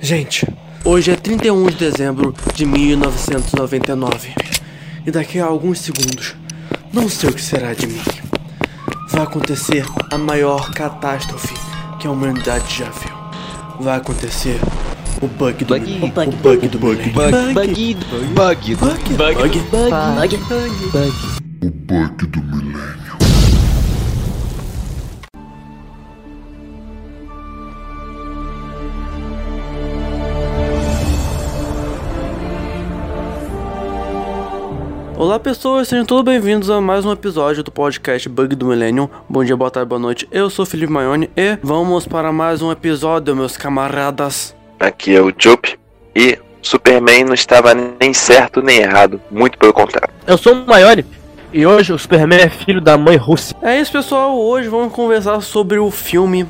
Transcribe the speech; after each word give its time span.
Gente, 0.00 0.46
hoje 0.84 1.10
é 1.10 1.16
31 1.16 1.66
de 1.66 1.76
dezembro 1.76 2.34
de 2.54 2.66
1999 2.66 4.34
e 5.06 5.10
daqui 5.10 5.38
a 5.40 5.46
alguns 5.46 5.80
segundos, 5.80 6.34
não 6.92 7.08
sei 7.08 7.30
o 7.30 7.32
que 7.32 7.42
será 7.42 7.72
de 7.74 7.86
mim. 7.86 8.00
Vai 9.10 9.22
acontecer 9.22 9.84
a 10.10 10.18
maior 10.18 10.70
catástrofe 10.72 11.54
que 11.98 12.06
a 12.06 12.10
humanidade 12.10 12.76
já 12.76 12.90
viu. 12.90 13.16
Vai 13.80 13.96
acontecer 13.96 14.60
o 15.22 15.26
bug 15.26 15.64
do 15.64 15.74
Bug. 15.74 15.80
milênio. 15.86 16.06
O 16.06 16.12
bug. 16.12 16.34
O 16.34 16.38
bug 16.38 16.68
do 16.68 16.78
milênio. 16.78 17.12
Bug, 17.14 17.54
bug, 17.54 18.74
bug, 18.74 18.74
bug, 18.74 18.74
Bug. 18.74 19.56
bug, 19.56 20.36
Bug. 20.36 20.76
bug. 20.92 21.12
Olá 35.18 35.40
pessoas, 35.40 35.88
sejam 35.88 36.04
todos 36.04 36.22
bem-vindos 36.22 36.68
a 36.68 36.78
mais 36.78 37.06
um 37.06 37.10
episódio 37.10 37.62
do 37.62 37.72
podcast 37.72 38.28
Bug 38.28 38.54
do 38.54 38.66
Millennium. 38.66 39.08
Bom 39.26 39.42
dia, 39.42 39.56
boa 39.56 39.70
tarde, 39.70 39.88
boa 39.88 39.98
noite. 39.98 40.28
Eu 40.30 40.50
sou 40.50 40.64
o 40.64 40.66
Felipe 40.66 40.92
Maione 40.92 41.30
e 41.34 41.56
vamos 41.62 42.06
para 42.06 42.30
mais 42.30 42.60
um 42.60 42.70
episódio, 42.70 43.34
meus 43.34 43.56
camaradas. 43.56 44.54
Aqui 44.78 45.16
é 45.16 45.22
o 45.22 45.32
Jupe 45.34 45.78
e 46.14 46.38
Superman 46.60 47.24
não 47.24 47.32
estava 47.32 47.72
nem 47.72 48.12
certo 48.12 48.60
nem 48.60 48.80
errado, 48.80 49.18
muito 49.30 49.56
pelo 49.56 49.72
contrário. 49.72 50.12
Eu 50.26 50.36
sou 50.36 50.52
o 50.52 50.66
Maione 50.66 51.06
e 51.50 51.64
hoje 51.64 51.94
o 51.94 51.98
Superman 51.98 52.40
é 52.40 52.50
filho 52.50 52.82
da 52.82 52.98
mãe 52.98 53.16
Rússia. 53.16 53.56
É 53.62 53.80
isso, 53.80 53.92
pessoal. 53.92 54.38
Hoje 54.38 54.68
vamos 54.68 54.92
conversar 54.92 55.40
sobre 55.40 55.78
o 55.78 55.90
filme 55.90 56.46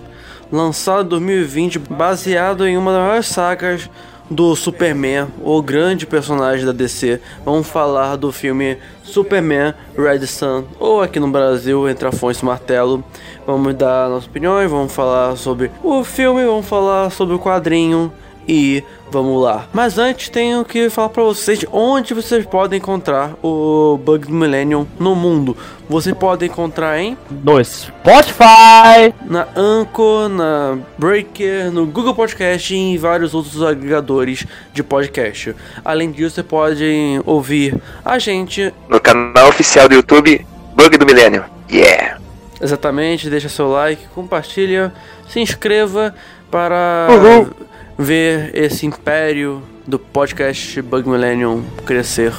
lançado 0.51 1.07
em 1.07 1.09
2020, 1.11 1.79
baseado 1.79 2.67
em 2.67 2.77
uma 2.77 2.91
das 2.91 3.01
maiores 3.01 3.27
sagas 3.27 3.89
do 4.31 4.57
Superman, 4.57 5.29
o 5.43 5.63
grande 5.63 6.07
personagem 6.07 6.67
da 6.67 6.73
DC. 6.73 7.21
Vamos 7.45 7.69
falar 7.69 8.17
do 8.17 8.33
filme 8.33 8.79
Superman 9.03 9.75
Red 9.97 10.27
Sun, 10.27 10.65
ou 10.79 11.01
aqui 11.01 11.21
no 11.21 11.29
Brasil, 11.29 11.89
Entre 11.89 12.11
Fonte 12.13 12.41
e 12.41 12.45
Martelo. 12.45 13.05
Vamos 13.47 13.75
dar 13.75 14.09
nossas 14.09 14.29
opiniões, 14.29 14.71
vamos 14.71 14.93
falar 14.93 15.37
sobre 15.37 15.71
o 15.83 16.03
filme, 16.03 16.45
vamos 16.45 16.67
falar 16.67 17.11
sobre 17.11 17.35
o 17.35 17.39
quadrinho 17.39 18.13
e 18.49 18.83
vamos 19.11 19.43
lá. 19.43 19.67
Mas 19.73 19.99
antes 19.99 20.29
tenho 20.29 20.65
que 20.65 20.89
falar 20.91 21.09
pra 21.09 21.23
vocês 21.23 21.65
onde 21.73 22.15
vocês 22.15 22.45
podem 22.47 22.79
encontrar 22.79 23.35
o 23.43 23.99
Bug 24.05 24.27
do 24.27 24.33
Millennium 24.33 24.87
no 24.99 25.15
mundo. 25.15 25.57
Você 25.89 26.15
pode 26.15 26.47
encontrar 26.47 26.99
em 26.99 27.17
No 27.31 27.65
Spotify. 27.65 29.15
na 29.25 29.47
Anchor, 29.57 30.29
na 30.29 30.79
Breaker, 30.99 31.71
no 31.71 31.87
Google 31.87 32.15
Podcast 32.15 32.75
e 32.75 32.77
em 32.77 32.99
vários 32.99 33.35
outros 33.35 33.63
agregadores 33.63 34.47
de 34.73 34.83
podcast. 34.83 35.55
Além 35.85 36.11
disso, 36.11 36.37
você 36.37 36.43
pode 36.43 37.21
ouvir 37.25 37.81
a 38.05 38.19
gente 38.19 38.73
No 38.89 39.01
canal 39.01 39.49
oficial 39.49 39.89
do 39.89 39.95
YouTube, 39.95 40.47
Bug 40.75 40.99
do 40.99 41.07
Milênio. 41.07 41.45
Yeah! 41.71 42.19
exatamente, 42.61 43.29
deixa 43.29 43.49
seu 43.49 43.69
like, 43.69 44.07
compartilha, 44.15 44.93
se 45.29 45.41
inscreva 45.41 46.15
para 46.51 47.09
Uhul. 47.11 47.51
Ver 47.99 48.51
esse 48.55 48.87
império 48.87 49.63
do 49.87 49.99
podcast 49.99 50.81
Bug 50.83 51.09
Millennium 51.09 51.63
crescer, 51.85 52.33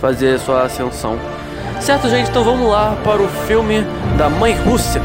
fazer 0.00 0.38
sua 0.38 0.62
ascensão. 0.62 1.18
Certo, 1.80 2.08
gente? 2.08 2.30
Então 2.30 2.42
vamos 2.42 2.68
lá 2.68 2.96
para 3.04 3.22
o 3.22 3.28
filme 3.46 3.84
da 4.16 4.28
Mãe 4.28 4.54
Rússia. 4.54 5.02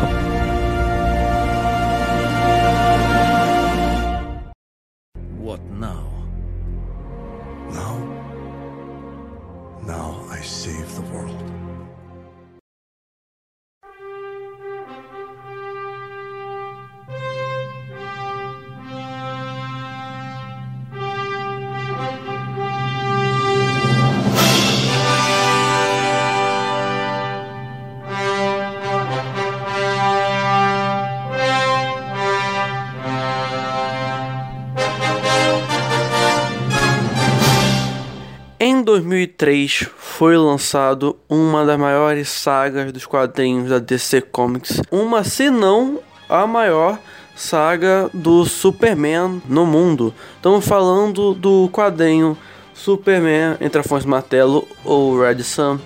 2003 39.21 39.89
foi 39.97 40.35
lançado 40.35 41.15
uma 41.29 41.63
das 41.65 41.77
maiores 41.77 42.27
sagas 42.29 42.91
dos 42.91 43.05
quadrinhos 43.05 43.69
da 43.69 43.77
DC 43.77 44.21
Comics, 44.21 44.81
uma 44.89 45.23
se 45.23 45.49
não 45.49 45.99
a 46.27 46.47
maior 46.47 46.97
saga 47.35 48.09
do 48.13 48.45
Superman 48.45 49.41
no 49.47 49.65
mundo. 49.65 50.13
Estamos 50.35 50.65
falando 50.67 51.33
do 51.33 51.69
quadrinho 51.71 52.35
Superman 52.73 53.57
entre 53.61 53.81
a 53.81 53.83
Fonte 53.83 54.05
e 54.05 54.07
o 54.07 54.09
Martelo 54.09 54.67
ou 54.83 55.19
Red 55.19 55.43
Sun, 55.43 55.79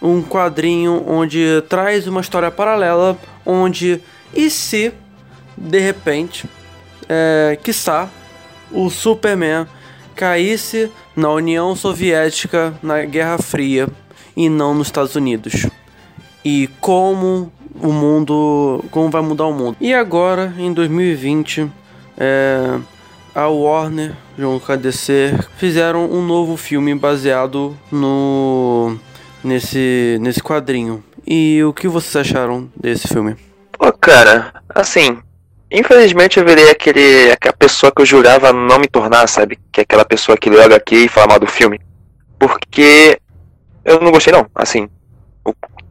um 0.00 0.22
quadrinho 0.22 1.04
onde 1.06 1.62
traz 1.68 2.06
uma 2.06 2.20
história 2.20 2.50
paralela 2.50 3.18
onde 3.44 4.00
e 4.32 4.48
se 4.50 4.92
de 5.56 5.80
repente 5.80 6.48
é, 7.08 7.58
quiçá 7.60 8.08
o 8.70 8.88
Superman 8.88 9.66
caísse 10.14 10.90
na 11.18 11.32
União 11.32 11.74
Soviética 11.74 12.72
na 12.80 13.04
Guerra 13.04 13.38
Fria 13.38 13.88
e 14.36 14.48
não 14.48 14.72
nos 14.72 14.86
Estados 14.86 15.16
Unidos. 15.16 15.66
E 16.44 16.68
como 16.80 17.52
o 17.74 17.92
mundo, 17.92 18.84
como 18.92 19.10
vai 19.10 19.20
mudar 19.20 19.46
o 19.46 19.52
mundo. 19.52 19.76
E 19.80 19.92
agora, 19.92 20.54
em 20.56 20.72
2020, 20.72 21.68
é, 22.16 22.78
a 23.34 23.48
Warner, 23.48 24.14
junto 24.38 24.64
com 24.64 24.72
a 24.72 24.76
DC, 24.76 25.36
fizeram 25.56 26.08
um 26.08 26.24
novo 26.24 26.56
filme 26.56 26.94
baseado 26.94 27.76
no 27.90 28.96
nesse 29.42 30.18
nesse 30.20 30.40
quadrinho. 30.40 31.02
E 31.26 31.64
o 31.64 31.72
que 31.72 31.88
vocês 31.88 32.14
acharam 32.14 32.70
desse 32.76 33.08
filme? 33.08 33.34
Pô, 33.72 33.92
cara, 33.92 34.54
assim, 34.72 35.18
infelizmente 35.70 36.38
eu 36.38 36.44
virei 36.44 36.70
aquele, 36.70 37.32
aquela 37.32 37.54
pessoa 37.54 37.92
que 37.92 38.02
eu 38.02 38.06
jurava 38.06 38.52
não 38.52 38.78
me 38.78 38.86
tornar, 38.86 39.26
sabe? 39.28 39.58
Que 39.72 39.80
é 39.80 39.82
aquela 39.82 40.04
pessoa 40.04 40.36
que 40.36 40.50
lê 40.50 40.62
HQ 40.62 40.96
e 40.96 41.08
fala 41.08 41.28
mal 41.28 41.40
do 41.40 41.46
filme. 41.46 41.80
Porque 42.38 43.18
eu 43.84 44.00
não 44.00 44.12
gostei 44.12 44.32
não, 44.32 44.46
assim, 44.54 44.88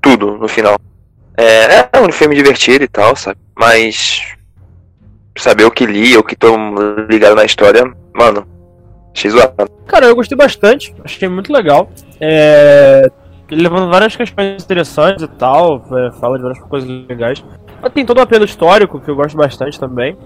tudo 0.02 0.38
no 0.38 0.48
final. 0.48 0.78
É, 1.36 1.90
é 1.94 2.00
um 2.00 2.12
filme 2.12 2.36
divertido 2.36 2.84
e 2.84 2.88
tal, 2.88 3.16
sabe? 3.16 3.40
Mas 3.56 4.36
saber 5.38 5.66
o 5.66 5.72
que 5.72 5.86
li, 5.86 6.18
o 6.18 6.24
que 6.24 6.36
tô 6.36 6.56
ligado 7.10 7.36
na 7.36 7.46
história, 7.46 7.84
mano, 8.14 8.48
zoado. 9.28 9.72
Cara, 9.88 10.08
eu 10.08 10.16
gostei 10.16 10.38
bastante, 10.38 10.94
achei 11.04 11.28
muito 11.28 11.52
legal. 11.52 11.90
É... 12.20 13.10
Ele 13.50 13.62
levanta 13.62 13.86
várias 13.88 14.16
questões 14.16 14.62
interessantes 14.62 15.24
e 15.24 15.28
tal, 15.28 15.82
é, 15.94 16.12
fala 16.20 16.38
de 16.38 16.44
várias 16.44 16.60
coisas 16.64 16.90
legais. 17.08 17.44
Tem 17.94 18.06
todo 18.06 18.18
o 18.18 18.22
apelo 18.22 18.46
histórico, 18.46 19.00
que 19.00 19.10
eu 19.10 19.16
gosto 19.16 19.38
bastante 19.38 19.80
também. 19.80 20.18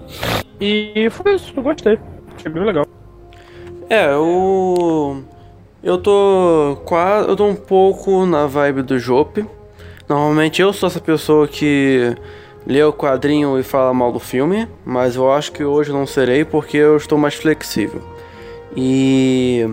E 0.60 1.08
foi 1.10 1.34
isso, 1.34 1.52
eu 1.56 1.62
gostei. 1.62 1.98
Achei 2.36 2.50
bem 2.50 2.64
legal. 2.64 2.86
É, 3.88 4.12
eu. 4.12 5.22
Eu 5.82 5.98
tô 5.98 6.78
quase. 6.84 7.28
Eu 7.28 7.36
tô 7.36 7.46
um 7.46 7.54
pouco 7.54 8.24
na 8.24 8.46
vibe 8.46 8.82
do 8.82 8.98
Jope. 8.98 9.44
Normalmente 10.08 10.62
eu 10.62 10.72
sou 10.72 10.86
essa 10.86 11.00
pessoa 11.00 11.46
que 11.46 12.16
lê 12.66 12.82
o 12.82 12.92
quadrinho 12.92 13.58
e 13.58 13.62
fala 13.62 13.92
mal 13.92 14.12
do 14.12 14.20
filme, 14.20 14.68
mas 14.84 15.16
eu 15.16 15.32
acho 15.32 15.52
que 15.52 15.64
hoje 15.64 15.92
não 15.92 16.06
serei 16.06 16.44
porque 16.44 16.76
eu 16.76 16.96
estou 16.96 17.18
mais 17.18 17.34
flexível. 17.34 18.02
E. 18.76 19.68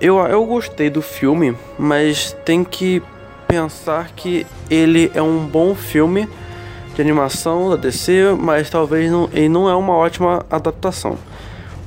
Eu, 0.00 0.18
eu 0.18 0.44
gostei 0.46 0.88
do 0.88 1.02
filme, 1.02 1.54
mas 1.78 2.32
tem 2.44 2.64
que 2.64 3.02
pensar 3.46 4.08
que 4.16 4.46
ele 4.70 5.12
é 5.14 5.20
um 5.20 5.44
bom 5.46 5.74
filme 5.74 6.26
de 6.94 7.00
animação 7.00 7.70
da 7.70 7.76
DC, 7.76 8.36
mas 8.38 8.68
talvez 8.68 9.10
não, 9.10 9.28
ele 9.32 9.48
não 9.48 9.68
é 9.68 9.74
uma 9.74 9.94
ótima 9.94 10.44
adaptação 10.50 11.16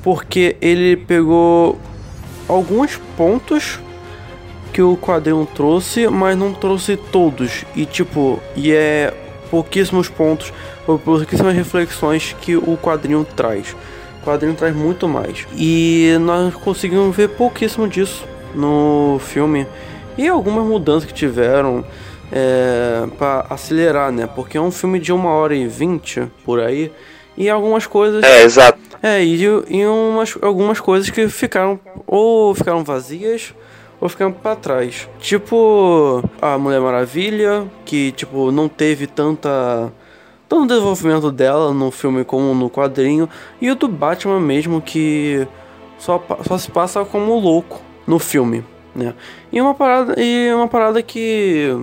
porque 0.04 0.58
ele 0.62 0.98
pegou 0.98 1.80
alguns 2.48 3.00
pontos 3.16 3.80
que 4.74 4.82
o 4.82 4.98
quadrinho 4.98 5.48
trouxe, 5.56 6.08
mas 6.10 6.38
não 6.38 6.54
trouxe 6.54 6.98
todos. 6.98 7.64
E 7.76 7.86
tipo, 7.86 8.40
e 8.56 8.72
é 8.74 9.14
pouquíssimos 9.50 10.10
pontos, 10.10 10.52
ou 10.86 11.00
pouquíssimas 11.00 11.56
reflexões 11.56 12.36
que 12.42 12.58
o 12.58 12.78
quadrinho 12.78 13.26
traz. 13.36 13.76
O 14.22 14.26
quadrinho 14.26 14.56
traz 14.56 14.76
muito 14.76 15.08
mais. 15.08 15.48
E 15.56 16.18
nós 16.20 16.54
conseguimos 16.56 17.16
ver 17.16 17.30
pouquíssimo 17.30 17.88
disso 17.88 18.26
no 18.54 19.20
filme. 19.24 19.66
E 20.18 20.28
algumas 20.28 20.66
mudanças 20.66 21.06
que 21.06 21.14
tiveram 21.14 21.86
é, 22.36 23.06
para 23.20 23.46
acelerar, 23.48 24.12
né? 24.12 24.28
Porque 24.28 24.58
é 24.58 24.62
um 24.62 24.72
filme 24.72 25.00
de 25.00 25.14
uma 25.14 25.30
hora 25.30 25.56
e 25.56 25.68
vinte 25.68 26.28
por 26.44 26.60
aí. 26.60 26.92
E 27.38 27.48
algumas 27.48 27.86
coisas. 27.86 28.24
É, 28.24 28.42
exato. 28.42 28.80
É, 29.02 29.24
e, 29.24 29.44
e 29.44 29.86
umas, 29.86 30.36
algumas 30.42 30.80
coisas 30.80 31.10
que 31.12 31.28
ficaram. 31.28 31.80
Ou 32.08 32.56
ficaram 32.56 32.84
vazias. 32.84 33.54
Ou 34.02 34.10
ficaram 34.10 34.32
pra 34.32 34.56
trás. 34.56 35.08
Tipo. 35.20 36.24
A 36.42 36.58
Mulher 36.58 36.82
Maravilha. 36.82 37.68
Que, 37.86 38.12
tipo, 38.12 38.52
não 38.52 38.68
teve 38.68 39.06
tanta. 39.06 39.94
Tanto 40.50 40.68
desenvolvimento 40.68 41.32
dela 41.32 41.72
no 41.72 41.92
filme 41.92 42.24
como 42.24 42.54
no 42.56 42.70
quadrinho. 42.70 43.30
E 43.62 43.70
o 43.70 43.76
do 43.76 43.88
Batman 43.88 44.40
mesmo. 44.40 44.82
Que. 44.82 45.48
Só, 46.00 46.24
só 46.48 46.58
se 46.58 46.72
passa 46.72 47.06
como 47.06 47.40
louco 47.40 47.80
no 48.08 48.18
filme. 48.18 48.66
Né? 48.96 49.14
E 49.52 49.62
uma 49.62 49.76
parada. 49.76 50.16
E 50.18 50.52
uma 50.52 50.68
parada 50.68 51.02
que. 51.04 51.76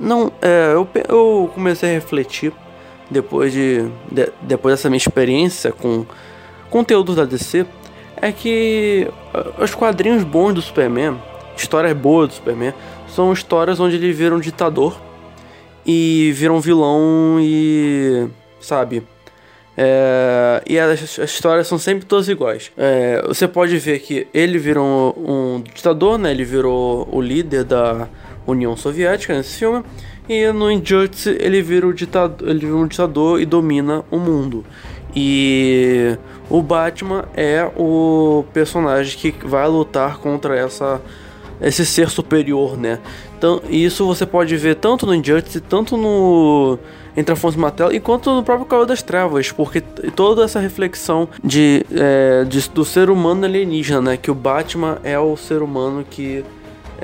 Não, 0.00 0.32
é, 0.42 0.72
eu, 0.72 0.88
eu 1.08 1.50
comecei 1.54 1.90
a 1.90 1.92
refletir 1.92 2.52
depois 3.10 3.52
de, 3.52 3.82
de- 4.10 4.32
depois 4.42 4.74
dessa 4.74 4.88
minha 4.88 4.98
experiência 4.98 5.72
com 5.72 6.04
conteúdos 6.70 7.16
da 7.16 7.24
DC 7.24 7.66
é 8.16 8.32
que 8.32 9.06
os 9.58 9.74
quadrinhos 9.74 10.24
bons 10.24 10.54
do 10.54 10.62
Superman, 10.62 11.16
histórias 11.56 11.96
boas 11.96 12.28
do 12.28 12.34
Superman, 12.34 12.72
são 13.08 13.32
histórias 13.32 13.78
onde 13.78 13.96
ele 13.96 14.12
vira 14.12 14.34
um 14.34 14.40
ditador 14.40 14.98
e 15.86 16.32
vira 16.34 16.52
um 16.52 16.60
vilão 16.60 17.38
e 17.40 18.26
sabe 18.60 19.02
é, 19.76 20.62
e 20.66 20.78
as, 20.78 21.18
as 21.18 21.30
histórias 21.30 21.66
são 21.66 21.78
sempre 21.78 22.06
todas 22.06 22.28
iguais. 22.28 22.70
É, 22.76 23.22
você 23.26 23.48
pode 23.48 23.76
ver 23.78 23.98
que 23.98 24.26
ele 24.32 24.56
virou 24.56 25.14
um, 25.18 25.56
um 25.56 25.62
ditador, 25.62 26.16
né? 26.16 26.30
Ele 26.30 26.44
virou 26.44 27.08
o 27.10 27.20
líder 27.20 27.64
da 27.64 28.08
União 28.46 28.76
Soviética 28.76 29.34
nesse 29.34 29.58
filme. 29.58 29.82
E 30.28 30.50
no 30.52 30.70
Injustice 30.70 31.36
ele 31.40 31.60
vira, 31.62 31.92
ditador, 31.92 32.48
ele 32.48 32.60
vira 32.60 32.76
um 32.76 32.86
ditador 32.86 33.40
e 33.40 33.44
domina 33.46 34.04
o 34.10 34.18
mundo. 34.18 34.64
E 35.14 36.16
o 36.50 36.60
Batman 36.62 37.26
é 37.36 37.70
o 37.76 38.44
personagem 38.52 39.16
que 39.18 39.46
vai 39.46 39.68
lutar 39.68 40.18
contra 40.18 40.56
essa 40.56 41.00
esse 41.60 41.86
ser 41.86 42.10
superior, 42.10 42.76
né? 42.76 42.98
Então, 43.38 43.62
isso 43.70 44.04
você 44.06 44.26
pode 44.26 44.56
ver 44.56 44.74
tanto 44.74 45.06
no 45.06 45.14
Injustice, 45.14 45.60
tanto 45.60 45.96
no 45.96 46.78
Entre 47.16 47.32
a 47.32 47.36
Fonte 47.36 47.56
e 47.92 47.96
enquanto 47.96 48.34
no 48.34 48.42
próprio 48.42 48.66
Cavaleiro 48.66 48.88
das 48.88 49.02
Trevas, 49.02 49.52
porque 49.52 49.80
toda 49.80 50.44
essa 50.44 50.58
reflexão 50.58 51.28
de, 51.42 51.86
é, 51.94 52.44
de- 52.44 52.68
do 52.70 52.84
ser 52.84 53.08
humano 53.08 53.44
alienígena, 53.44 54.00
né? 54.00 54.16
Que 54.16 54.32
o 54.32 54.34
Batman 54.34 54.98
é 55.04 55.16
o 55.18 55.36
ser 55.36 55.62
humano 55.62 56.04
que 56.10 56.44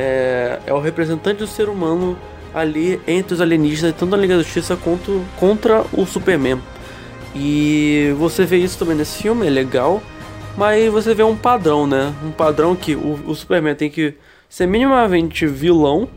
é, 0.00 0.58
é 0.66 0.72
o 0.72 0.80
representante 0.80 1.40
do 1.40 1.46
ser 1.46 1.68
humano 1.68 2.16
ali 2.54 2.98
entre 3.06 3.34
os 3.34 3.40
alienígenas, 3.40 3.94
tanto 3.96 4.10
na 4.10 4.16
Liga 4.16 4.36
da 4.36 4.42
Justiça 4.42 4.76
quanto 4.76 5.22
contra 5.36 5.84
o 5.92 6.06
Superman. 6.06 6.58
E 7.34 8.12
você 8.18 8.44
vê 8.44 8.56
isso 8.56 8.78
também 8.78 8.96
nesse 8.96 9.22
filme, 9.22 9.46
é 9.46 9.50
legal. 9.50 10.02
Mas 10.56 10.90
você 10.90 11.14
vê 11.14 11.22
um 11.22 11.36
padrão, 11.36 11.86
né? 11.86 12.12
Um 12.24 12.32
padrão 12.32 12.74
que 12.74 12.94
o, 12.94 13.20
o 13.26 13.34
Superman 13.34 13.74
tem 13.74 13.90
que 13.90 14.14
ser 14.48 14.66
minimamente 14.66 15.46
vilão. 15.46 16.08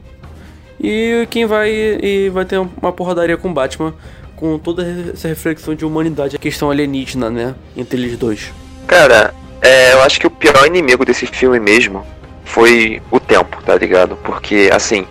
E 0.80 1.28
quem 1.30 1.46
vai 1.46 1.70
e 1.70 2.30
vai 2.30 2.46
ter 2.46 2.58
uma 2.58 2.92
porradaria 2.92 3.38
com 3.38 3.54
Batman 3.54 3.94
com 4.36 4.58
toda 4.58 4.84
essa 5.14 5.28
reflexão 5.28 5.76
de 5.76 5.86
humanidade, 5.86 6.36
a 6.36 6.40
questão 6.40 6.72
alienígena, 6.72 7.30
né? 7.30 7.54
Entre 7.78 8.00
eles 8.00 8.18
dois. 8.18 8.52
Cara, 8.88 9.34
é, 9.62 9.94
eu 9.94 10.02
acho 10.02 10.20
que 10.20 10.28
o 10.28 10.32
pior 10.32 10.66
inimigo 10.66 11.06
desse 11.06 11.28
filme 11.28 11.60
mesmo 11.60 12.04
foi 12.46 13.02
o 13.12 13.20
tempo, 13.20 13.62
tá 13.64 13.76
ligado? 13.76 14.16
Porque, 14.18 14.70
assim, 14.74 15.08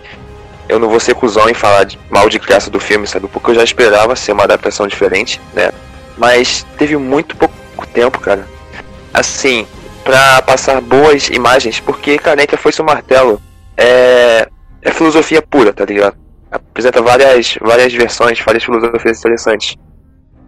eu 0.69 0.79
não 0.79 0.89
vou 0.89 0.99
ser 0.99 1.15
cuzão 1.15 1.49
em 1.49 1.53
falar 1.53 1.83
de- 1.83 1.99
mal 2.09 2.29
de 2.29 2.39
graça 2.39 2.69
do 2.69 2.79
filme, 2.79 3.05
sabe? 3.07 3.27
Porque 3.27 3.51
eu 3.51 3.55
já 3.55 3.63
esperava 3.63 4.15
ser 4.15 4.31
uma 4.31 4.43
adaptação 4.43 4.87
diferente, 4.87 5.39
né? 5.53 5.71
Mas 6.17 6.65
teve 6.77 6.95
muito 6.97 7.35
pouco 7.35 7.53
tempo, 7.93 8.19
cara. 8.19 8.47
Assim, 9.13 9.67
pra 10.03 10.41
passar 10.41 10.81
boas 10.81 11.29
imagens, 11.29 11.79
porque 11.79 12.17
Caneta 12.17 12.57
foi 12.57 12.71
seu 12.71 12.85
martelo. 12.85 13.41
É, 13.75 14.47
é 14.81 14.91
filosofia 14.91 15.41
pura, 15.41 15.73
tá 15.73 15.85
ligado? 15.85 16.15
Apresenta 16.51 17.01
várias, 17.01 17.57
várias 17.61 17.91
versões, 17.93 18.39
várias 18.39 18.63
filosofias 18.63 19.19
interessantes. 19.19 19.75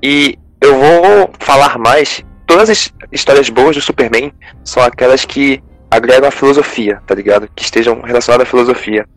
E 0.01 0.37
eu 0.61 0.77
vou 0.77 1.31
falar 1.39 1.77
mais. 1.77 2.23
Todas 2.45 2.69
as 2.69 2.93
histórias 3.11 3.49
boas 3.49 3.75
do 3.75 3.81
Superman 3.81 4.31
são 4.63 4.83
aquelas 4.83 5.25
que 5.25 5.63
agregam 5.95 6.27
a 6.27 6.31
filosofia, 6.31 7.01
tá 7.05 7.15
ligado? 7.15 7.49
Que 7.55 7.63
estejam 7.63 8.01
relacionadas 8.01 8.47
à 8.47 8.49
filosofia. 8.49 9.07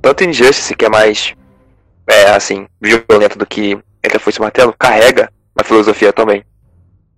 Tanto 0.00 0.24
Injustice, 0.24 0.74
que 0.74 0.84
é 0.84 0.88
mais, 0.88 1.34
é, 2.06 2.30
assim, 2.30 2.66
violento 2.80 3.38
do 3.38 3.46
que 3.46 3.78
Entre 4.04 4.16
a 4.16 4.20
Foice 4.20 4.38
e 4.38 4.40
o 4.40 4.42
Martelo, 4.44 4.74
carrega 4.78 5.30
a 5.58 5.64
filosofia 5.64 6.12
também. 6.12 6.44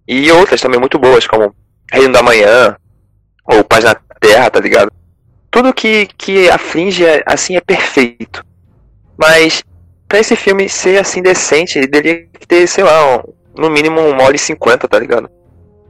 E 0.06 0.31
outras 0.32 0.61
também 0.61 0.81
muito 0.81 0.99
boas, 0.99 1.26
como 1.26 1.55
Reino 1.93 2.12
da 2.12 2.23
Manhã, 2.23 2.76
ou 3.44 3.62
Paz 3.65 3.85
na 3.85 3.94
Terra, 4.20 4.50
tá 4.50 4.61
ligado? 4.61 4.91
Tudo 5.50 5.73
que, 5.75 6.09
que 6.17 6.49
aflige, 6.49 7.05
assim, 7.26 7.56
é 7.56 7.61
perfeito. 7.61 8.44
Mas, 9.17 9.62
pra 10.06 10.19
esse 10.20 10.37
filme 10.37 10.69
ser, 10.69 10.99
assim, 11.00 11.20
decente, 11.20 11.79
ele 11.79 11.87
deveria 11.87 12.26
ter, 12.47 12.67
sei 12.67 12.85
lá, 12.85 13.17
um- 13.17 13.23
no 13.56 13.69
mínimo 13.69 14.00
uma 14.00 14.23
hora 14.23 14.37
e 14.37 14.38
cinquenta, 14.38 14.87
tá 14.87 14.99
ligado? 14.99 15.29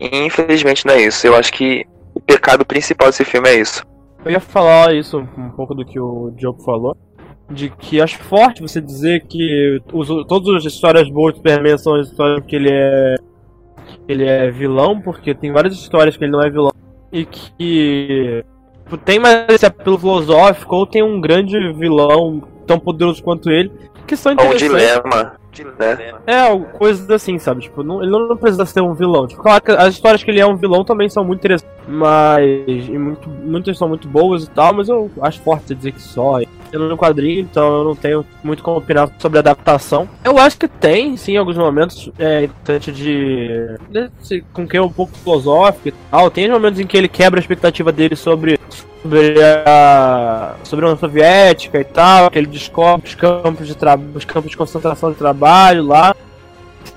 E 0.01 0.17
infelizmente 0.25 0.87
não 0.87 0.95
é 0.95 1.03
isso. 1.03 1.27
Eu 1.27 1.37
acho 1.37 1.53
que 1.53 1.85
o 2.19 2.21
pecado 2.21 2.67
principal 2.67 3.09
desse 3.09 3.25
filme 3.25 3.49
é 3.49 3.61
isso. 3.61 3.87
Eu 4.25 4.33
ia 4.33 4.41
falar 4.41 4.93
isso, 4.93 5.19
um 5.19 5.51
pouco 5.51 5.75
do 5.75 5.85
que 5.85 5.99
o 5.99 6.33
Diogo 6.37 6.61
falou. 6.63 6.97
De 7.49 7.71
que 7.71 8.01
acho 8.01 8.19
forte 8.19 8.61
você 8.61 8.81
dizer 8.81 9.25
que 9.27 9.81
os, 9.93 10.09
todas 10.27 10.57
as 10.57 10.65
histórias 10.65 11.09
boas 11.09 11.35
do 11.35 11.37
Superman 11.37 11.79
são 11.79 11.95
as 11.95 12.09
histórias 12.09 12.45
que 12.45 12.57
ele 12.57 12.71
é. 12.71 13.15
Ele 14.07 14.25
é 14.25 14.51
vilão, 14.51 15.01
porque 15.01 15.35
tem 15.35 15.53
várias 15.53 15.75
histórias 15.75 16.17
que 16.17 16.25
ele 16.25 16.33
não 16.33 16.43
é 16.43 16.51
vilão. 16.51 16.73
E 17.11 17.25
que. 17.25 18.45
tipo, 18.83 18.99
Tem 18.99 19.19
mais 19.19 19.47
esse 19.49 19.65
apelo 19.65 19.99
filosófico, 19.99 20.77
ou 20.77 20.87
tem 20.87 21.03
um 21.03 21.21
grande 21.21 21.73
vilão 21.73 22.43
tão 22.67 22.79
poderoso 22.79 23.23
quanto 23.23 23.51
ele, 23.51 23.71
que 24.09 24.17
são 24.17 24.35
Ou 24.39 24.51
um 24.53 24.57
dilema, 24.57 25.37
né? 25.83 26.13
É, 26.27 26.59
coisas 26.79 27.09
assim, 27.11 27.39
sabe? 27.39 27.63
Tipo, 27.63 27.83
não- 27.83 28.03
ele 28.03 28.11
não 28.11 28.37
precisa 28.37 28.65
ser 28.67 28.81
um 28.81 28.95
vilão. 28.95 29.27
Tipo, 29.27 29.43
claro 29.43 29.63
que 29.63 29.71
as 29.73 29.95
histórias 29.95 30.23
que 30.23 30.31
ele 30.31 30.41
é 30.41 30.47
um 30.47 30.57
vilão 30.57 30.85
também 30.85 31.09
são 31.09 31.25
muito 31.25 31.41
interessantes. 31.41 31.77
Mas. 31.87 32.43
E 32.89 32.99
muito, 32.99 33.29
muitas 33.29 33.77
são 33.79 33.89
muito 33.89 34.07
boas 34.09 34.45
e 34.45 34.51
tal, 34.51 34.73
mas 34.75 34.89
eu 34.89 35.11
acho 35.23 35.41
forte 35.41 35.75
dizer 35.75 35.93
que 35.93 36.01
só. 36.03 36.41
No 36.73 36.97
quadrinho, 36.97 37.41
então 37.41 37.79
eu 37.79 37.85
não 37.85 37.95
tenho 37.95 38.25
muito 38.43 38.63
como 38.63 38.79
opinar 38.79 39.09
sobre 39.19 39.39
a 39.39 39.41
adaptação. 39.41 40.09
Eu 40.25 40.39
acho 40.39 40.59
que 40.59 40.69
tem, 40.69 41.17
sim, 41.17 41.37
alguns 41.37 41.57
momentos. 41.57 42.11
É 42.19 42.45
importante 42.45 42.93
de. 42.93 43.77
desse- 43.89 44.45
com 44.53 44.67
que 44.67 44.77
é 44.77 44.83
um 44.83 44.91
pouco 44.91 45.17
filosófico 45.17 45.89
e 45.89 45.95
tal. 46.11 46.31
Tem 46.31 46.49
momentos 46.51 46.81
em 46.81 46.87
que 46.87 46.97
ele 46.97 47.09
quebra 47.09 47.39
a 47.39 47.43
expectativa 47.43 47.93
dele 47.93 48.17
sobre. 48.17 48.59
Sobre 49.01 49.35
a, 49.65 50.57
sobre 50.65 50.85
a 50.85 50.89
União 50.89 50.99
Soviética 50.99 51.79
e 51.81 51.85
tal, 51.85 52.29
que 52.31 52.37
ele 52.39 52.49
descobre 52.49 53.07
os 53.09 53.15
campos 53.15 53.67
de, 53.69 53.77
os 54.15 54.25
campos 54.25 54.51
de 54.51 54.57
concentração 54.57 55.13
de 55.13 55.17
trabalho 55.17 55.87
lá, 55.87 56.17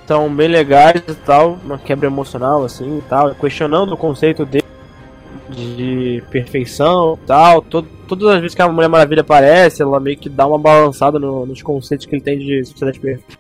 são 0.08 0.28
bem 0.34 0.48
legais 0.48 1.02
e 1.08 1.14
tal, 1.14 1.60
uma 1.64 1.78
quebra 1.78 2.08
emocional 2.08 2.66
assim 2.66 2.98
e 2.98 3.02
tal, 3.04 3.36
questionando 3.36 3.94
o 3.94 3.98
conceito 3.98 4.46
dele 4.46 4.66
de 5.56 6.24
perfeição 6.32 7.18
tal. 7.28 7.62
Todo, 7.62 7.88
todas 8.08 8.28
as 8.30 8.40
vezes 8.42 8.56
que 8.56 8.62
a 8.62 8.68
Mulher 8.70 8.88
Maravilha 8.88 9.22
aparece, 9.22 9.82
ela 9.82 10.00
meio 10.00 10.18
que 10.18 10.30
dá 10.30 10.46
uma 10.48 10.58
balançada 10.58 11.20
no- 11.20 11.46
nos 11.46 11.62
conceitos 11.62 12.06
que 12.06 12.16
ele 12.16 12.22
tem 12.24 12.40
de 12.40 12.64
sociedade 12.66 13.00
perfeita. 13.00 13.40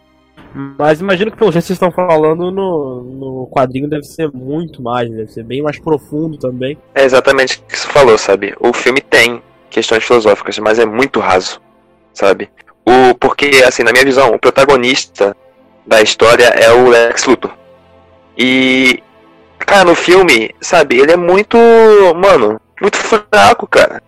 Mas 0.77 0.99
imagino 0.99 1.31
que 1.31 1.37
pelo 1.37 1.51
jeito 1.51 1.63
que 1.63 1.67
vocês 1.67 1.77
estão 1.77 1.91
falando 1.91 2.51
no, 2.51 3.01
no 3.03 3.47
quadrinho 3.49 3.89
deve 3.89 4.03
ser 4.03 4.29
muito 4.33 4.81
mais, 4.81 5.09
deve 5.09 5.31
ser 5.31 5.43
bem 5.43 5.61
mais 5.61 5.79
profundo 5.79 6.37
também. 6.37 6.77
É 6.93 7.05
exatamente 7.05 7.57
o 7.57 7.61
que 7.63 7.77
você 7.77 7.87
falou, 7.87 8.17
sabe? 8.17 8.53
O 8.59 8.73
filme 8.73 8.99
tem 8.99 9.41
questões 9.69 10.03
filosóficas, 10.03 10.59
mas 10.59 10.77
é 10.77 10.85
muito 10.85 11.21
raso, 11.21 11.61
sabe? 12.13 12.49
O, 12.85 13.15
porque, 13.15 13.63
assim, 13.65 13.83
na 13.83 13.93
minha 13.93 14.03
visão, 14.03 14.33
o 14.33 14.39
protagonista 14.39 15.33
da 15.87 16.01
história 16.01 16.45
é 16.47 16.69
o 16.73 16.89
Lex 16.89 17.23
Luthor. 17.25 17.51
E, 18.37 19.01
cara, 19.65 19.85
no 19.85 19.95
filme, 19.95 20.53
sabe, 20.59 20.99
ele 20.99 21.11
é 21.11 21.17
muito, 21.17 21.57
mano, 22.15 22.59
muito 22.79 22.97
fraco, 22.97 23.67
cara. 23.67 24.01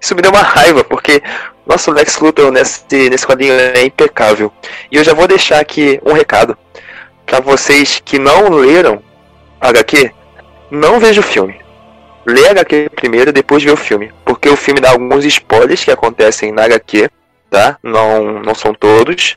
Isso 0.00 0.14
me 0.14 0.22
deu 0.22 0.30
uma 0.30 0.42
raiva, 0.42 0.84
porque 0.84 1.22
nosso 1.66 1.90
Lex 1.90 2.18
Luthor 2.18 2.50
nesse, 2.50 2.84
nesse 3.10 3.26
quadrinho 3.26 3.52
é 3.54 3.84
impecável. 3.84 4.52
E 4.90 4.96
eu 4.96 5.04
já 5.04 5.12
vou 5.12 5.26
deixar 5.26 5.60
aqui 5.60 6.00
um 6.04 6.12
recado 6.12 6.56
pra 7.26 7.40
vocês 7.40 8.00
que 8.04 8.18
não 8.18 8.48
leram 8.48 9.02
HQ, 9.60 10.10
não 10.70 11.00
veja 11.00 11.20
o 11.20 11.24
filme. 11.24 11.60
Lê 12.26 12.48
HQ 12.48 12.90
primeiro, 12.94 13.32
depois 13.32 13.62
vê 13.62 13.70
o 13.70 13.76
filme. 13.76 14.12
Porque 14.24 14.48
o 14.48 14.56
filme 14.56 14.80
dá 14.80 14.90
alguns 14.90 15.24
spoilers 15.24 15.84
que 15.84 15.90
acontecem 15.90 16.52
na 16.52 16.64
HQ, 16.64 17.08
tá? 17.50 17.78
Não, 17.82 18.40
não 18.42 18.54
são 18.54 18.74
todos. 18.74 19.36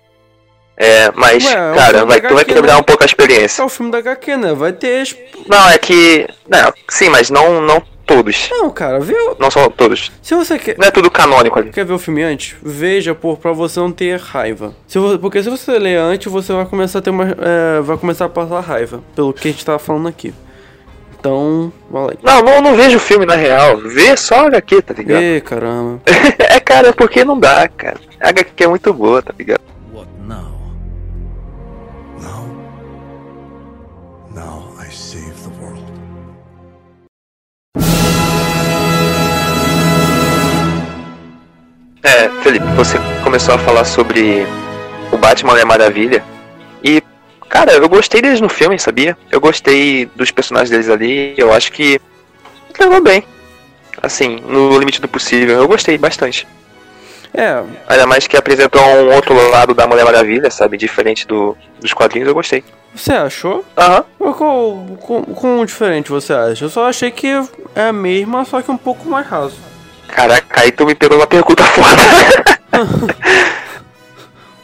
É, 0.84 1.12
mas, 1.14 1.46
Ué, 1.46 1.52
é 1.52 1.76
cara, 1.76 2.06
vai, 2.06 2.20
tu 2.20 2.34
vai 2.34 2.44
quebrar 2.44 2.74
né? 2.74 2.80
um 2.80 2.84
pouco 2.84 3.04
a 3.04 3.06
experiência. 3.06 3.62
é 3.62 3.66
o 3.66 3.70
filme 3.70 3.92
da 3.92 4.00
HQ, 4.00 4.36
né? 4.36 4.54
Vai 4.56 4.74
ter. 4.74 5.08
Não, 5.48 5.70
é 5.70 5.78
que. 5.78 6.28
Não, 6.50 6.74
sim, 6.90 7.08
mas 7.10 7.30
não, 7.30 7.62
não 7.62 7.84
todos. 8.04 8.50
Não, 8.50 8.68
cara, 8.72 9.00
viu? 9.00 9.36
Não 9.40 9.52
são 9.52 9.70
todos. 9.70 10.12
Se 10.24 10.34
você 10.34 10.58
quer. 10.58 10.80
Não 10.80 10.88
é 10.88 10.90
tudo 10.90 11.12
canônico 11.12 11.60
ali. 11.60 11.70
Quer 11.70 11.86
ver 11.86 11.94
o 11.94 12.00
filme 12.00 12.24
antes? 12.24 12.56
Veja 12.64 13.14
por 13.14 13.38
pra 13.38 13.52
você 13.52 13.80
não 13.80 13.92
ter 13.92 14.20
raiva. 14.20 14.74
Se 14.88 14.98
vo- 14.98 15.20
porque 15.20 15.44
se 15.44 15.52
você 15.52 15.78
ler 15.78 15.98
antes, 15.98 16.32
você 16.32 16.52
vai 16.52 16.66
começar 16.66 16.98
a 16.98 17.02
ter 17.04 17.12
uma. 17.12 17.26
é, 17.26 17.80
vai 17.82 17.96
começar 17.98 18.26
a 18.26 18.30
passar 18.30 18.60
raiva. 18.62 19.04
Pelo 19.16 19.32
que 19.34 19.50
a 19.50 19.52
gente 19.52 19.64
tava 19.64 19.78
falando 19.78 20.08
aqui. 20.08 20.34
Então, 21.20 21.72
vai 21.92 22.06
lá. 22.06 22.12
Não, 22.24 22.42
não, 22.42 22.62
não 22.62 22.76
vejo 22.76 22.98
o 22.98 23.00
filme 23.00 23.28
na 23.28 23.36
real. 23.36 23.78
Vê 23.78 24.18
só 24.18 24.46
a 24.46 24.48
HQ, 24.48 24.82
tá 24.82 24.94
ligado? 24.96 25.22
Ê, 25.22 25.40
caramba. 25.42 26.02
é, 26.40 26.60
cara, 26.60 26.92
porque 26.92 27.24
não 27.24 27.40
dá, 27.40 27.68
cara. 27.68 27.98
A 28.20 28.30
HQ 28.30 28.64
é 28.64 28.68
muito 28.68 28.92
boa, 28.92 29.22
tá 29.22 29.32
ligado? 29.38 29.62
É, 42.04 42.30
Felipe, 42.42 42.66
você 42.76 42.98
começou 43.24 43.54
a 43.56 43.58
falar 43.60 43.86
sobre 43.86 44.46
o 45.12 45.18
Batman 45.18 45.52
Mulher 45.52 45.66
Maravilha. 45.66 46.24
E, 46.84 47.02
cara, 47.48 47.74
eu 47.74 47.88
gostei 47.88 48.22
deles 48.22 48.42
no 48.42 48.50
filme, 48.50 48.80
sabia? 48.80 49.16
Eu 49.32 49.40
gostei 49.40 50.08
dos 50.16 50.32
personagens 50.32 50.70
deles 50.70 50.90
ali. 50.90 51.34
Eu 51.38 51.54
acho 51.54 51.72
que 51.72 52.00
levou 52.80 53.02
bem. 53.02 53.24
Assim, 54.02 54.38
no 54.48 54.78
limite 54.80 55.00
do 55.00 55.08
possível. 55.08 55.58
Eu 55.60 55.68
gostei 55.68 55.98
bastante. 55.98 56.48
É, 57.34 57.64
Ainda 57.88 58.08
mais 58.08 58.28
que 58.28 58.36
apresentou 58.36 58.82
um 58.82 59.14
outro 59.14 59.34
lado 59.52 59.74
da 59.74 59.88
Mulher 59.88 60.04
Maravilha, 60.04 60.50
sabe? 60.50 60.78
Diferente 60.78 61.26
do, 61.28 61.56
dos 61.80 61.94
quadrinhos, 61.94 62.28
eu 62.28 62.34
gostei. 62.34 62.64
você 62.94 63.14
achou? 63.14 63.64
Aham. 63.78 64.04
Qual, 64.18 64.34
qual, 65.00 65.22
qual 65.24 65.66
diferente 65.66 66.10
você 66.10 66.34
acha? 66.34 66.66
Eu 66.66 66.70
só 66.70 66.90
achei 66.90 67.10
que 67.12 67.28
é 67.76 67.88
a 67.88 67.94
mesma, 67.94 68.44
só 68.44 68.62
que 68.62 68.72
um 68.72 68.78
pouco 68.78 69.08
mais 69.08 69.26
raso. 69.28 69.56
Caraca, 70.12 70.62
aí 70.62 70.72
tu 70.72 70.86
me 70.86 70.94
pegou 70.96 71.18
uma 71.18 71.28
pergunta 71.28 71.64
foda. 71.66 73.12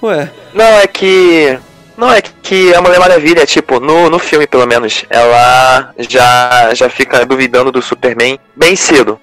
Ué, 0.04 0.30
Não, 0.54 0.66
é 0.80 0.88
que. 0.88 1.58
Não, 1.98 2.12
é 2.14 2.22
que 2.22 2.74
a 2.76 2.82
Mulher 2.82 3.00
Maravilha, 3.00 3.46
tipo, 3.46 3.80
no, 3.80 4.08
no 4.10 4.20
filme 4.20 4.46
pelo 4.46 4.68
menos, 4.68 5.04
ela 5.10 5.92
já, 5.98 6.72
já 6.76 6.90
fica 6.90 7.26
duvidando 7.26 7.72
do 7.72 7.82
Superman 7.82 8.40
bem 8.56 8.76
cedo. 8.76 9.20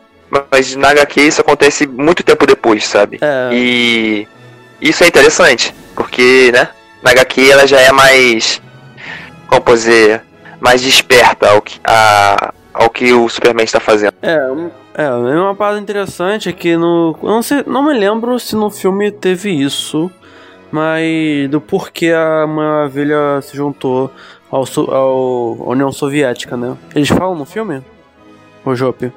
Mas 0.50 0.74
na 0.74 0.88
HQ 0.90 1.20
isso 1.20 1.40
acontece 1.40 1.86
muito 1.86 2.24
tempo 2.24 2.44
depois, 2.46 2.84
sabe? 2.84 3.18
é. 3.20 3.50
E 3.54 4.26
isso 4.80 5.04
é 5.04 5.06
interessante, 5.06 5.72
porque, 5.94 6.50
né? 6.52 6.68
Na 7.02 7.12
HQ 7.12 7.48
ela 7.50 7.64
já 7.66 7.78
é 7.80 7.92
mais. 7.92 8.60
Como 9.46 9.60
posso 9.60 9.78
dizer? 9.82 10.22
Mais 10.58 10.82
desperta 10.82 11.50
ao 11.50 11.62
que, 11.62 11.78
a, 11.84 12.52
ao 12.72 12.90
que 12.90 13.12
o 13.12 13.28
Superman 13.28 13.64
está 13.64 13.78
fazendo. 13.78 14.14
É, 14.22 14.36
um- 14.50 14.70
é, 14.94 15.10
uma 15.10 15.54
parada 15.54 15.78
interessante 15.80 16.48
é 16.48 16.52
que 16.52 16.76
no. 16.76 17.16
Eu 17.22 17.28
não, 17.28 17.42
sei, 17.42 17.62
não 17.66 17.82
me 17.82 17.92
lembro 17.92 18.38
se 18.38 18.54
no 18.56 18.70
filme 18.70 19.10
teve 19.10 19.50
isso, 19.50 20.10
mas 20.70 21.48
do 21.50 21.60
porquê 21.60 22.12
a 22.12 22.46
Maravilha 22.46 23.40
se 23.42 23.56
juntou 23.56 24.10
ao, 24.50 24.64
ao 24.88 25.56
à 25.66 25.70
União 25.72 25.90
Soviética, 25.92 26.56
né? 26.56 26.76
Eles 26.94 27.08
falam 27.08 27.34
no 27.34 27.44
filme? 27.44 27.82
O 28.64 28.74
Jope? 28.74 29.12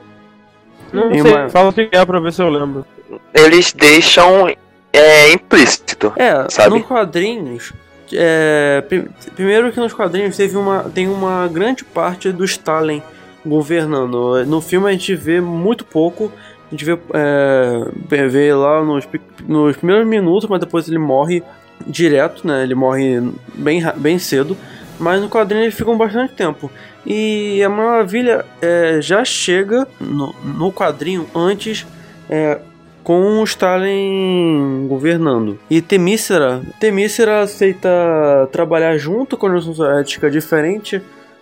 Não 0.91 1.11
sei, 1.11 1.21
uma- 1.21 1.49
fala 1.49 1.69
o 1.69 1.73
que 1.73 1.89
é 1.91 2.05
pra 2.05 2.19
ver 2.19 2.33
se 2.33 2.41
eu 2.41 2.49
lembro. 2.49 2.85
Eles 3.33 3.71
deixam 3.73 4.47
é, 4.91 5.31
implícito. 5.31 6.11
É, 6.15 6.45
Sabe? 6.49 6.77
nos 6.77 6.85
quadrinhos. 6.87 7.71
é, 8.13 8.83
pri- 8.87 9.07
primeiro 9.35 9.71
que 9.71 9.79
nos 9.79 9.93
quadrinhos 9.93 10.35
teve 10.35 10.57
uma, 10.57 10.83
tem 10.93 11.07
uma 11.07 11.47
grande 11.47 11.83
parte 11.83 12.31
do 12.31 12.43
Stalin 12.45 13.01
governando. 13.45 14.45
No 14.45 14.61
filme 14.61 14.87
a 14.89 14.91
gente 14.91 15.15
vê 15.15 15.39
muito 15.41 15.85
pouco. 15.85 16.31
A 16.67 16.71
gente 16.71 16.83
vê, 16.83 16.97
é, 17.13 18.27
vê 18.27 18.53
lá 18.53 18.83
nos, 18.83 19.07
nos 19.47 19.77
primeiros 19.77 20.07
minutos, 20.07 20.49
mas 20.49 20.59
depois 20.59 20.87
ele 20.87 20.97
morre 20.97 21.41
direto, 21.85 22.45
né? 22.45 22.63
Ele 22.63 22.75
morre 22.75 23.21
bem, 23.55 23.81
bem 23.95 24.19
cedo. 24.19 24.57
Mas 24.99 25.21
no 25.21 25.29
quadrinho 25.29 25.63
ele 25.63 25.71
fica 25.71 25.89
um 25.89 25.97
bastante 25.97 26.33
tempo. 26.33 26.69
E 27.05 27.63
a 27.63 27.69
Maravilha 27.69 28.45
é, 28.61 28.99
já 29.01 29.23
chega 29.23 29.87
no, 29.99 30.35
no 30.43 30.73
quadrinho 30.73 31.27
antes 31.33 31.85
é, 32.29 32.59
com 33.03 33.39
o 33.39 33.43
Stalin 33.45 34.85
governando. 34.89 35.57
E 35.69 35.81
Temícera, 35.81 36.61
Temícera 36.79 37.43
aceita 37.43 38.49
trabalhar 38.51 38.97
junto 38.97 39.37
com 39.37 39.45
a 39.45 39.49
União 39.49 39.61
Soviética, 39.61 40.29
diferente 40.29 41.01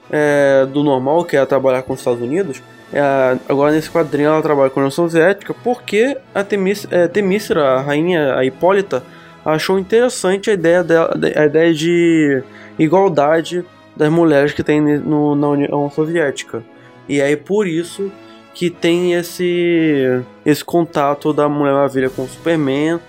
é, 0.10 0.66
do 0.66 0.84
normal, 0.84 1.24
que 1.26 1.36
é 1.36 1.46
trabalhar 1.46 1.82
com 1.84 1.94
os 1.94 2.00
Estados 2.00 2.22
Unidos. 2.22 2.62
É, 2.94 3.38
agora 3.50 3.72
nesse 3.72 3.90
quadrinho 3.90 4.30
ela 4.30 4.42
trabalha 4.42 4.70
com 4.70 4.80
a 4.80 4.84
União 4.84 4.92
Soviética 4.92 5.56
porque 5.64 6.18
a 6.34 6.44
Temícera, 6.44 6.96
é, 6.96 7.08
Temícera, 7.08 7.64
a 7.72 7.82
rainha, 7.82 8.36
a 8.36 8.46
Hipólita, 8.46 9.04
achou 9.44 9.80
interessante 9.80 10.50
a 10.50 10.54
ideia, 10.54 10.84
dela, 10.84 11.14
a 11.36 11.46
ideia 11.46 11.74
de 11.74 12.44
igualdade 12.78 13.66
das 13.96 14.10
mulheres 14.10 14.54
que 14.54 14.64
tem 14.64 14.82
no, 14.82 15.36
na 15.36 15.50
União 15.50 15.90
Soviética. 15.90 16.64
E 17.08 17.22
aí 17.22 17.36
por 17.36 17.68
isso 17.68 18.12
que 18.54 18.70
tem 18.70 19.14
esse 19.14 20.22
esse 20.46 20.64
contato 20.64 21.34
da 21.34 21.50
Mulher 21.50 21.74
Maravilha 21.74 22.10
com 22.10 22.24
o 22.24 22.28
Superman 22.28 23.00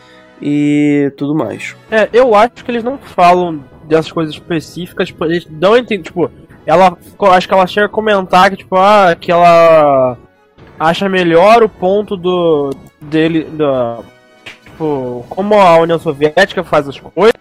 e 0.41 1.13
tudo 1.17 1.35
mais. 1.35 1.77
É, 1.91 2.09
eu 2.13 2.35
acho 2.35 2.65
que 2.65 2.71
eles 2.71 2.83
não 2.83 2.99
falam 2.99 3.63
dessas 3.85 4.11
coisas 4.11 4.35
específicas, 4.35 5.09
tipo, 5.09 5.25
eles 5.25 5.47
dão 5.49 5.75
a 5.75 5.79
entender, 5.79 6.03
tipo, 6.03 6.31
ela, 6.67 6.97
acho 7.31 7.49
que 7.49 7.55
ela 7.55 7.67
chega 7.67 7.87
a 7.87 7.91
comentar 7.91 8.51
que, 8.51 8.57
tipo, 8.57 8.77
ah, 8.77 9.17
que 9.19 9.31
ela 9.31 10.17
acha 10.79 11.09
melhor 11.09 11.63
o 11.63 11.69
ponto 11.69 12.17
do, 12.17 12.71
dele, 13.01 13.45
da, 13.45 13.99
tipo, 14.65 15.25
como 15.29 15.55
a 15.55 15.79
União 15.79 15.99
Soviética 15.99 16.65
faz 16.65 16.89
as 16.89 16.99
coisas, 16.99 17.35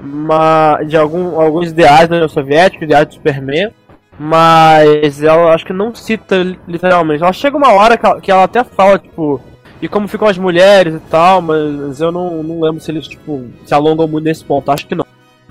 mas, 0.00 0.88
de 0.88 0.96
algum, 0.96 1.40
alguns 1.40 1.70
ideais 1.70 2.08
da 2.08 2.16
União 2.16 2.28
Soviética, 2.28 2.84
ideais 2.84 3.06
do 3.06 3.14
Superman, 3.14 3.70
mas 4.18 5.22
ela 5.22 5.54
acho 5.54 5.64
que 5.64 5.72
não 5.72 5.94
cita 5.94 6.36
literalmente. 6.66 7.22
Ela 7.22 7.32
chega 7.32 7.56
uma 7.56 7.72
hora 7.72 7.96
que 7.96 8.04
ela, 8.04 8.20
que 8.20 8.30
ela 8.30 8.44
até 8.44 8.64
fala, 8.64 8.98
tipo, 8.98 9.40
e 9.80 9.88
como 9.88 10.06
ficam 10.08 10.28
as 10.28 10.38
mulheres 10.38 10.94
e 10.94 11.00
tal, 11.10 11.40
mas 11.40 12.00
eu 12.00 12.12
não, 12.12 12.42
não 12.42 12.60
lembro 12.60 12.80
se 12.80 12.90
eles, 12.90 13.08
tipo, 13.08 13.46
se 13.64 13.74
alongam 13.74 14.06
muito 14.06 14.24
nesse 14.24 14.44
ponto, 14.44 14.70
acho 14.70 14.86
que 14.86 14.94
não. 14.94 15.06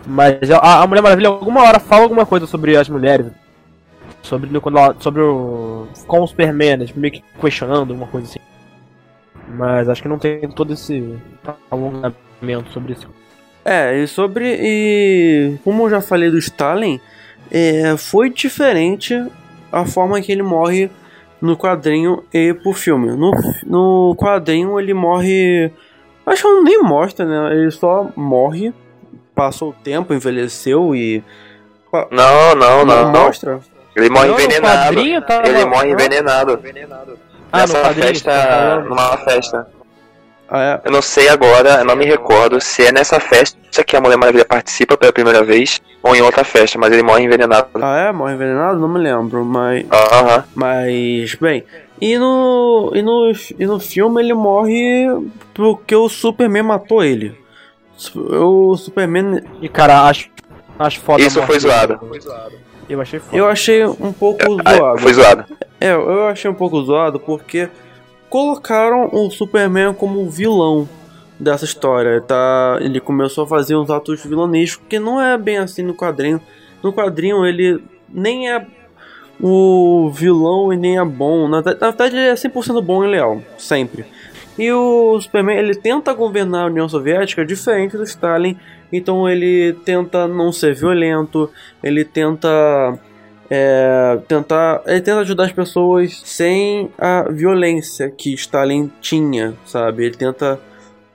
Mas 0.06 0.50
a, 0.50 0.82
a 0.82 0.88
Mulher 0.88 1.02
Maravilha 1.02 1.30
alguma 1.30 1.62
hora 1.62 1.80
fala 1.80 2.04
alguma 2.04 2.26
coisa 2.26 2.48
sobre 2.48 2.76
as 2.76 2.90
mulheres. 2.90 3.28
Sobre, 4.22 4.60
quando 4.60 4.78
ela, 4.78 4.96
sobre 5.00 5.22
o. 5.22 5.88
com 6.08 6.22
o 6.22 6.28
Superman, 6.28 6.78
né, 6.78 6.86
tipo, 6.86 7.00
meio 7.00 7.14
que 7.14 7.24
questionando, 7.40 7.92
alguma 7.92 8.08
coisa 8.08 8.28
assim. 8.28 8.40
Mas 9.48 9.90
acho 9.90 10.02
que 10.02 10.08
não 10.08 10.20
tem 10.20 10.48
todo 10.50 10.74
esse 10.74 11.18
alongamento 11.70 12.72
sobre 12.72 12.94
isso. 12.94 13.08
É, 13.66 13.98
e 13.98 14.08
sobre. 14.08 14.58
E 14.60 15.58
como 15.64 15.84
eu 15.84 15.90
já 15.90 16.02
falei 16.02 16.30
do 16.30 16.38
Stalin, 16.38 17.00
é, 17.52 17.96
foi 17.98 18.30
diferente 18.30 19.14
a 19.72 19.86
forma 19.86 20.22
que 20.22 20.32
ele 20.32 20.44
morre 20.44 20.90
no 21.42 21.58
quadrinho 21.58 22.24
e 22.34 22.54
pro 22.54 22.74
filme. 22.74 23.12
No, 23.12 23.32
no 23.66 24.16
quadrinho 24.16 24.80
ele 24.80 24.94
morre. 24.94 25.72
Acho 26.26 26.44
que 26.44 26.62
nem 26.62 26.82
mostra, 26.84 27.26
né? 27.26 27.56
Ele 27.56 27.72
só 27.72 28.10
morre, 28.16 28.74
passou 29.42 29.70
o 29.70 29.74
tempo, 29.74 30.14
envelheceu 30.14 30.94
e. 30.96 31.24
Não, 32.12 32.56
não, 32.56 32.86
não. 32.86 33.12
não. 33.12 33.24
mostra? 33.24 33.60
Ele 33.96 34.10
morre 34.10 34.28
Não, 34.28 34.36
envenenado. 34.40 34.96
quadrinho 34.96 35.22
tá- 35.24 35.42
Ele 35.46 35.66
morre 35.66 35.88
Ah. 35.88 35.92
envenenado. 35.92 36.60
Ah, 37.52 37.58
Nessa 37.58 37.82
quadrinho, 37.82 38.08
festa. 38.08 38.32
tá? 38.32 38.80
Numa 38.88 39.18
festa. 39.18 39.68
Ah, 40.48 40.62
é. 40.84 40.88
Eu 40.88 40.92
não 40.92 41.02
sei 41.02 41.28
agora, 41.28 41.80
eu 41.80 41.86
não 41.86 41.96
me 41.96 42.06
recordo 42.06 42.62
se 42.62 42.86
é 42.86 42.92
nessa 42.92 43.20
festa 43.20 43.84
que 43.84 43.96
a 43.96 44.02
Mulher 44.02 44.18
Maravilha 44.18 44.46
participa 44.46 44.96
pela 44.96 45.12
primeira 45.12 45.44
vez 45.44 45.82
ou 46.04 46.16
em 46.16 46.22
outra 46.22 46.44
festa, 46.44 46.78
mas 46.78 46.92
ele 46.94 47.04
morre 47.04 47.24
envenenado. 47.24 47.68
Ah, 47.82 47.98
é? 48.08 48.12
Morre 48.12 48.34
envenenado? 48.36 48.80
Não 48.80 48.88
me 48.88 49.00
lembro, 49.00 49.44
mas. 49.44 49.86
Aham. 49.92 50.44
Mas, 50.56 51.36
bem. 51.36 51.64
E 52.00 52.18
no, 52.18 52.92
e, 52.96 53.02
no, 53.02 53.32
e 53.60 53.66
no 53.66 53.80
filme 53.80 54.22
ele 54.22 54.34
morre 54.34 55.08
porque 55.54 55.96
o 55.96 56.08
Superman 56.10 56.64
matou 56.64 57.04
ele. 57.04 57.38
O 58.16 58.76
Superman. 58.78 59.42
E 59.62 59.70
cara, 59.70 60.02
acho. 60.08 60.30
Acho 60.80 61.00
foda. 61.00 61.22
Isso 61.22 61.42
foi 61.44 61.60
zoado. 61.60 62.00
Eu 62.90 63.00
achei 63.02 63.20
foda. 63.20 63.38
Eu 63.38 63.48
achei 63.48 63.86
um 63.86 64.12
pouco 64.14 64.42
Ah, 64.66 64.74
zoado. 64.76 65.00
Foi 65.00 65.14
zoado. 65.14 65.46
É, 65.80 65.92
eu 65.94 66.28
achei 66.28 66.50
um 66.50 66.54
pouco 66.54 66.82
zoado 66.84 67.20
porque 67.20 67.70
colocaram 68.30 69.10
o 69.12 69.30
Superman 69.30 69.94
como 69.94 70.30
vilão 70.30 70.88
dessa 71.40 71.66
história. 71.66 72.22
Tá? 72.22 72.78
Ele 72.82 73.00
começou 73.00 73.44
a 73.44 73.48
fazer 73.48 73.76
uns 73.76 73.90
atos 73.90 74.24
vilanescos, 74.24 74.86
que 74.90 75.00
não 75.00 75.22
é 75.22 75.38
bem 75.38 75.58
assim 75.58 75.84
no 75.84 75.94
quadrinho. 75.94 76.42
No 76.84 76.92
quadrinho 76.92 77.46
ele 77.46 77.84
nem 78.10 78.50
é 78.50 78.66
o 79.40 80.12
vilão 80.14 80.72
e 80.72 80.78
nem 80.78 80.98
é 81.00 81.06
bom. 81.06 81.48
Na, 81.48 81.62
na 81.62 81.72
verdade 81.90 82.16
ele 82.16 82.28
é 82.28 82.34
100% 82.34 82.82
bom 82.82 83.04
e 83.04 83.08
leal, 83.08 83.42
sempre. 83.58 84.06
E 84.62 84.72
o 84.72 85.20
Superman 85.20 85.58
ele 85.58 85.74
tenta 85.74 86.14
governar 86.14 86.66
a 86.66 86.68
União 86.68 86.88
Soviética 86.88 87.44
diferente 87.44 87.98
do 87.98 88.04
Stalin. 88.04 88.56
Então 88.94 89.28
ele 89.28 89.74
tenta 89.84 90.28
não 90.28 90.52
ser 90.52 90.76
violento, 90.76 91.50
ele 91.84 92.06
tenta 92.06 93.00
é, 93.50 94.20
tentar. 94.28 94.84
Ele 94.86 95.02
tenta 95.02 95.22
ajudar 95.22 95.46
as 95.46 95.52
pessoas 95.52 96.22
sem 96.24 96.92
a 96.96 97.24
violência 97.32 98.12
que 98.12 98.36
Stalin 98.36 98.92
tinha, 99.02 99.56
sabe? 99.66 100.06
Ele 100.06 100.16
tenta 100.16 100.60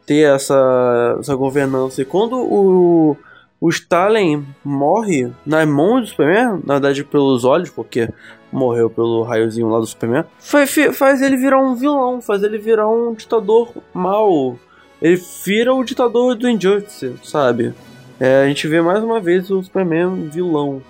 ter 0.05 0.35
essa, 0.35 1.17
essa 1.21 1.37
governança. 1.37 2.03
E 2.03 2.05
quando 2.05 2.37
o, 2.37 3.17
o 3.61 3.69
Stalin 3.69 4.45
morre 4.65 5.31
nas 5.47 5.69
mãos 5.69 6.01
do 6.01 6.07
Superman, 6.09 6.61
na 6.67 6.75
verdade 6.75 7.05
pelos 7.05 7.45
olhos, 7.45 7.71
porque 7.71 8.09
morreu 8.53 8.89
pelo 8.89 9.23
raiozinho 9.23 9.69
lá 9.69 9.79
do 9.79 9.87
Superman, 9.87 10.25
faz, 10.39 10.75
faz 10.97 11.21
ele 11.23 11.37
virar 11.37 11.59
um 11.61 11.75
vilão, 11.75 12.21
faz 12.23 12.43
ele 12.43 12.59
virar 12.59 12.89
um 12.89 13.13
ditador 13.15 13.71
mau. 13.93 14.57
Ele 15.03 15.21
vira 15.45 15.75
o 15.75 15.85
ditador 15.85 16.35
do 16.35 16.49
Injustice, 16.49 17.15
sabe? 17.23 17.75
É, 18.19 18.43
a 18.45 18.47
gente 18.49 18.67
vê 18.67 18.81
mais 18.81 19.03
uma 19.05 19.21
vez 19.21 19.51
o 19.51 19.63
Superman 19.63 20.29
vilão, 20.33 20.81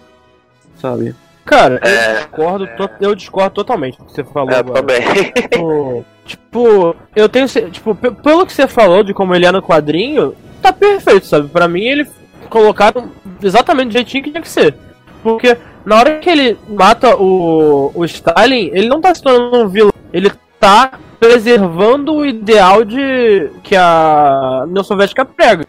sabe? 0.81 1.15
Cara, 1.45 1.81
eu, 1.83 1.89
É. 1.89 2.15
discordo, 2.17 2.67
to- 2.77 2.91
eu 3.01 3.15
discordo 3.15 3.55
totalmente 3.55 3.99
do 3.99 4.05
que 4.05 4.13
você 4.13 4.25
falou 4.25 4.51
É, 4.51 4.57
agora. 4.59 4.81
também. 4.83 5.01
Tipo, 5.33 6.05
tipo, 6.25 6.97
eu 7.15 7.29
tenho. 7.29 7.47
Tipo, 7.71 7.95
pe- 7.95 8.11
pelo 8.11 8.45
que 8.47 8.53
você 8.53 8.67
falou 8.67 9.03
de 9.05 9.15
como 9.15 9.35
ele 9.35 9.47
é 9.47 9.53
no 9.53 9.63
quadrinho, 9.63 10.35
tá 10.61 10.73
perfeito, 10.73 11.27
sabe? 11.27 11.49
Pra 11.49 11.69
mim, 11.69 11.85
ele 11.85 12.07
colocaram 12.51 13.11
exatamente 13.43 13.89
do 13.89 13.93
jeitinho 13.93 14.25
que 14.25 14.31
tinha 14.31 14.43
que 14.43 14.49
ser. 14.49 14.75
Porque 15.23 15.57
na 15.87 15.97
hora 15.97 16.19
que 16.19 16.29
ele 16.29 16.59
mata 16.69 17.17
o, 17.17 17.93
o 17.95 18.05
Stalin, 18.05 18.71
ele 18.75 18.89
não 18.89 19.01
tá 19.01 19.15
se 19.15 19.23
tornando 19.23 19.57
um 19.65 19.69
vilão. 19.69 19.93
Ele 20.13 20.33
tá 20.59 20.99
preservando 21.21 22.13
o 22.13 22.27
ideal 22.27 22.85
de 22.85 23.51
que 23.63 23.77
a 23.77 24.65
União 24.67 24.83
Soviética 24.83 25.25
prega. 25.25 25.65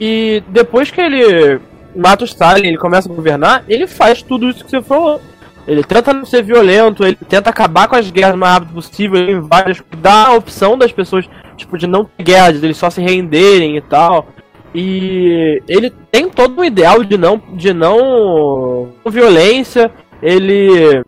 E 0.00 0.42
depois 0.48 0.90
que 0.90 0.98
ele 0.98 1.60
mata 1.94 2.24
o 2.24 2.26
Stalin, 2.26 2.68
ele 2.68 2.78
começa 2.78 3.12
a 3.12 3.14
governar, 3.14 3.62
ele 3.68 3.86
faz 3.86 4.22
tudo 4.22 4.48
isso 4.48 4.64
que 4.64 4.70
você 4.70 4.80
falou. 4.80 5.20
Ele 5.68 5.84
tenta 5.84 6.14
não 6.14 6.24
ser 6.24 6.42
violento, 6.42 7.04
ele 7.04 7.18
tenta 7.28 7.50
acabar 7.50 7.86
com 7.86 7.96
as 7.96 8.10
guerras 8.10 8.34
o 8.34 8.38
mais 8.38 8.54
rápido 8.54 8.72
possível, 8.72 9.20
ele 9.20 9.32
invade, 9.32 9.82
dá 9.98 10.28
a 10.28 10.34
opção 10.34 10.78
das 10.78 10.90
pessoas, 10.90 11.28
tipo, 11.58 11.76
de 11.76 11.86
não 11.86 12.06
ter 12.06 12.22
guerra, 12.22 12.52
de 12.52 12.64
eles 12.64 12.78
só 12.78 12.88
se 12.88 13.02
renderem 13.02 13.76
e 13.76 13.80
tal. 13.82 14.26
E 14.74 15.62
ele 15.68 15.90
tem 16.10 16.28
todo 16.28 16.60
o 16.60 16.64
ideal 16.64 17.02
de 17.02 17.18
não, 17.18 17.42
de 17.52 17.72
não 17.72 18.92
violência, 19.06 19.90
ele 20.22 21.02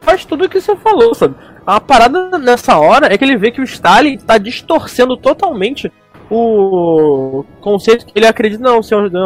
faz 0.00 0.24
tudo 0.24 0.44
o 0.44 0.48
que 0.48 0.60
você 0.60 0.76
falou, 0.76 1.14
sabe? 1.14 1.34
A 1.66 1.80
parada 1.80 2.38
nessa 2.38 2.78
hora 2.78 3.12
é 3.12 3.18
que 3.18 3.24
ele 3.24 3.36
vê 3.36 3.50
que 3.50 3.60
o 3.60 3.64
Stalin 3.64 4.18
tá 4.18 4.38
distorcendo 4.38 5.16
totalmente 5.16 5.90
o 6.30 7.44
conceito 7.60 8.06
que 8.06 8.12
ele 8.14 8.26
acredita 8.26 8.62
na 8.62 8.70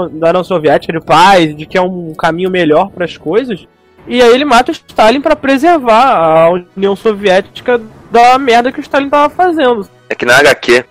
da 0.09 0.29
União 0.31 0.45
Soviética 0.45 0.93
de 0.93 1.05
paz, 1.05 1.57
de 1.57 1.67
que 1.67 1.77
é 1.77 1.83
um 1.83 2.15
caminho 2.15 2.51
melhor 2.51 2.91
para 2.91 3.05
as 3.05 3.17
coisas. 3.17 3.67
E 4.07 4.23
aí 4.23 4.33
ele 4.33 4.45
mata 4.45 4.71
o 4.71 4.75
Stalin 4.75 5.21
para 5.21 5.37
preservar 5.37 6.17
a 6.17 6.51
União 6.77 6.97
Soviética 6.97 7.81
da 8.11 8.39
merda 8.39 8.73
que 8.73 8.81
o 8.81 8.83
Stalin 8.83 9.11
tava 9.11 9.33
fazendo. 9.33 9.89
É 10.09 10.15
que 10.15 10.25
na 10.25 10.39
HQ, 10.39 10.85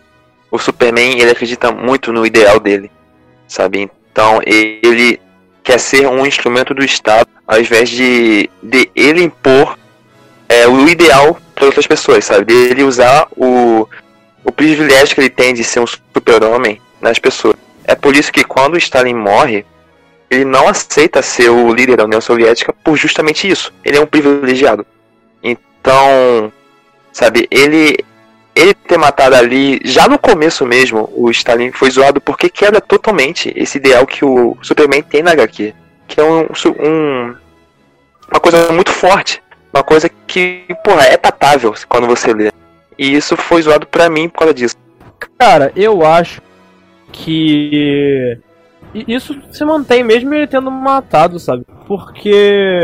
o 0.52 0.58
Superman 0.58 1.20
ele 1.20 1.32
acredita 1.32 1.72
muito 1.72 2.12
no 2.12 2.26
ideal 2.26 2.60
dele, 2.60 2.92
sabe? 3.48 3.90
Então 4.12 4.40
ele 4.46 5.20
quer 5.64 5.80
ser 5.80 6.08
um 6.08 6.26
instrumento 6.26 6.74
do 6.74 6.84
Estado, 6.84 7.30
ao 7.48 7.60
invés 7.60 7.90
de, 7.90 8.50
de 8.62 8.90
ele 8.96 9.22
impor 9.24 9.78
é, 10.48 10.68
o 10.68 10.88
ideal 10.88 11.38
para 11.54 11.66
outras 11.66 11.86
pessoas, 11.86 12.26
sabe? 12.26 12.46
De 12.46 12.54
ele 12.54 12.84
usar 12.84 13.28
o, 13.36 13.88
o 14.44 14.52
privilégio 14.52 15.14
que 15.14 15.22
ele 15.22 15.30
tem 15.30 15.54
de 15.54 15.64
ser 15.64 15.80
um 15.80 15.88
super-homem 15.88 16.82
nas 17.00 17.20
pessoas. 17.20 17.56
É 17.84 17.96
por 17.96 18.16
isso 18.16 18.32
que 18.32 18.44
quando 18.44 18.78
Stalin 18.78 19.14
morre, 19.14 19.66
ele 20.30 20.46
não 20.46 20.68
aceita 20.68 21.22
ser 21.22 21.50
o 21.50 21.74
líder 21.74 21.98
da 21.98 22.06
União 22.06 22.22
Soviética 22.22 22.74
por 22.84 22.96
justamente 22.96 23.50
isso. 23.50 23.74
Ele 23.84 23.98
é 23.98 24.02
um 24.02 24.06
privilegiado. 24.06 24.86
Então, 25.42 26.52
sabe, 27.12 27.48
ele 27.50 27.98
ele 28.60 28.74
ter 28.74 28.98
matado 28.98 29.36
ali, 29.36 29.80
já 29.86 30.08
no 30.08 30.18
começo 30.20 30.66
mesmo, 30.66 31.10
o 31.16 31.30
Stalin 31.32 31.72
foi 31.72 31.90
zoado 31.92 32.20
porque 32.20 32.50
quebra 32.50 32.82
totalmente 32.82 33.52
esse 33.56 33.78
ideal 33.78 34.06
que 34.06 34.24
o 34.26 34.58
Superman 34.62 35.02
tem 35.02 35.22
na 35.24 35.32
HQ. 35.32 35.74
Que 36.08 36.20
é 36.20 36.24
um, 36.24 36.48
um- 36.80 37.36
uma 38.32 38.40
coisa 38.40 38.72
muito 38.72 38.92
forte. 38.92 39.42
Uma 39.74 39.84
coisa 39.84 40.10
que, 40.28 40.66
porra, 40.84 41.04
é 41.04 41.16
tatável 41.18 41.74
quando 41.88 42.08
você 42.08 42.34
lê. 42.34 42.52
E 42.98 43.14
isso 43.16 43.38
foi 43.38 43.62
zoado 43.62 43.86
pra 43.88 44.10
mim 44.10 44.28
por 44.28 44.40
causa 44.40 44.54
disso. 44.54 44.76
Cara, 45.38 45.72
eu 45.76 46.06
acho 46.06 46.42
que 47.12 48.38
isso 48.94 49.40
se 49.52 49.64
mantém 49.64 50.04
mesmo 50.04 50.34
ele 50.34 50.48
tendo 50.48 50.70
matado, 50.72 51.40
sabe? 51.40 51.64
Porque 51.88 52.82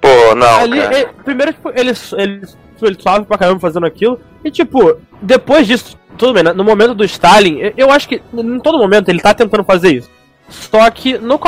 Pô, 0.00 0.34
não, 0.34 0.60
ali, 0.60 0.78
ele- 0.78 1.06
primeiro 1.24 1.52
tipo, 1.52 1.70
ele 1.70 1.92
ele 2.18 2.42
ele 2.82 3.00
suave 3.00 3.24
pra 3.24 3.38
caramba 3.38 3.60
fazendo 3.60 3.86
aquilo 3.86 4.20
e 4.44 4.50
tipo, 4.50 4.96
depois 5.22 5.66
disso, 5.66 5.96
tudo 6.18 6.32
bem, 6.34 6.42
né? 6.42 6.52
no 6.52 6.62
momento 6.64 6.94
do 6.94 7.04
Stalin, 7.04 7.58
eu- 7.76 7.90
acho 7.90 8.08
que 8.08 8.20
em 8.32 8.58
todo 8.60 8.78
momento 8.78 9.08
ele 9.08 9.20
tá 9.20 9.32
tentando 9.34 9.64
fazer 9.64 9.94
isso. 9.94 10.10
Só 10.48 10.88
que 10.90 11.16
no 11.18 11.40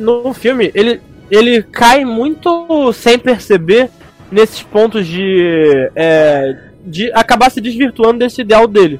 no 0.00 0.32
filme 0.32 0.70
ele 0.74 1.00
ele 1.30 1.62
cai 1.62 2.04
muito 2.04 2.92
sem 2.92 3.18
perceber 3.18 3.90
nesses 4.30 4.62
pontos 4.62 5.06
de 5.06 5.90
é, 5.94 6.56
de 6.84 7.12
acabar 7.12 7.50
se 7.50 7.60
desvirtuando 7.60 8.18
desse 8.20 8.40
ideal 8.40 8.66
dele. 8.66 8.98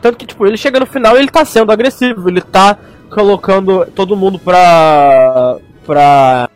Tanto 0.00 0.18
que, 0.18 0.26
tipo, 0.26 0.46
ele 0.46 0.56
chega 0.56 0.80
no 0.80 0.86
final 0.86 1.16
ele 1.16 1.28
tá 1.28 1.44
sendo 1.44 1.72
agressivo, 1.72 2.28
ele 2.28 2.40
tá 2.40 2.78
colocando 3.10 3.86
todo 3.94 4.16
mundo 4.16 4.38
pra. 4.38 5.56
pra. 5.84 6.48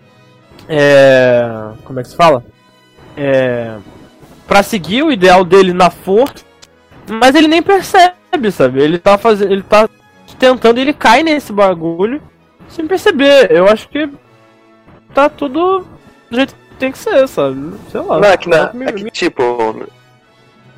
É. 0.68 1.42
Como 1.84 1.98
é 2.00 2.02
que 2.02 2.08
se 2.08 2.16
fala? 2.16 2.44
É. 3.16 3.76
Pra 4.50 4.64
seguir 4.64 5.04
o 5.04 5.12
ideal 5.12 5.44
dele 5.44 5.72
na 5.72 5.90
força, 5.90 6.44
mas 7.08 7.36
ele 7.36 7.46
nem 7.46 7.62
percebe, 7.62 8.50
sabe? 8.50 8.82
Ele 8.82 8.98
tá 8.98 9.16
fazendo. 9.16 9.52
Ele 9.52 9.62
tá 9.62 9.88
tentando 10.40 10.78
ele 10.80 10.92
cai 10.92 11.22
nesse 11.22 11.52
bagulho 11.52 12.20
sem 12.68 12.84
perceber. 12.84 13.48
Eu 13.52 13.68
acho 13.68 13.88
que 13.88 14.08
tá 15.14 15.28
tudo 15.28 15.86
do 16.28 16.36
jeito 16.36 16.52
que 16.52 16.74
tem 16.80 16.90
que 16.90 16.98
ser, 16.98 17.28
sabe? 17.28 17.74
Sei 17.92 18.00
lá. 18.00 18.18
Não, 18.18 18.28
é 18.28 18.36
que, 18.36 18.48
na, 18.48 18.72
Me- 18.72 18.86
é 18.86 18.92
que, 18.92 19.08
tipo, 19.12 19.86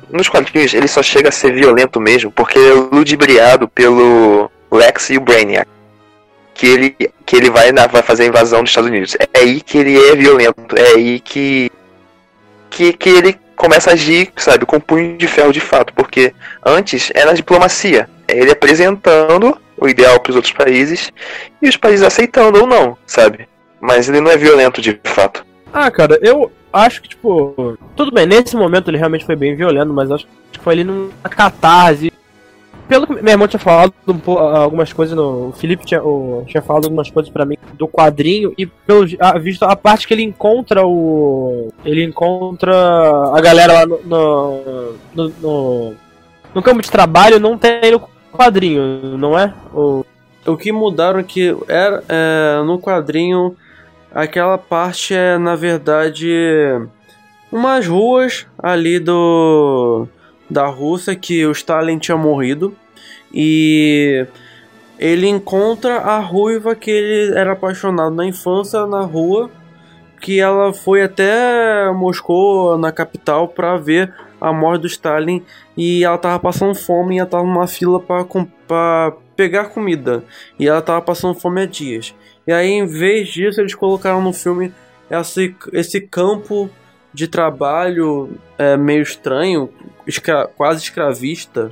nos 0.07 0.29
quadrinhos 0.29 0.71
ele 0.75 0.87
só 0.87 1.01
chega 1.01 1.29
a 1.29 1.31
ser 1.31 1.51
violento 1.51 1.99
mesmo 1.99 2.31
porque 2.31 2.59
é 2.59 2.73
ludibriado 2.95 3.67
pelo 3.67 4.51
Lex 4.71 5.09
e 5.09 5.17
o 5.17 5.21
Brainiac. 5.21 5.67
Que 6.53 6.67
ele, 6.67 6.95
que 7.25 7.35
ele 7.35 7.49
vai, 7.49 7.71
na- 7.71 7.87
vai 7.87 8.03
fazer 8.03 8.21
a 8.21 8.27
invasão 8.27 8.61
dos 8.61 8.69
Estados 8.69 8.91
Unidos. 8.91 9.15
É 9.15 9.39
aí 9.39 9.61
que 9.61 9.79
ele 9.79 9.97
é 9.97 10.15
violento, 10.15 10.75
é 10.77 10.89
aí 10.95 11.19
que, 11.19 11.71
que, 12.69 12.93
que 12.93 13.09
ele 13.09 13.39
começa 13.55 13.89
a 13.89 13.93
agir, 13.93 14.31
sabe, 14.35 14.65
com 14.65 14.79
punho 14.79 15.17
de 15.17 15.27
ferro 15.27 15.51
de 15.51 15.59
fato. 15.59 15.93
Porque 15.93 16.33
antes 16.65 17.11
era 17.13 17.31
a 17.31 17.35
diplomacia, 17.35 18.09
é 18.27 18.37
ele 18.37 18.51
apresentando 18.51 19.57
o 19.77 19.87
ideal 19.87 20.19
para 20.19 20.31
os 20.31 20.35
outros 20.35 20.53
países 20.53 21.11
e 21.61 21.67
os 21.67 21.77
países 21.77 22.05
aceitando 22.05 22.61
ou 22.61 22.67
não, 22.67 22.97
sabe? 23.05 23.47
Mas 23.81 24.07
ele 24.07 24.21
não 24.21 24.31
é 24.31 24.37
violento 24.37 24.81
de 24.81 24.99
fato. 25.03 25.45
Ah, 25.73 25.89
cara, 25.89 26.19
eu 26.21 26.51
acho 26.71 27.01
que, 27.01 27.09
tipo. 27.09 27.77
Tudo 27.95 28.11
bem, 28.11 28.25
nesse 28.25 28.55
momento 28.55 28.89
ele 28.89 28.97
realmente 28.97 29.25
foi 29.25 29.35
bem 29.35 29.55
violento, 29.55 29.93
mas 29.93 30.11
acho 30.11 30.27
que 30.51 30.59
foi 30.59 30.73
ali 30.73 30.83
numa 30.83 31.11
catarse. 31.29 32.11
Pelo 32.87 33.07
que 33.07 33.13
meu 33.21 33.31
irmão 33.31 33.47
tinha 33.47 33.59
falado 33.59 33.93
um 34.07 34.31
algumas 34.37 34.91
coisas 34.91 35.15
no. 35.15 35.49
O 35.49 35.51
Felipe 35.53 35.85
tinha, 35.85 36.03
o- 36.03 36.43
tinha 36.47 36.61
falado 36.61 36.85
algumas 36.85 37.09
coisas 37.09 37.31
pra 37.31 37.45
mim 37.45 37.57
do 37.73 37.87
quadrinho 37.87 38.53
e 38.57 38.65
pelo 38.65 39.05
ah, 39.19 39.37
visto 39.39 39.63
a 39.63 39.75
parte 39.75 40.07
que 40.07 40.13
ele 40.13 40.23
encontra 40.23 40.85
o. 40.85 41.69
Ele 41.85 42.03
encontra 42.03 42.73
a 43.33 43.39
galera 43.41 43.73
lá 43.73 43.85
no. 43.85 43.99
no, 44.03 44.93
no, 45.15 45.29
no- 45.41 45.93
no 46.53 46.61
campo 46.61 46.81
de 46.83 46.91
trabalho 46.91 47.39
não 47.39 47.57
tem 47.57 47.91
no 47.91 48.01
quadrinho, 48.31 49.17
não 49.17 49.37
é? 49.39 49.51
O, 49.73 50.05
O 50.45 50.55
que 50.57 50.71
mudaram 50.71 51.19
é 51.19 51.23
que 51.23 51.55
era 51.67 52.03
é, 52.07 52.61
no 52.63 52.77
quadrinho 52.79 53.55
aquela 54.13 54.57
parte 54.57 55.15
é 55.15 55.37
na 55.39 55.55
verdade 55.55 56.29
umas 57.51 57.87
ruas 57.87 58.45
ali 58.61 58.99
do 58.99 60.07
da 60.53 60.67
Rússia 60.67 61.15
que 61.15 61.45
o 61.45 61.51
Stalin 61.51 61.97
tinha 61.97 62.15
morrido. 62.15 62.75
E 63.33 64.25
ele 64.99 65.27
encontra 65.27 65.97
a 65.97 66.19
ruiva 66.19 66.75
que 66.75 66.91
ele 66.91 67.37
era 67.37 67.53
apaixonado 67.53 68.15
na 68.15 68.25
infância 68.25 68.85
na 68.85 69.01
rua 69.01 69.49
que 70.23 70.39
ela 70.39 70.71
foi 70.71 71.03
até 71.03 71.91
Moscou 71.91 72.77
na 72.77 72.93
capital 72.93 73.49
para 73.49 73.75
ver 73.75 74.13
a 74.39 74.53
morte 74.53 74.83
do 74.83 74.87
Stalin. 74.87 75.43
E 75.75 76.05
ela 76.05 76.17
tava 76.17 76.39
passando 76.39 76.73
fome 76.73 77.15
e 77.15 77.19
ela 77.19 77.27
tava 77.27 77.43
numa 77.43 77.67
fila 77.67 77.99
para 77.99 79.13
pegar 79.35 79.65
comida. 79.65 80.23
E 80.57 80.65
ela 80.65 80.81
tava 80.81 81.01
passando 81.01 81.37
fome 81.37 81.61
há 81.61 81.65
dias. 81.65 82.15
E 82.47 82.53
aí, 82.53 82.69
em 82.69 82.85
vez 82.85 83.27
disso, 83.27 83.59
eles 83.59 83.75
colocaram 83.75 84.21
no 84.21 84.31
filme 84.31 84.73
esse, 85.11 85.53
esse 85.73 85.99
campo 85.99 86.69
de 87.13 87.27
trabalho 87.27 88.37
é, 88.57 88.75
meio 88.75 89.01
estranho, 89.03 89.69
escra- 90.07 90.47
quase 90.47 90.81
escravista. 90.83 91.71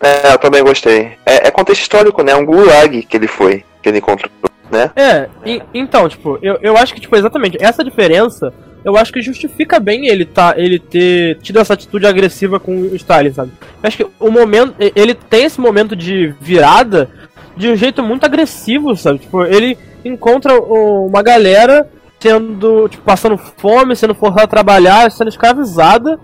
É, 0.00 0.32
eu 0.34 0.38
também 0.38 0.62
gostei. 0.62 1.16
É, 1.24 1.48
é 1.48 1.50
contexto 1.50 1.82
histórico, 1.82 2.22
né? 2.22 2.32
É 2.32 2.36
um 2.36 2.44
gulag 2.44 3.02
que 3.02 3.16
ele 3.16 3.26
foi, 3.26 3.64
que 3.82 3.88
ele 3.88 3.98
encontrou, 3.98 4.30
né? 4.70 4.90
É, 4.94 5.28
e- 5.44 5.62
então, 5.72 6.08
tipo, 6.08 6.38
eu, 6.42 6.58
eu 6.60 6.76
acho 6.76 6.94
que, 6.94 7.00
tipo, 7.00 7.16
exatamente, 7.16 7.56
essa 7.62 7.82
diferença, 7.82 8.52
eu 8.86 8.96
acho 8.96 9.12
que 9.12 9.20
justifica 9.20 9.80
bem 9.80 10.06
ele 10.06 10.24
tá, 10.24 10.54
ele 10.56 10.78
ter 10.78 11.38
tido 11.38 11.58
essa 11.58 11.74
atitude 11.74 12.06
agressiva 12.06 12.60
com 12.60 12.72
o 12.82 12.94
Stalin, 12.94 13.32
sabe? 13.32 13.50
Eu 13.60 13.88
acho 13.88 13.96
que 13.96 14.06
o 14.20 14.30
momento, 14.30 14.76
ele 14.94 15.12
tem 15.12 15.44
esse 15.44 15.60
momento 15.60 15.96
de 15.96 16.32
virada 16.40 17.10
de 17.56 17.68
um 17.68 17.74
jeito 17.74 18.00
muito 18.00 18.24
agressivo, 18.24 18.94
sabe? 18.96 19.18
Tipo, 19.18 19.42
ele 19.44 19.76
encontra 20.04 20.56
uma 20.60 21.20
galera 21.20 21.90
sendo, 22.20 22.88
tipo, 22.88 23.02
passando 23.02 23.36
fome, 23.36 23.96
sendo 23.96 24.14
forçada 24.14 24.44
a 24.44 24.48
trabalhar, 24.48 25.10
sendo 25.10 25.30
escravizada, 25.30 26.20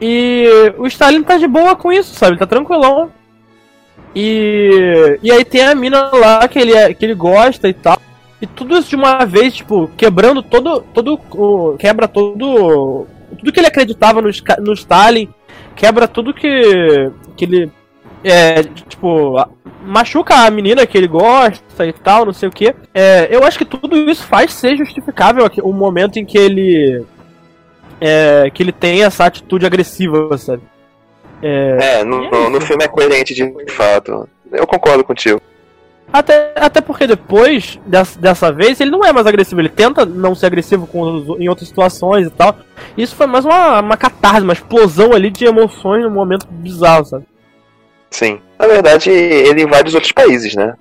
e 0.00 0.48
o 0.78 0.86
Stalin 0.86 1.22
tá 1.22 1.36
de 1.36 1.46
boa 1.46 1.76
com 1.76 1.92
isso, 1.92 2.14
sabe? 2.14 2.32
Ele 2.32 2.38
tá 2.38 2.46
tranquilão. 2.46 3.12
E, 4.14 5.18
e 5.22 5.30
aí 5.30 5.44
tem 5.44 5.66
a 5.66 5.74
mina 5.74 6.08
lá 6.14 6.48
que 6.48 6.58
ele, 6.58 6.72
é, 6.72 6.94
que 6.94 7.04
ele 7.04 7.14
gosta 7.14 7.68
e 7.68 7.74
tal. 7.74 7.99
E 8.40 8.46
tudo 8.46 8.78
isso 8.78 8.88
de 8.90 8.96
uma 8.96 9.24
vez, 9.24 9.54
tipo, 9.54 9.88
quebrando 9.96 10.42
todo. 10.42 10.80
todo 10.94 11.20
o, 11.32 11.76
quebra 11.76 12.08
todo. 12.08 13.06
Tudo 13.38 13.52
que 13.52 13.60
ele 13.60 13.66
acreditava 13.66 14.22
no, 14.22 14.30
no 14.60 14.72
Stalin. 14.72 15.28
Quebra 15.76 16.08
tudo 16.08 16.34
que. 16.34 17.10
que 17.36 17.44
ele. 17.44 17.70
É, 18.24 18.62
tipo, 18.62 19.34
machuca 19.82 20.34
a 20.34 20.50
menina 20.50 20.86
que 20.86 20.96
ele 20.96 21.08
gosta 21.08 21.86
e 21.86 21.92
tal, 21.92 22.26
não 22.26 22.32
sei 22.32 22.48
o 22.48 22.52
que. 22.52 22.74
É, 22.94 23.28
eu 23.30 23.44
acho 23.44 23.58
que 23.58 23.64
tudo 23.64 23.96
isso 24.10 24.24
faz 24.24 24.52
ser 24.52 24.76
justificável 24.76 25.48
o 25.62 25.72
momento 25.72 26.18
em 26.18 26.24
que 26.24 26.38
ele. 26.38 27.04
É, 28.00 28.50
que 28.52 28.62
ele 28.62 28.72
tem 28.72 29.04
essa 29.04 29.26
atitude 29.26 29.66
agressiva, 29.66 30.36
sabe? 30.38 30.62
É, 31.42 32.04
no, 32.04 32.22
E 32.22 32.26
é 32.26 32.30
no, 32.30 32.50
no 32.50 32.60
filme 32.60 32.84
é 32.84 32.88
coerente 32.88 33.34
de 33.34 33.52
fato. 33.68 34.26
Eu 34.50 34.66
concordo 34.66 35.04
contigo. 35.04 35.40
Até, 36.12 36.52
até 36.56 36.80
porque 36.80 37.06
depois 37.06 37.78
dessa, 37.86 38.18
dessa 38.18 38.50
vez 38.52 38.80
ele 38.80 38.90
não 38.90 39.04
é 39.04 39.12
mais 39.12 39.26
agressivo, 39.26 39.60
ele 39.60 39.68
tenta 39.68 40.04
não 40.04 40.34
ser 40.34 40.46
agressivo 40.46 40.86
com 40.86 41.00
os- 41.02 41.40
em 41.40 41.48
outras 41.48 41.68
situações 41.68 42.26
e 42.26 42.30
tal. 42.30 42.56
Isso 42.96 43.14
foi 43.14 43.26
mais 43.26 43.44
uma, 43.44 43.80
uma 43.80 43.96
catarse, 43.96 44.42
uma 44.42 44.52
explosão 44.52 45.12
ali 45.12 45.30
de 45.30 45.44
emoções 45.44 46.02
num 46.02 46.10
momento 46.10 46.46
bizarro, 46.50 47.04
sabe? 47.04 47.24
Sim. 48.10 48.40
Na 48.58 48.66
verdade, 48.66 49.08
ele 49.08 49.64
vai 49.66 49.84
dos 49.84 49.94
outros 49.94 50.10
países, 50.12 50.54
né? 50.56 50.74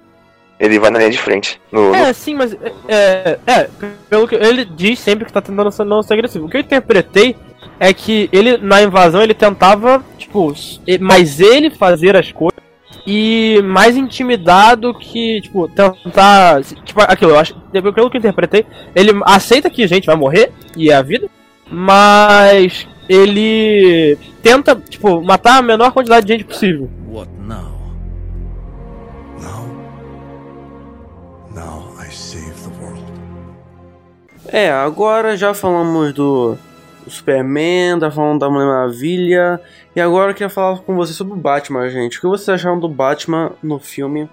Ele 0.60 0.80
vai 0.80 0.90
na 0.90 0.98
linha 0.98 1.12
de 1.12 1.20
frente. 1.22 1.62
No, 1.72 1.90
no- 1.90 1.96
É, 1.96 2.12
sim, 2.12 2.34
mas 2.34 2.58
é, 2.88 3.38
é, 3.46 3.70
pelo 4.10 4.28
que 4.28 4.36
ele 4.36 4.66
diz 4.66 5.00
sempre 5.00 5.26
que 5.26 5.32
tá 5.32 5.42
tentando 5.42 5.72
ser- 5.72 5.86
não 5.86 6.02
ser 6.02 6.16
agressivo. 6.16 6.48
O 6.48 6.50
que 6.50 6.58
eu 6.58 6.62
interpretei 6.62 7.36
é 7.80 7.94
que 7.94 8.28
ele 8.34 8.58
na 8.58 8.82
invasão 8.82 9.22
ele 9.22 9.34
tentava, 9.36 10.04
tipo, 10.18 10.54
mais 11.00 11.40
ele 11.40 11.70
fazer 11.70 12.16
as 12.18 12.32
coisas 12.32 12.59
e 13.12 13.60
mais 13.64 13.98
intimidado 13.98 14.94
que, 14.94 15.42
tipo, 15.42 15.68
tentar, 15.68 16.62
tipo, 16.62 17.02
aquilo, 17.02 17.32
eu 17.32 17.40
acho, 17.40 17.60
pelo 17.72 17.92
que 17.92 18.18
eu 18.18 18.20
interpretei, 18.20 18.68
ele 18.94 19.20
aceita 19.26 19.68
que 19.68 19.88
gente 19.88 20.06
vai 20.06 20.16
morrer 20.16 20.52
e 20.78 20.92
é 20.92 20.96
a 20.96 21.02
vida, 21.02 21.28
mas 21.72 22.88
ele 23.10 24.16
tenta, 24.44 24.76
tipo, 24.76 25.24
matar 25.24 25.58
a 25.58 25.62
menor 25.64 25.92
quantidade 25.92 26.24
de 26.24 26.34
gente 26.34 26.44
possível. 26.44 26.88
What 27.08 27.32
now? 27.40 27.80
Now? 29.42 29.66
Now 31.56 31.96
I 32.00 32.12
save 32.12 32.54
the 32.62 32.70
world. 32.80 33.02
É, 34.50 34.70
agora 34.70 35.36
já 35.36 35.56
falamos 35.56 36.14
do 36.14 36.56
Superman, 37.10 38.00
já 38.00 38.12
falamos 38.12 38.40
da 38.40 38.50
Mulher 38.50 38.66
Maravilha. 38.68 39.62
E 39.96 40.02
agora 40.02 40.32
eu 40.32 40.34
queria 40.36 40.50
falar 40.50 40.80
com 40.80 40.96
vocês 40.96 41.16
sobre 41.18 41.34
o 41.34 41.38
Batman, 41.38 41.90
gente. 41.90 42.18
O 42.18 42.22
que 42.22 42.28
vocês 42.28 42.50
acharam 42.50 42.80
do 42.80 42.88
Batman 42.90 43.52
no 43.62 43.80
filme? 43.80 44.30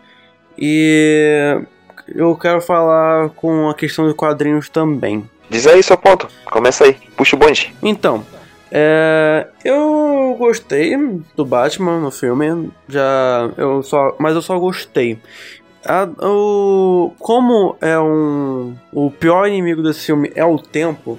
E 0.59 1.61
eu 2.09 2.35
quero 2.37 2.61
falar 2.61 3.31
com 3.31 3.69
a 3.69 3.75
questão 3.75 4.09
de 4.09 4.15
quadrinhos 4.15 4.69
também. 4.69 5.29
Diz 5.51 5.67
aí 5.67 5.83
seu 5.83 5.97
ponto. 5.97 6.29
Começa 6.51 6.85
aí. 6.85 6.95
Puxa 7.17 7.37
o 7.37 7.39
bonde. 7.39 7.75
Então, 7.83 8.25
é, 8.71 9.47
eu 9.65 10.35
gostei 10.39 10.97
do 11.37 11.45
Batman 11.45 12.01
no 12.01 12.11
filme, 12.11 12.71
já 12.89 13.51
eu 13.57 13.83
só, 13.83 14.15
mas 14.19 14.35
eu 14.35 14.43
só 14.43 14.59
gostei. 14.59 15.19
A- 15.85 16.09
o, 16.27 17.13
como 17.19 17.77
é 17.81 17.97
um 17.99 18.75
o 18.93 19.09
pior 19.09 19.47
inimigo 19.47 19.83
desse 19.85 20.07
filme 20.07 20.33
é 20.35 20.45
o 20.45 20.59
tempo, 20.59 21.17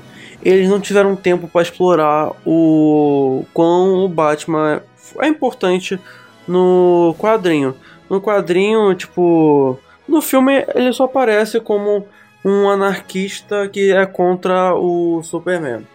eles 0.50 0.70
não 0.70 0.80
tiveram 0.80 1.14
tempo 1.14 1.48
para 1.48 1.62
explorar 1.62 2.32
o 2.46 3.44
quão 3.54 4.06
o 4.06 4.08
Batman 4.08 4.82
é 5.20 5.28
importante 5.28 6.00
no 6.48 7.14
quadrinho. 7.20 7.76
No 8.10 8.22
quadrinho, 8.22 8.96
tipo, 8.96 9.78
no 10.08 10.22
filme 10.22 10.66
ele 10.74 10.94
só 10.94 11.04
aparece 11.04 11.60
como 11.60 12.08
um 12.46 12.70
anarquista 12.70 13.68
que 13.68 13.92
é 13.92 14.06
contra 14.06 14.74
o 14.74 15.22
Superman. 15.22 15.86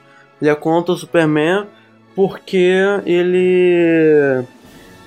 Ele 0.40 0.50
é 0.50 0.54
contra 0.54 0.92
o 0.92 0.98
Superman 0.98 1.66
porque 2.14 2.74
ele 3.06 4.44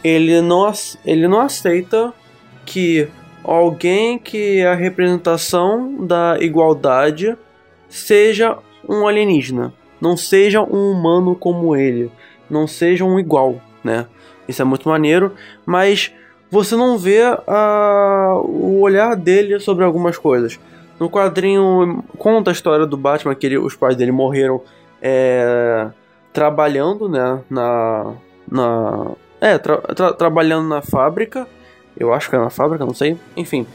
ele 0.03 0.41
não 0.41 0.71
ele 1.05 1.27
não 1.27 1.41
aceita 1.41 2.11
que 2.65 3.07
alguém 3.43 4.17
que 4.17 4.57
é 4.57 4.67
a 4.67 4.73
representação 4.73 6.03
da 6.03 6.39
igualdade 6.39 7.37
seja 7.87 8.57
um 8.87 9.07
alienígena, 9.07 9.73
não 9.99 10.15
seja 10.17 10.61
um 10.61 10.91
humano 10.91 11.35
como 11.35 11.75
ele, 11.75 12.11
não 12.49 12.67
seja 12.67 13.03
um 13.05 13.19
igual, 13.19 13.55
né? 13.83 14.05
Isso 14.47 14.61
é 14.61 14.65
muito 14.65 14.87
maneiro, 14.87 15.33
mas 15.65 16.11
você 16.51 16.75
não 16.75 16.97
vê 16.97 17.21
a, 17.47 18.39
o 18.43 18.79
olhar 18.81 19.15
dele 19.15 19.59
sobre 19.59 19.83
algumas 19.83 20.17
coisas. 20.17 20.59
No 20.99 21.09
quadrinho 21.09 22.03
conta 22.17 22.51
a 22.51 22.53
história 22.53 22.85
do 22.85 22.95
Batman 22.95 23.35
que 23.35 23.45
ele- 23.47 23.57
os 23.57 23.75
pais 23.75 23.95
dele 23.95 24.11
morreram 24.11 24.61
é, 25.01 25.87
trabalhando, 26.31 27.09
né, 27.09 27.41
na, 27.49 28.13
na 28.49 29.11
é, 29.41 29.57
tra- 29.57 29.77
tra- 29.81 30.13
trabalhando 30.13 30.67
na 30.69 30.81
fábrica. 30.81 31.47
Eu 31.97 32.13
acho 32.13 32.29
que 32.29 32.35
é 32.35 32.39
na 32.39 32.49
fábrica, 32.49 32.85
não 32.85 32.93
sei. 32.93 33.17
Enfim, 33.35 33.65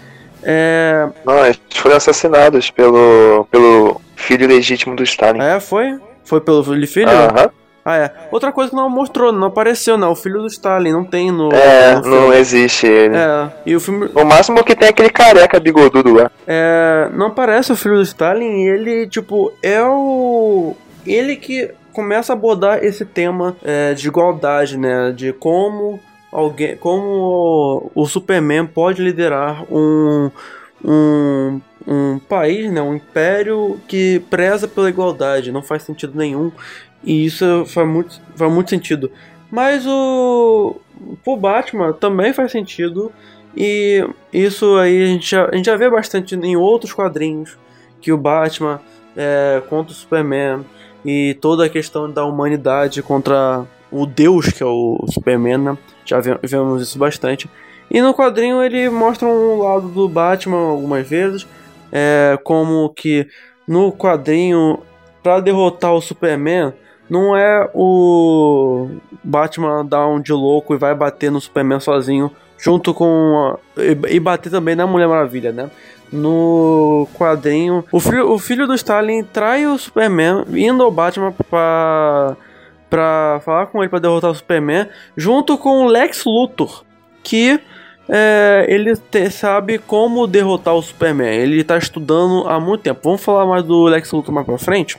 é, 0.42 1.08
Não, 1.24 1.44
eles 1.44 1.60
foram 1.74 1.96
assassinados 1.96 2.70
pelo, 2.70 3.46
pelo 3.50 4.00
filho 4.16 4.46
legítimo 4.46 4.94
do 4.96 5.02
Stalin. 5.02 5.40
é, 5.40 5.60
foi, 5.60 5.98
foi 6.24 6.40
pelo 6.40 6.62
filho. 6.86 7.08
Aham. 7.08 7.50
Ah, 7.84 7.96
é. 7.96 8.12
Outra 8.30 8.52
coisa 8.52 8.70
que 8.70 8.76
não 8.76 8.90
mostrou, 8.90 9.32
não 9.32 9.48
apareceu, 9.48 9.96
né? 9.96 10.06
O 10.06 10.14
filho 10.14 10.40
do 10.40 10.46
Stalin, 10.46 10.92
não 10.92 11.04
tem 11.04 11.32
no. 11.32 11.50
É, 11.52 11.94
no 11.96 12.02
não 12.02 12.32
existe 12.32 12.86
ele. 12.86 13.16
É, 13.16 13.50
e 13.64 13.74
o 13.74 13.80
filme. 13.80 14.10
O 14.14 14.24
máximo 14.24 14.62
que 14.62 14.76
tem 14.76 14.88
é 14.88 14.90
aquele 14.90 15.10
careca 15.10 15.58
bigodudo 15.58 16.12
lá. 16.12 16.30
É, 16.46 17.08
não 17.14 17.26
aparece 17.26 17.72
o 17.72 17.76
filho 17.76 17.96
do 17.96 18.02
Stalin 18.02 18.64
e 18.64 18.68
ele, 18.68 19.08
tipo, 19.08 19.52
é 19.62 19.82
o. 19.82 20.76
Ele 21.06 21.36
que 21.36 21.70
começa 21.92 22.32
a 22.32 22.36
abordar 22.36 22.84
esse 22.84 23.04
tema 23.04 23.56
é, 23.64 23.94
de 23.94 24.06
igualdade, 24.08 24.76
né? 24.76 25.10
De 25.12 25.32
como 25.32 25.98
alguém. 26.32 26.76
Como 26.76 27.90
o 27.94 28.06
Superman 28.06 28.66
pode 28.66 29.02
liderar 29.02 29.64
um. 29.72 30.30
Um, 30.82 31.60
um 31.86 32.18
país, 32.18 32.70
né, 32.70 32.80
um 32.80 32.94
império 32.94 33.80
que 33.88 34.20
preza 34.30 34.68
pela 34.68 34.88
igualdade, 34.88 35.52
não 35.52 35.62
faz 35.62 35.82
sentido 35.82 36.16
nenhum, 36.16 36.50
e 37.04 37.24
isso 37.24 37.64
faz 37.66 37.88
muito, 37.88 38.20
faz 38.34 38.52
muito 38.52 38.70
sentido. 38.70 39.10
Mas 39.50 39.84
o 39.86 40.76
pro 41.24 41.36
Batman 41.36 41.92
também 41.92 42.32
faz 42.32 42.52
sentido, 42.52 43.12
e 43.56 44.06
isso 44.32 44.76
aí 44.76 45.02
a 45.02 45.06
gente 45.06 45.30
já, 45.30 45.46
a 45.46 45.56
gente 45.56 45.66
já 45.66 45.76
vê 45.76 45.90
bastante 45.90 46.34
em 46.34 46.56
outros 46.56 46.92
quadrinhos 46.92 47.58
que 48.00 48.12
o 48.12 48.18
Batman 48.18 48.80
é 49.16 49.62
contra 49.68 49.92
o 49.92 49.96
Superman 49.96 50.64
e 51.04 51.36
toda 51.40 51.64
a 51.64 51.68
questão 51.68 52.10
da 52.10 52.24
humanidade 52.24 53.02
contra 53.02 53.64
o 53.90 54.06
Deus 54.06 54.46
que 54.48 54.62
é 54.62 54.66
o 54.66 55.04
Superman, 55.08 55.58
né? 55.58 55.78
Já 56.10 56.20
ve- 56.20 56.38
vemos 56.42 56.82
isso 56.82 56.98
bastante. 56.98 57.48
E 57.90 58.00
no 58.02 58.12
quadrinho 58.14 58.62
ele 58.62 58.88
mostra 58.90 59.26
um 59.26 59.58
lado 59.62 59.88
do 59.88 60.08
Batman 60.08 60.70
algumas 60.70 61.08
vezes, 61.08 61.46
é, 61.90 62.38
como 62.44 62.88
que 62.90 63.26
no 63.66 63.90
quadrinho 63.92 64.78
para 65.22 65.40
derrotar 65.40 65.92
o 65.92 66.00
Superman 66.00 66.72
não 67.08 67.36
é 67.36 67.68
o 67.74 68.88
Batman 69.24 69.84
dar 69.84 70.06
um 70.06 70.20
de 70.20 70.32
louco 70.32 70.74
e 70.74 70.78
vai 70.78 70.94
bater 70.94 71.30
no 71.30 71.40
Superman 71.40 71.80
sozinho, 71.80 72.30
junto 72.56 72.94
com. 72.94 73.56
a- 73.76 73.80
e, 73.82 74.16
e 74.16 74.20
bater 74.20 74.50
também 74.50 74.76
na 74.76 74.86
Mulher 74.86 75.08
Maravilha, 75.08 75.50
né? 75.50 75.68
No 76.12 77.08
quadrinho, 77.14 77.84
o 77.92 77.98
filho, 78.00 78.30
o 78.32 78.38
filho 78.38 78.66
do 78.66 78.74
Stalin 78.74 79.22
trai 79.24 79.66
o 79.66 79.76
Superman, 79.78 80.44
indo 80.52 80.82
ao 80.82 80.90
Batman 80.90 81.32
pra, 81.48 82.36
pra 82.90 83.40
falar 83.44 83.66
com 83.68 83.80
ele 83.80 83.88
pra 83.88 83.98
derrotar 84.00 84.30
o 84.30 84.34
Superman, 84.34 84.88
junto 85.16 85.56
com 85.56 85.84
o 85.84 85.86
Lex 85.86 86.24
Luthor, 86.26 86.82
que 87.22 87.58
é, 88.08 88.66
ele 88.68 88.96
te- 88.96 89.30
sabe 89.30 89.78
como 89.78 90.26
derrotar 90.26 90.74
o 90.74 90.82
Superman. 90.82 91.28
Ele 91.32 91.62
tá 91.62 91.78
estudando 91.78 92.48
há 92.48 92.58
muito 92.58 92.82
tempo. 92.82 93.00
Vamos 93.04 93.22
falar 93.22 93.46
mais 93.46 93.62
do 93.64 93.84
Lex 93.84 94.10
Luthor 94.10 94.34
mais 94.34 94.44
pra 94.46 94.58
frente. 94.58 94.98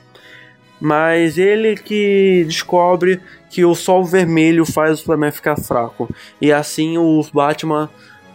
mas 0.80 1.38
ele 1.38 1.76
que 1.76 2.44
descobre 2.48 3.22
que 3.52 3.64
o 3.64 3.76
sol 3.76 4.04
vermelho 4.04 4.66
faz 4.66 4.94
o 4.94 4.98
Superman 4.98 5.32
ficar 5.32 5.56
fraco. 5.56 6.10
E 6.42 6.52
assim 6.52 6.98
o 6.98 7.22
Batman 7.32 7.88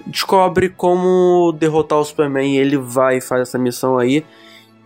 descobre 0.06 0.68
como 0.68 1.52
derrotar 1.58 1.98
o 1.98 2.04
Superman 2.04 2.54
e 2.54 2.58
ele 2.58 2.76
vai 2.76 3.16
e 3.16 3.20
faz 3.20 3.42
essa 3.42 3.58
missão 3.58 3.98
aí. 3.98 4.24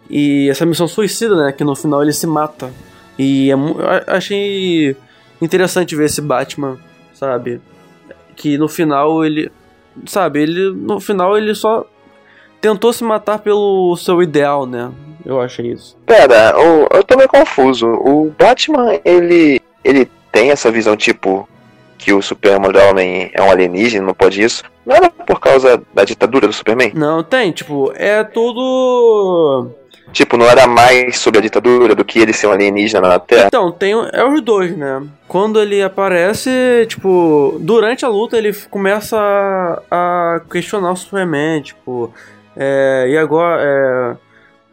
E 0.08 0.48
essa 0.48 0.64
missão 0.64 0.88
suicida, 0.88 1.36
né? 1.36 1.52
Que 1.52 1.62
no 1.64 1.76
final 1.76 2.02
ele 2.02 2.12
se 2.14 2.26
mata. 2.26 2.72
E 3.22 3.50
é, 3.50 3.54
eu 3.54 3.76
achei 4.06 4.96
interessante 5.42 5.94
ver 5.94 6.06
esse 6.06 6.22
Batman, 6.22 6.78
sabe? 7.12 7.60
Que 8.34 8.56
no 8.56 8.68
final 8.68 9.22
ele. 9.24 9.50
Sabe, 10.06 10.40
ele. 10.40 10.70
No 10.70 10.98
final 11.00 11.36
ele 11.36 11.54
só 11.54 11.84
tentou 12.60 12.92
se 12.92 13.04
matar 13.04 13.38
pelo 13.40 13.94
seu 13.96 14.22
ideal, 14.22 14.64
né? 14.64 14.90
Eu 15.26 15.38
achei 15.40 15.66
isso. 15.72 15.98
Pera, 16.06 16.54
o- 16.58 16.86
eu 16.96 17.04
tô 17.04 17.16
meio 17.16 17.28
confuso. 17.28 17.86
O 17.86 18.32
Batman, 18.38 18.98
ele. 19.04 19.60
ele 19.84 20.08
tem 20.32 20.50
essa 20.50 20.70
visão 20.70 20.96
tipo 20.96 21.46
que 21.98 22.12
o 22.14 22.22
Super-Homem 22.22 23.30
é 23.34 23.42
um 23.42 23.50
alienígena, 23.50 24.06
não 24.06 24.14
pode 24.14 24.40
isso. 24.42 24.62
Não 24.86 24.96
era 24.96 25.10
por 25.10 25.38
causa 25.38 25.82
da 25.92 26.04
ditadura 26.04 26.46
do 26.46 26.52
Superman? 26.54 26.92
Não, 26.94 27.22
tem, 27.22 27.52
tipo, 27.52 27.92
é 27.94 28.24
tudo. 28.24 29.70
Tipo, 30.12 30.36
não 30.36 30.46
era 30.46 30.66
mais 30.66 31.18
sobre 31.18 31.38
a 31.38 31.42
ditadura 31.42 31.94
do 31.94 32.04
que 32.04 32.18
ele 32.18 32.32
ser 32.32 32.46
um 32.46 32.52
alienígena 32.52 33.08
na 33.08 33.18
Terra? 33.18 33.46
Então, 33.46 33.70
tem 33.70 33.92
é 33.92 34.24
os 34.24 34.40
dois, 34.40 34.76
né? 34.76 35.02
Quando 35.28 35.60
ele 35.60 35.82
aparece, 35.82 36.50
tipo, 36.88 37.56
durante 37.60 38.04
a 38.04 38.08
luta 38.08 38.36
ele 38.36 38.52
começa 38.68 39.16
a, 39.18 40.36
a 40.36 40.40
questionar 40.50 40.92
o 40.92 40.96
Superman, 40.96 41.62
tipo, 41.62 42.12
é, 42.56 43.06
e 43.08 43.16
agora, 43.16 43.62
é, 43.62 44.16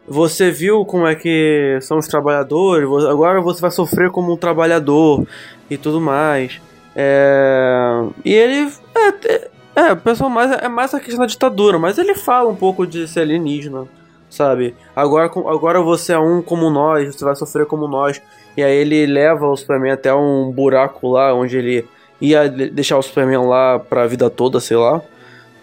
você 0.06 0.50
viu 0.50 0.84
como 0.84 1.06
é 1.06 1.14
que 1.14 1.78
são 1.82 1.98
os 1.98 2.08
trabalhadores, 2.08 2.88
agora 3.04 3.40
você 3.40 3.60
vai 3.60 3.70
sofrer 3.70 4.10
como 4.10 4.32
um 4.32 4.36
trabalhador 4.36 5.26
e 5.70 5.76
tudo 5.76 6.00
mais. 6.00 6.60
É, 6.96 8.02
e 8.24 8.32
ele, 8.34 8.72
é, 8.96 9.48
é, 9.76 9.94
pessoal 9.94 10.28
mais 10.28 10.50
é 10.50 10.68
mais 10.68 10.92
a 10.92 10.98
questão 10.98 11.20
da 11.20 11.26
ditadura, 11.26 11.78
mas 11.78 11.98
ele 11.98 12.14
fala 12.14 12.48
um 12.48 12.56
pouco 12.56 12.86
de 12.86 13.06
ser 13.06 13.20
alienígena, 13.20 13.86
sabe? 14.30 14.74
Agora, 14.94 15.26
agora 15.26 15.80
você 15.80 16.12
é 16.12 16.18
um 16.18 16.42
como 16.42 16.70
nós, 16.70 17.14
você 17.14 17.24
vai 17.24 17.34
sofrer 17.36 17.66
como 17.66 17.86
nós. 17.88 18.20
E 18.56 18.62
aí 18.62 18.76
ele 18.76 19.06
leva 19.06 19.46
o 19.46 19.56
Superman 19.56 19.92
até 19.92 20.12
um 20.12 20.50
buraco 20.50 21.08
lá, 21.08 21.32
onde 21.34 21.56
ele 21.56 21.88
ia 22.20 22.48
de- 22.48 22.70
deixar 22.70 22.98
o 22.98 23.02
Superman 23.02 23.46
lá 23.46 23.78
pra 23.78 24.06
vida 24.06 24.28
toda, 24.28 24.58
sei 24.60 24.76
lá. 24.76 25.00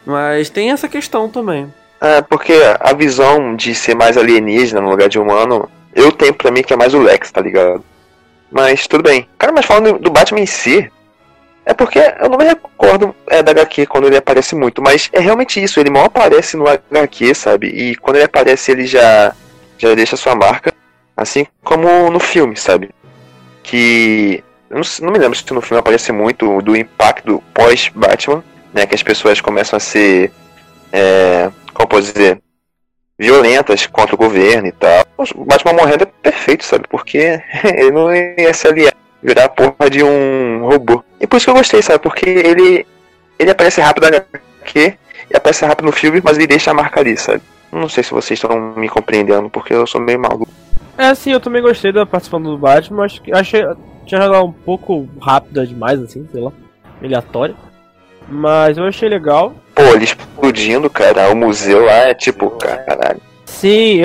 Mas 0.05 0.49
tem 0.49 0.71
essa 0.71 0.87
questão 0.87 1.27
também. 1.29 1.71
É, 1.99 2.21
porque 2.21 2.53
a 2.79 2.93
visão 2.93 3.55
de 3.55 3.73
ser 3.73 3.95
mais 3.95 4.17
alienígena 4.17 4.79
no 4.81 4.89
lugar 4.89 5.09
de 5.09 5.17
humano, 5.19 5.69
eu 5.93 6.11
tenho 6.11 6.33
pra 6.33 6.51
mim 6.51 6.61
que 6.61 6.73
é 6.73 6.77
mais 6.77 6.93
o 6.93 6.99
Lex, 6.99 7.31
tá 7.31 7.41
ligado? 7.41 7.83
Mas 8.51 8.87
tudo 8.87 9.03
bem. 9.03 9.27
Cara, 9.37 9.51
mas 9.51 9.65
falando 9.65 9.97
do 9.99 10.11
Batman 10.11 10.41
em 10.41 10.45
si, 10.45 10.89
é 11.65 11.73
porque 11.73 11.99
eu 12.19 12.29
não 12.29 12.37
me 12.37 12.45
recordo 12.45 13.15
é, 13.35 13.43
da 13.43 13.51
HQ 13.51 13.85
quando 13.87 14.07
ele 14.07 14.17
aparece 14.17 14.55
muito, 14.55 14.81
mas 14.81 15.09
é 15.11 15.19
realmente 15.19 15.61
isso, 15.61 15.79
ele 15.79 15.89
mal 15.89 16.05
aparece 16.05 16.57
no 16.57 16.67
HQ, 16.67 17.35
sabe? 17.35 17.67
E 17.67 17.95
quando 17.95 18.17
ele 18.17 18.25
aparece 18.25 18.71
ele 18.71 18.85
já, 18.85 19.33
já 19.77 19.93
deixa 19.93 20.17
sua 20.17 20.35
marca, 20.35 20.73
assim 21.15 21.47
como 21.63 22.09
no 22.09 22.19
filme, 22.19 22.55
sabe? 22.55 22.89
Que. 23.63 24.43
Não, 24.69 24.81
não 25.01 25.11
me 25.11 25.19
lembro 25.19 25.37
se 25.37 25.53
no 25.53 25.61
filme 25.61 25.79
aparece 25.79 26.11
muito 26.11 26.61
do 26.61 26.75
impacto 26.75 27.41
pós-Batman, 27.53 28.43
né? 28.73 28.85
Que 28.85 28.95
as 28.95 29.03
pessoas 29.03 29.41
começam 29.41 29.77
a 29.77 29.79
ser. 29.79 30.31
É, 30.91 31.51
como 31.73 31.87
posso 31.87 32.13
dizer? 32.13 32.41
Violentas 33.17 33.85
contra 33.87 34.15
o 34.15 34.17
governo 34.17 34.67
e 34.67 34.71
tal. 34.71 35.05
O 35.35 35.45
Batman 35.45 35.73
morrendo 35.73 36.03
é 36.03 36.05
perfeito, 36.05 36.65
sabe? 36.65 36.85
Porque 36.87 37.41
ele 37.63 37.91
não 37.91 38.13
ia 38.13 38.53
se 38.53 38.67
aliar, 38.67 38.93
virar 39.23 39.45
a 39.45 39.49
porra 39.49 39.89
de 39.89 40.03
um 40.03 40.67
robô. 40.67 41.03
E 41.19 41.25
por 41.25 41.37
isso 41.37 41.45
que 41.45 41.49
eu 41.49 41.55
gostei, 41.55 41.81
sabe? 41.81 41.99
Porque 41.99 42.27
ele. 42.27 42.85
Ele 43.37 43.51
aparece 43.51 43.81
rápido 43.81 44.09
na 44.09 44.17
HQ 44.17 44.97
e 45.31 45.35
aparece 45.35 45.65
rápido 45.65 45.85
no 45.85 45.91
filme, 45.91 46.21
mas 46.23 46.37
ele 46.37 46.47
deixa 46.47 46.71
a 46.71 46.73
marca 46.73 46.99
ali, 46.99 47.17
sabe? 47.17 47.41
Não 47.71 47.89
sei 47.89 48.03
se 48.03 48.11
vocês 48.11 48.39
estão 48.39 48.73
me 48.75 48.87
compreendendo, 48.87 49.49
porque 49.49 49.73
eu 49.73 49.85
sou 49.85 49.99
meio 49.99 50.19
maluco. 50.19 50.47
É, 50.97 51.13
sim, 51.13 51.31
eu 51.31 51.39
também 51.39 51.61
gostei 51.61 51.91
da 51.91 52.05
participação 52.05 52.41
do 52.41 52.57
Batman, 52.57 53.03
acho 53.03 53.21
que 53.21 53.33
achei 53.33 53.65
tinha 54.05 54.21
ela 54.21 54.43
um 54.43 54.51
pouco 54.51 55.09
rápida 55.19 55.65
demais, 55.65 56.01
assim, 56.01 56.27
sei 56.31 56.41
lá, 56.41 56.51
aleatória. 57.03 57.55
Mas 58.27 58.77
eu 58.77 58.85
achei 58.85 59.09
legal. 59.09 59.53
Pô, 59.73 59.83
ele 59.83 60.05
explodindo, 60.05 60.89
cara, 60.89 61.29
o 61.31 61.35
museu 61.35 61.83
lá 61.83 62.09
é 62.09 62.13
tipo, 62.13 62.49
caralho. 62.51 63.21
Sim, 63.45 64.01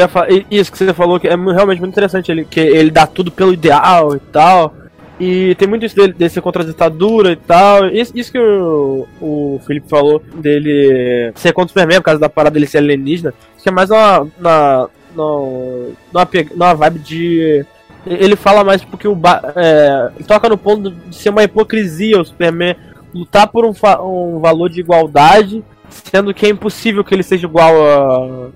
isso 0.50 0.70
que 0.70 0.78
você 0.78 0.92
falou 0.92 1.18
que 1.18 1.28
é 1.28 1.36
realmente 1.36 1.80
muito 1.80 1.92
interessante, 1.92 2.30
ele, 2.30 2.44
que 2.44 2.60
ele 2.60 2.90
dá 2.90 3.06
tudo 3.06 3.30
pelo 3.30 3.52
ideal 3.52 4.14
e 4.14 4.18
tal. 4.18 4.74
E 5.20 5.54
tem 5.56 5.68
muito 5.68 5.84
isso 5.84 5.94
dele, 5.94 6.14
ser 6.30 6.40
contra 6.40 6.62
a 6.62 6.66
ditadura 6.66 7.32
e 7.32 7.36
tal. 7.36 7.86
Isso, 7.88 8.10
isso 8.14 8.32
que 8.32 8.38
o, 8.38 9.06
o 9.20 9.60
Felipe 9.66 9.86
falou 9.88 10.22
dele 10.36 11.30
ser 11.34 11.52
contra 11.52 11.66
o 11.66 11.68
Superman 11.68 11.98
por 11.98 12.04
causa 12.06 12.20
da 12.20 12.28
parada 12.30 12.54
dele 12.54 12.66
ser 12.66 12.78
alienígena. 12.78 13.34
Isso 13.56 13.68
é 13.68 13.72
mais 13.72 13.90
uma, 13.90 14.26
pe- 16.24 16.48
numa 16.54 16.72
vibe 16.74 16.98
de. 17.00 17.66
Ele 18.06 18.34
fala 18.34 18.64
mais 18.64 18.82
porque 18.82 19.06
o. 19.06 19.14
Ba- 19.14 19.52
É, 19.56 20.10
toca 20.26 20.48
no 20.48 20.56
ponto 20.56 20.90
de 20.90 21.14
ser 21.14 21.28
uma 21.28 21.44
hipocrisia 21.44 22.18
o 22.18 22.24
Superman 22.24 22.74
lutar 23.12 23.46
por 23.48 23.66
um, 23.66 23.72
um 24.02 24.38
valor 24.40 24.70
de 24.70 24.80
igualdade, 24.80 25.62
sendo 25.90 26.32
que 26.32 26.46
é 26.46 26.48
impossível 26.48 27.04
que 27.04 27.12
ele 27.14 27.22
seja 27.24 27.46
igual 27.46 28.52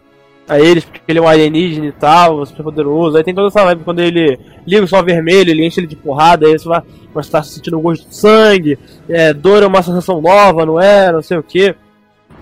a 0.48 0.60
eles, 0.60 0.84
porque 0.84 1.00
ele 1.08 1.18
é 1.18 1.22
um 1.22 1.28
alienígena 1.28 1.86
e 1.86 1.92
tal, 1.92 2.44
super 2.44 2.62
poderoso. 2.62 3.16
Aí 3.16 3.24
tem 3.24 3.34
toda 3.34 3.48
essa 3.48 3.64
vibe 3.64 3.84
quando 3.84 4.00
ele 4.00 4.38
liga 4.66 4.84
o 4.84 4.88
sol 4.88 5.02
vermelho, 5.02 5.50
ele 5.50 5.64
enche 5.64 5.80
ele 5.80 5.86
de 5.86 5.96
porrada, 5.96 6.46
aí 6.46 6.58
você 6.58 6.68
vai, 6.68 6.82
você 7.12 7.30
tá 7.30 7.42
sentindo 7.42 7.78
o 7.78 7.80
gosto 7.80 8.08
de 8.08 8.16
sangue, 8.16 8.78
é, 9.08 9.32
dor 9.32 9.62
é 9.62 9.66
uma 9.66 9.82
sensação 9.82 10.20
nova, 10.20 10.66
não 10.66 10.80
é? 10.80 11.10
Não 11.10 11.22
sei 11.22 11.38
o 11.38 11.42
que. 11.42 11.74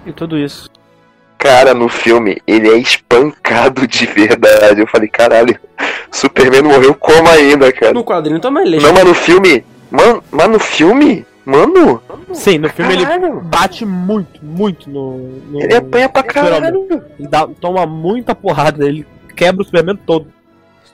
E 0.05 0.13
tudo 0.13 0.37
isso. 0.37 0.69
Cara, 1.39 1.75
no 1.75 1.89
filme, 1.89 2.41
ele 2.47 2.69
é 2.69 2.77
espancado 2.77 3.87
de 3.87 4.07
verdade. 4.07 4.81
Eu 4.81 4.87
falei, 4.87 5.09
caralho, 5.09 5.59
Superman 6.11 6.63
morreu 6.63 6.95
como 6.95 7.29
ainda, 7.29 7.73
cara? 7.73 7.93
No 7.93 8.05
quadrinho 8.05 8.39
também, 8.39 8.65
ele 8.65 8.77
é 8.77 8.81
Não, 8.81 8.93
mas 8.93 9.05
no 9.05 9.15
filme. 9.15 9.65
Mano, 9.91 10.23
mas 10.31 10.49
no 10.49 10.59
filme? 10.61 11.27
Mano, 11.45 12.01
Sim, 12.33 12.59
no 12.59 12.69
filme 12.69 12.95
ele 12.95 13.05
Caralho. 13.05 13.41
bate 13.41 13.85
muito, 13.85 14.45
muito 14.45 14.89
no. 14.89 15.19
no 15.51 15.61
ele 15.61 15.75
apanha 15.75 16.09
pra 16.09 16.23
caralho. 16.23 16.87
Ele 17.19 17.29
dá, 17.29 17.49
toma 17.61 17.85
muita 17.85 18.35
porrada, 18.35 18.85
ele 18.87 19.07
quebra 19.35 19.63
o 19.63 19.65
Superman 19.65 19.97
todo. 19.97 20.27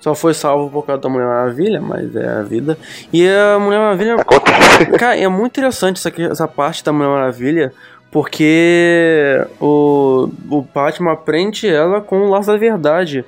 só 0.00 0.14
foi 0.14 0.32
salvo 0.32 0.70
por 0.70 0.86
causa 0.86 1.02
da 1.02 1.08
Mulher 1.08 1.26
Maravilha, 1.26 1.80
mas 1.82 2.16
é 2.16 2.26
a 2.26 2.42
vida. 2.42 2.78
E 3.12 3.28
a 3.28 3.58
Mulher 3.58 3.78
Maravilha 3.78 4.14
Acontece. 4.14 4.86
Cara, 4.98 5.16
é 5.16 5.28
muito 5.28 5.52
interessante 5.58 5.96
essa, 5.98 6.22
essa 6.22 6.48
parte 6.48 6.82
da 6.82 6.92
Mulher 6.92 7.08
Maravilha, 7.08 7.72
porque 8.10 9.44
o, 9.60 10.30
o 10.50 10.62
Batman 10.62 11.12
aprende 11.12 11.68
ela 11.68 12.00
com 12.00 12.20
o 12.22 12.30
laço 12.30 12.48
da 12.48 12.56
verdade. 12.56 13.22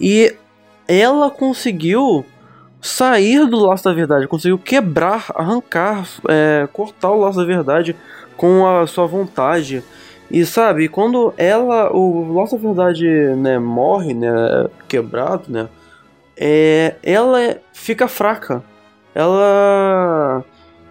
E 0.00 0.34
ela 0.88 1.30
conseguiu 1.30 2.24
sair 2.86 3.46
do 3.46 3.58
laço 3.58 3.84
da 3.84 3.92
verdade, 3.92 4.28
conseguiu 4.28 4.58
quebrar, 4.58 5.26
arrancar, 5.34 6.06
é, 6.28 6.68
cortar 6.72 7.10
o 7.10 7.20
laço 7.20 7.38
da 7.38 7.44
verdade 7.44 7.96
com 8.36 8.66
a 8.66 8.86
sua 8.86 9.06
vontade. 9.06 9.82
E 10.30 10.44
sabe, 10.44 10.88
quando 10.88 11.32
ela, 11.36 11.92
o 11.92 12.32
laço 12.32 12.56
da 12.56 12.62
verdade, 12.62 13.06
né, 13.36 13.58
morre, 13.58 14.14
né, 14.14 14.30
quebrado, 14.88 15.44
né, 15.48 15.68
é, 16.36 16.96
ela 17.02 17.58
fica 17.72 18.08
fraca. 18.08 18.62
Ela 19.14 20.44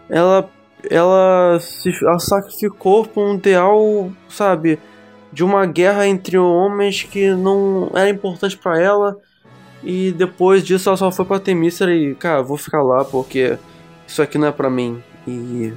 ela 0.09 0.49
ela 0.89 1.59
se 1.59 1.91
ela 2.03 2.19
sacrificou 2.19 3.05
por 3.05 3.23
um 3.23 3.35
ideal, 3.35 4.11
sabe, 4.27 4.79
de 5.31 5.43
uma 5.43 5.65
guerra 5.65 6.07
entre 6.07 6.37
homens 6.37 7.03
que 7.03 7.31
não 7.35 7.91
era 7.93 8.09
importante 8.09 8.57
pra 8.57 8.79
ela 8.81 9.17
e 9.85 10.11
depois 10.11 10.63
disso 10.63 10.89
ela 10.89 10.97
só 10.97 11.11
foi 11.11 11.25
pra 11.25 11.39
Temícera 11.39 11.93
e, 11.93 12.15
cara, 12.15 12.41
vou 12.41 12.57
ficar 12.57 12.81
lá 12.81 13.05
porque 13.05 13.57
isso 14.07 14.21
aqui 14.21 14.37
não 14.37 14.47
é 14.47 14.51
pra 14.51 14.69
mim. 14.69 15.01
E 15.27 15.73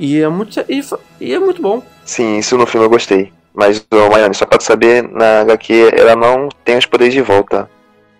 e 0.00 0.20
é 0.20 0.28
muito 0.28 0.60
e, 0.68 0.80
e 1.20 1.32
é 1.34 1.38
muito 1.38 1.60
bom. 1.62 1.82
Sim, 2.04 2.38
isso 2.38 2.56
no 2.56 2.66
filme 2.66 2.86
eu 2.86 2.90
gostei. 2.90 3.32
Mas, 3.54 3.84
ô 3.92 4.10
Miami, 4.10 4.34
só 4.34 4.46
pode 4.46 4.62
saber, 4.62 5.02
na 5.02 5.40
HQ 5.40 5.90
ela 5.96 6.14
não 6.14 6.48
tem 6.64 6.78
os 6.78 6.86
poderes 6.86 7.12
de 7.14 7.20
volta. 7.22 7.68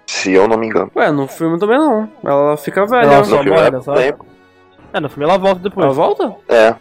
Se 0.07 0.33
eu 0.33 0.49
não 0.49 0.57
me 0.57 0.67
engano. 0.67 0.91
Ué, 0.97 1.13
no 1.13 1.29
filme 1.29 1.59
também 1.59 1.79
não. 1.79 2.09
Ela 2.25 2.57
fica 2.57 2.87
velha. 2.87 3.03
Ela 3.07 3.19
No 3.19 3.25
só 3.27 3.37
filme 3.37 3.51
morre, 3.51 3.67
ela 3.69 3.71
né, 3.79 3.81
só? 3.83 3.93
tem. 3.95 4.13
É, 4.93 5.01
no 5.01 5.09
filme 5.11 5.25
ela 5.25 5.39
volta 5.39 5.61
depois. 5.61 5.85
Ela 5.85 5.95
volta? 5.95 6.35
É. 6.49 6.75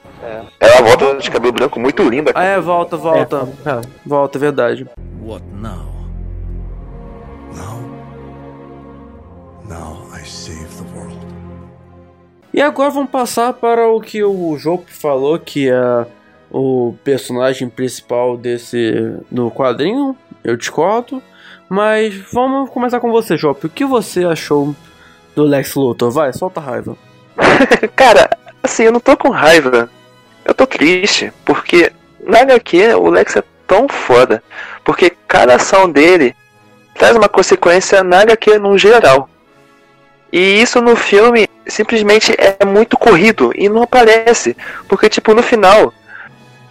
Ela 0.60 0.82
volta 0.82 1.16
de 1.18 1.30
cabelo 1.30 1.52
branco 1.52 1.78
muito 1.80 2.02
linda. 2.04 2.32
Ah, 2.34 2.44
é, 2.46 2.60
volta, 2.60 2.96
volta. 2.96 3.48
É, 3.66 3.82
Volta, 4.06 4.38
é 4.38 4.40
verdade. 4.42 4.88
What 5.22 5.44
now? 5.54 5.94
Now? 7.54 7.97
Now 9.68 10.08
I 10.14 10.26
save 10.26 10.68
the 10.78 10.98
world. 10.98 11.18
E 12.54 12.62
agora 12.62 12.90
vamos 12.90 13.12
passar 13.12 13.54
para 13.54 13.88
o 13.88 14.00
que 14.00 14.24
o 14.24 14.58
Jopo 14.58 14.86
falou, 14.90 15.38
que 15.38 15.70
é 15.70 16.06
o 16.50 16.96
personagem 17.04 17.70
principal 17.70 18.38
desse 18.38 19.14
no 19.30 19.52
quadrinho. 19.52 20.16
Eu 20.44 20.56
discordo. 20.56 21.22
Mas 21.70 22.16
vamos 22.32 22.70
começar 22.70 23.00
com 23.00 23.12
você, 23.12 23.36
Jopo. 23.36 23.68
O 23.68 23.70
que 23.70 23.84
você 23.84 24.24
achou 24.24 24.74
do 25.36 25.44
Lex 25.44 25.76
Luthor? 25.76 26.12
Vai, 26.12 26.32
solta 26.32 26.62
a 26.62 26.64
raiva. 26.64 26.98
Cara, 27.96 28.30
assim, 28.64 28.84
eu 28.84 28.92
não 28.92 29.02
tô 29.02 29.18
com 29.18 29.30
raiva. 29.30 29.90
Eu 30.46 30.54
tô 30.54 30.66
triste, 30.66 31.34
porque 31.44 31.92
na 32.26 32.40
HQ 32.40 32.96
o 32.96 33.10
Lex 33.10 33.36
é 33.36 33.44
tão 33.68 33.90
foda. 33.90 34.42
Porque 34.86 35.12
cada 35.28 35.56
ação 35.56 35.92
dele 35.92 36.34
traz 36.96 37.18
uma 37.18 37.28
consequência 37.28 38.02
na 38.02 38.22
HQ 38.22 38.58
no 38.60 38.78
geral. 38.78 39.30
E 40.32 40.62
isso 40.62 40.82
no 40.82 40.96
filme 40.96 41.48
simplesmente 41.66 42.36
é 42.38 42.66
muito 42.66 42.98
corrido 42.98 43.52
e 43.56 43.70
não 43.70 43.84
aparece. 43.84 44.56
Porque, 44.88 45.10
tipo, 45.10 45.34
no 45.34 45.44
final, 45.44 45.94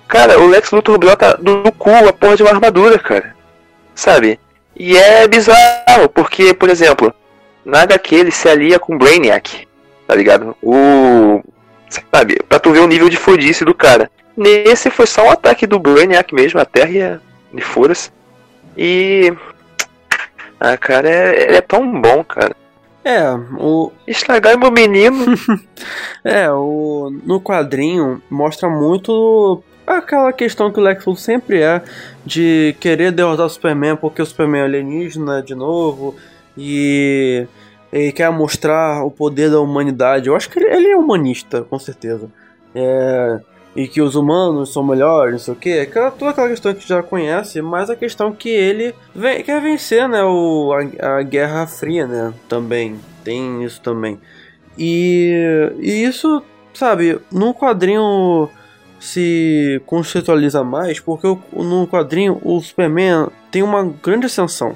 cara, 0.07 0.39
o 0.39 0.47
Lex 0.47 0.71
Luthor 0.71 0.99
brota 0.99 1.37
do 1.41 1.71
cu 1.73 1.91
a 1.91 2.13
porra 2.13 2.37
de 2.37 2.43
uma 2.43 2.53
armadura, 2.53 2.99
cara. 2.99 3.35
Sabe? 3.95 4.39
E 4.75 4.97
é 4.97 5.27
bizarro, 5.27 6.09
porque, 6.13 6.53
por 6.53 6.69
exemplo, 6.69 7.15
na 7.65 7.83
HQ 7.83 8.15
ele 8.15 8.31
se 8.31 8.49
alia 8.49 8.79
com 8.79 8.99
Brainiac, 8.99 9.67
tá 10.07 10.15
ligado? 10.15 10.57
O. 10.63 11.43
Sabe? 12.13 12.39
Pra 12.49 12.59
tu 12.59 12.73
ver 12.73 12.81
o 12.81 12.87
nível 12.87 13.09
de 13.09 13.17
fodice 13.17 13.65
do 13.65 13.75
cara. 13.75 14.11
Nesse 14.37 14.91
foi 14.91 15.07
só 15.07 15.25
um 15.25 15.31
ataque 15.31 15.67
do 15.67 15.79
Brainiac 15.79 16.35
mesmo, 16.35 16.61
a 16.61 16.65
Terra 16.67 16.91
ia 16.91 17.23
de 17.53 17.63
furas. 17.63 18.13
E. 18.77 19.33
Ah, 20.61 20.77
cara, 20.77 21.09
é, 21.09 21.57
é 21.57 21.61
tão 21.61 22.01
bom, 22.01 22.23
cara. 22.23 22.55
É, 23.07 23.33
o, 23.57 23.93
Estragar 24.05 24.59
meu 24.59 24.73
menino. 24.73 25.25
É, 26.25 26.51
o, 26.51 27.09
no 27.25 27.41
quadrinho 27.41 28.21
mostra 28.29 28.69
muito 28.69 29.63
aquela 29.87 30.33
questão 30.33 30.73
que 30.73 30.81
o 30.81 30.83
Lex 30.83 31.05
Luthor 31.07 31.23
sempre 31.23 31.63
é 31.63 31.81
de 32.25 32.75
querer 32.81 33.13
derrotar 33.13 33.47
o 33.47 33.49
Superman 33.49 33.95
porque 33.95 34.21
o 34.21 34.27
Superman 34.27 34.63
é 34.63 34.65
alienígena 34.65 35.41
de 35.41 35.55
novo 35.55 36.17
e 36.59 37.47
ele 37.93 38.11
quer 38.11 38.29
mostrar 38.33 39.05
o 39.05 39.11
poder 39.11 39.53
da 39.53 39.61
humanidade. 39.61 40.27
Eu 40.27 40.35
acho 40.35 40.51
que 40.51 40.59
ele, 40.59 40.69
ele 40.69 40.89
é 40.89 40.97
humanista, 40.97 41.63
com 41.63 41.79
certeza. 41.79 42.29
É, 42.75 43.39
e 43.77 43.87
que 43.87 44.01
os 44.01 44.15
humanos 44.17 44.73
são 44.73 44.83
melhores, 44.83 45.33
não 45.33 45.39
sei 45.39 45.55
o 45.55 45.57
que. 45.57 45.79
Aquela, 45.81 46.11
toda 46.11 46.31
aquela 46.31 46.49
questão 46.49 46.75
que 46.75 46.89
já 46.89 47.03
conhece, 47.03 47.61
mas 47.61 47.91
a 47.91 47.95
questão 47.95 48.33
que 48.33 48.49
ele 48.49 48.95
vem- 49.15 49.43
quer 49.43 49.61
vencer, 49.61 50.09
né? 50.09 50.25
O, 50.25 50.73
a, 50.73 51.19
a 51.19 51.23
Guerra 51.23 51.67
Fria, 51.67 52.07
né? 52.07 52.33
Também. 52.49 52.99
Tem 53.23 53.63
isso 53.63 53.81
também. 53.83 54.19
E, 54.79 55.71
e 55.79 56.05
isso, 56.05 56.43
sabe, 56.73 57.19
no 57.31 57.53
quadrinho 57.55 58.49
se 58.99 59.81
conceitualiza 59.85 60.65
mais, 60.65 60.99
porque 60.99 61.27
no 61.53 61.87
quadrinho 61.87 62.41
o 62.43 62.61
Superman 62.61 63.29
tem 63.51 63.63
uma 63.63 63.85
grande 64.03 64.27
ascensão. 64.27 64.75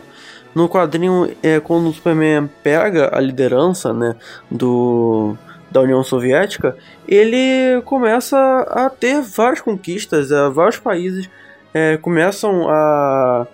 No 0.55 0.69
quadrinho, 0.69 1.31
é 1.43 1.61
quando 1.61 1.89
o 1.89 1.93
Superman 1.93 2.51
pega 2.63 3.17
a 3.17 3.21
liderança, 3.21 3.93
né, 3.93 4.17
do 4.51 5.37
da 5.71 5.81
União 5.81 6.03
Soviética, 6.03 6.77
ele 7.07 7.81
começa 7.85 8.37
a 8.71 8.91
ter 8.91 9.21
várias 9.21 9.61
conquistas, 9.61 10.31
é, 10.31 10.49
vários 10.51 10.79
países 10.79 11.31
é, 11.73 11.97
começam 11.97 12.69
a 12.69 13.47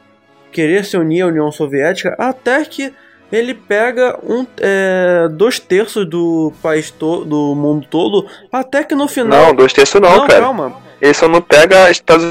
querer 0.50 0.84
se 0.84 0.96
unir 0.96 1.22
à 1.22 1.26
União 1.26 1.52
Soviética, 1.52 2.14
até 2.18 2.64
que 2.64 2.92
ele 3.30 3.54
pega 3.54 4.18
um, 4.22 4.46
é, 4.58 5.28
dois 5.30 5.58
terços 5.58 6.08
do 6.08 6.52
país 6.62 6.90
do 6.90 7.54
mundo 7.54 7.86
todo, 7.90 8.26
até 8.52 8.84
que 8.84 8.94
no 8.94 9.08
final. 9.08 9.48
Não, 9.48 9.54
dois 9.54 9.72
terços 9.72 10.00
não, 10.00 10.26
cara. 10.26 10.40
calma. 10.40 10.72
Ele 11.00 11.12
só 11.12 11.28
não 11.28 11.42
pega 11.42 11.90
Estados 11.90 12.24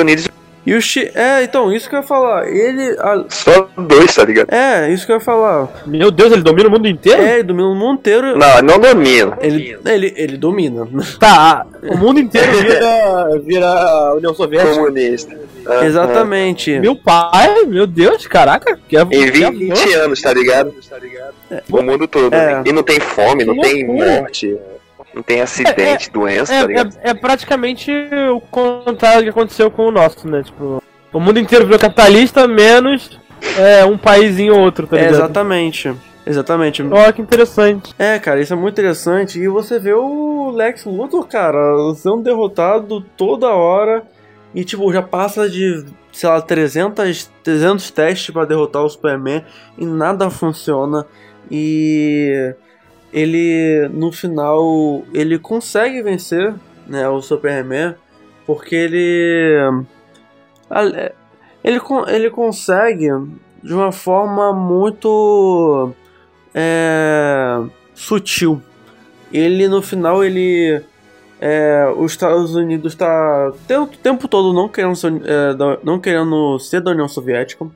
Unidos 0.00 0.28
E 0.68 0.74
o 0.74 0.82
Chi 0.82 1.10
É, 1.14 1.42
então, 1.42 1.72
isso 1.72 1.88
que 1.88 1.94
eu 1.94 2.00
ia 2.00 2.06
falar. 2.06 2.46
Ele. 2.48 2.90
a- 2.98 3.24
só 3.28 3.68
dois, 3.76 4.14
tá 4.14 4.24
ligado? 4.24 4.52
É, 4.52 4.90
isso 4.92 5.06
que 5.06 5.12
eu 5.12 5.16
ia 5.16 5.20
falar. 5.20 5.68
Meu 5.86 6.10
Deus, 6.10 6.32
ele 6.32 6.42
domina 6.42 6.68
o 6.68 6.70
mundo 6.72 6.86
inteiro? 6.88 7.22
É, 7.22 7.34
ele 7.34 7.42
domina 7.44 7.68
o 7.68 7.74
mundo 7.74 7.98
inteiro. 7.98 8.36
Não, 8.36 8.62
não 8.62 8.78
domina. 8.78 9.38
Ele, 9.40 9.78
ele, 9.86 10.12
ele 10.16 10.36
domina. 10.36 10.86
Tá, 11.18 11.66
o 11.82 11.96
mundo 11.96 12.20
inteiro 12.20 12.52
vira, 12.58 13.40
vira 13.44 13.66
a 13.66 14.14
União 14.14 14.34
Soviética. 14.34 14.74
Comunista. 14.74 15.36
Aham. 15.66 15.84
Exatamente. 15.84 16.78
Meu 16.80 16.96
pai, 16.96 17.64
meu 17.66 17.86
Deus, 17.86 18.26
caraca. 18.26 18.78
Que 18.88 18.96
av- 18.96 19.12
Em 19.12 19.24
que 19.24 19.30
20 19.30 19.44
avanço. 19.72 19.98
anos, 19.98 20.22
tá 20.22 20.32
ligado? 20.32 20.74
O 21.70 21.82
mundo 21.82 22.06
todo. 22.08 22.32
É. 22.34 22.62
E 22.64 22.72
não 22.72 22.82
tem 22.82 23.00
fome, 23.00 23.44
não 23.44 23.54
Que 23.54 23.60
tem 23.62 23.86
morte, 23.86 24.56
não 25.18 25.22
tem 25.24 25.40
acidente, 25.40 26.10
doença, 26.12 26.52
tá 26.52 26.66
ligado? 26.66 26.96
É, 27.02 27.08
é, 27.08 27.10
é 27.10 27.14
praticamente 27.14 27.90
o 28.32 28.40
contrário 28.40 29.24
que 29.24 29.28
aconteceu 29.30 29.68
com 29.68 29.86
o 29.86 29.90
nosso, 29.90 30.28
né? 30.28 30.44
Tipo, 30.44 30.80
o 31.12 31.20
mundo 31.20 31.40
inteiro 31.40 31.64
virou 31.64 31.78
capitalista, 31.78 32.46
menos 32.46 33.18
é, 33.58 33.84
um 33.84 33.98
paísinho 33.98 34.54
ou 34.54 34.60
outro, 34.60 34.86
tá 34.86 34.96
É, 34.96 35.00
ligado? 35.00 35.14
exatamente. 35.16 35.92
Exatamente. 36.24 36.82
Ó, 36.82 37.10
que 37.12 37.20
interessante. 37.22 37.92
É, 37.98 38.18
cara, 38.18 38.40
isso 38.40 38.52
é 38.52 38.56
muito 38.56 38.74
interessante. 38.74 39.40
E 39.40 39.48
você 39.48 39.78
vê 39.78 39.94
o 39.94 40.50
Lex 40.50 40.84
Luthor, 40.84 41.26
cara, 41.26 41.58
sendo 41.96 42.22
derrotado 42.22 43.00
toda 43.16 43.48
hora. 43.48 44.02
E, 44.54 44.62
tipo, 44.62 44.92
já 44.92 45.00
passa 45.02 45.48
de, 45.48 45.84
sei 46.12 46.28
lá, 46.28 46.40
300, 46.40 47.30
300 47.42 47.90
testes 47.90 48.30
pra 48.30 48.44
derrotar 48.44 48.82
o 48.82 48.88
Superman. 48.90 49.42
E 49.78 49.86
nada 49.86 50.28
funciona. 50.28 51.06
E 51.50 52.54
ele, 53.12 53.88
no 53.92 54.10
final, 54.12 55.02
ele 55.14 55.38
consegue 55.38 56.02
vencer, 56.02 56.54
né, 56.86 57.08
o 57.08 57.20
Superman. 57.22 57.94
Porque 58.46 58.74
ele... 58.74 59.56
a- 60.70 61.12
Ele, 61.64 61.80
ele 62.08 62.30
consegue 62.30 63.08
de 63.62 63.74
uma 63.74 63.90
forma 63.92 64.52
muito 64.52 65.92
é, 66.54 67.58
sutil. 67.94 68.62
Ele 69.32 69.68
no 69.68 69.82
final 69.82 70.24
ele 70.24 70.80
é, 71.40 71.92
os 71.96 72.12
Estados 72.12 72.54
Unidos 72.54 72.92
está 72.94 73.52
o 73.82 73.86
tempo 73.86 74.26
todo 74.28 74.52
não 74.54 74.68
querendo 74.68 74.96
ser, 74.96 75.12
é, 75.24 75.54
não 75.84 75.98
querendo 75.98 76.58
ser 76.58 76.80
da 76.80 76.92
União 76.92 77.08
Soviética 77.08 77.66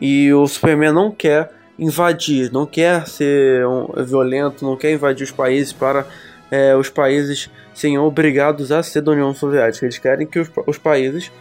e 0.00 0.32
o 0.32 0.46
Superman 0.46 0.92
não 0.92 1.10
quer 1.10 1.50
invadir, 1.78 2.52
não 2.52 2.66
quer 2.66 3.06
ser 3.08 3.62
violento, 4.06 4.64
não 4.64 4.76
quer 4.76 4.92
invadir 4.92 5.24
os 5.24 5.30
países 5.32 5.72
para 5.72 6.06
é, 6.50 6.76
os 6.76 6.88
países 6.88 7.50
serem 7.74 7.98
obrigados 7.98 8.70
a 8.70 8.82
ser 8.82 9.00
da 9.00 9.12
União 9.12 9.34
Soviética. 9.34 9.84
Eles 9.86 9.98
querem 9.98 10.26
que 10.26 10.38
os, 10.38 10.50
os 10.66 10.78
países 10.78 11.32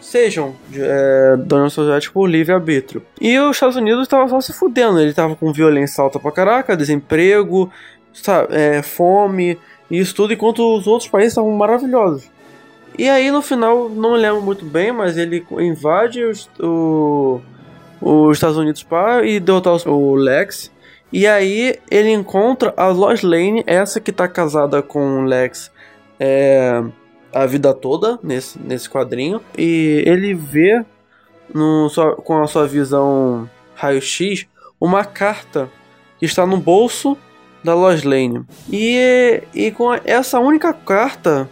sejam 0.00 0.54
é, 0.74 1.36
da 1.36 1.56
União 1.56 1.70
Soviética 1.70 2.12
por 2.12 2.26
livre-arbítrio. 2.26 3.02
E 3.20 3.38
os 3.38 3.56
Estados 3.56 3.76
Unidos 3.76 4.02
estavam 4.02 4.28
só 4.28 4.40
se 4.40 4.52
fudendo, 4.52 4.98
ele 5.00 5.12
tava 5.12 5.36
com 5.36 5.52
violência 5.52 6.02
alta 6.02 6.18
pra 6.18 6.32
caraca, 6.32 6.76
desemprego, 6.76 7.70
sa- 8.12 8.48
é, 8.50 8.82
fome, 8.82 9.58
isso 9.90 10.14
tudo, 10.14 10.32
enquanto 10.32 10.76
os 10.76 10.86
outros 10.86 11.08
países 11.10 11.32
estavam 11.32 11.50
maravilhosos. 11.52 12.30
E 12.98 13.08
aí 13.08 13.30
no 13.30 13.42
final, 13.42 13.88
não 13.88 14.14
lembro 14.14 14.42
muito 14.42 14.64
bem, 14.64 14.90
mas 14.90 15.16
ele 15.16 15.44
invade 15.58 16.24
os, 16.24 16.48
o, 16.58 17.40
os 18.02 18.36
Estados 18.36 18.56
Unidos 18.56 18.82
para 18.82 19.24
e 19.24 19.38
derrotar 19.38 19.76
o 19.88 20.14
Lex. 20.14 20.70
E 21.12 21.26
aí 21.26 21.78
ele 21.90 22.10
encontra 22.10 22.74
a 22.76 22.88
Lois 22.88 23.22
Lane, 23.22 23.62
essa 23.66 24.00
que 24.00 24.10
tá 24.10 24.26
casada 24.26 24.82
com 24.82 25.20
o 25.20 25.24
Lex. 25.24 25.70
É, 26.18 26.82
a 27.32 27.46
vida 27.46 27.72
toda 27.72 28.18
nesse, 28.22 28.58
nesse 28.58 28.88
quadrinho. 28.88 29.40
E 29.56 30.02
ele 30.06 30.34
vê 30.34 30.84
no, 31.52 31.88
com 32.24 32.42
a 32.42 32.46
sua 32.46 32.66
visão 32.66 33.48
raio-x 33.74 34.46
uma 34.80 35.04
carta 35.04 35.70
que 36.18 36.26
está 36.26 36.46
no 36.46 36.56
bolso 36.56 37.16
da 37.64 37.74
Lois 37.74 38.02
Lane. 38.02 38.44
E, 38.70 39.42
e 39.54 39.70
com 39.70 39.92
essa 40.04 40.40
única 40.40 40.72
carta, 40.72 41.48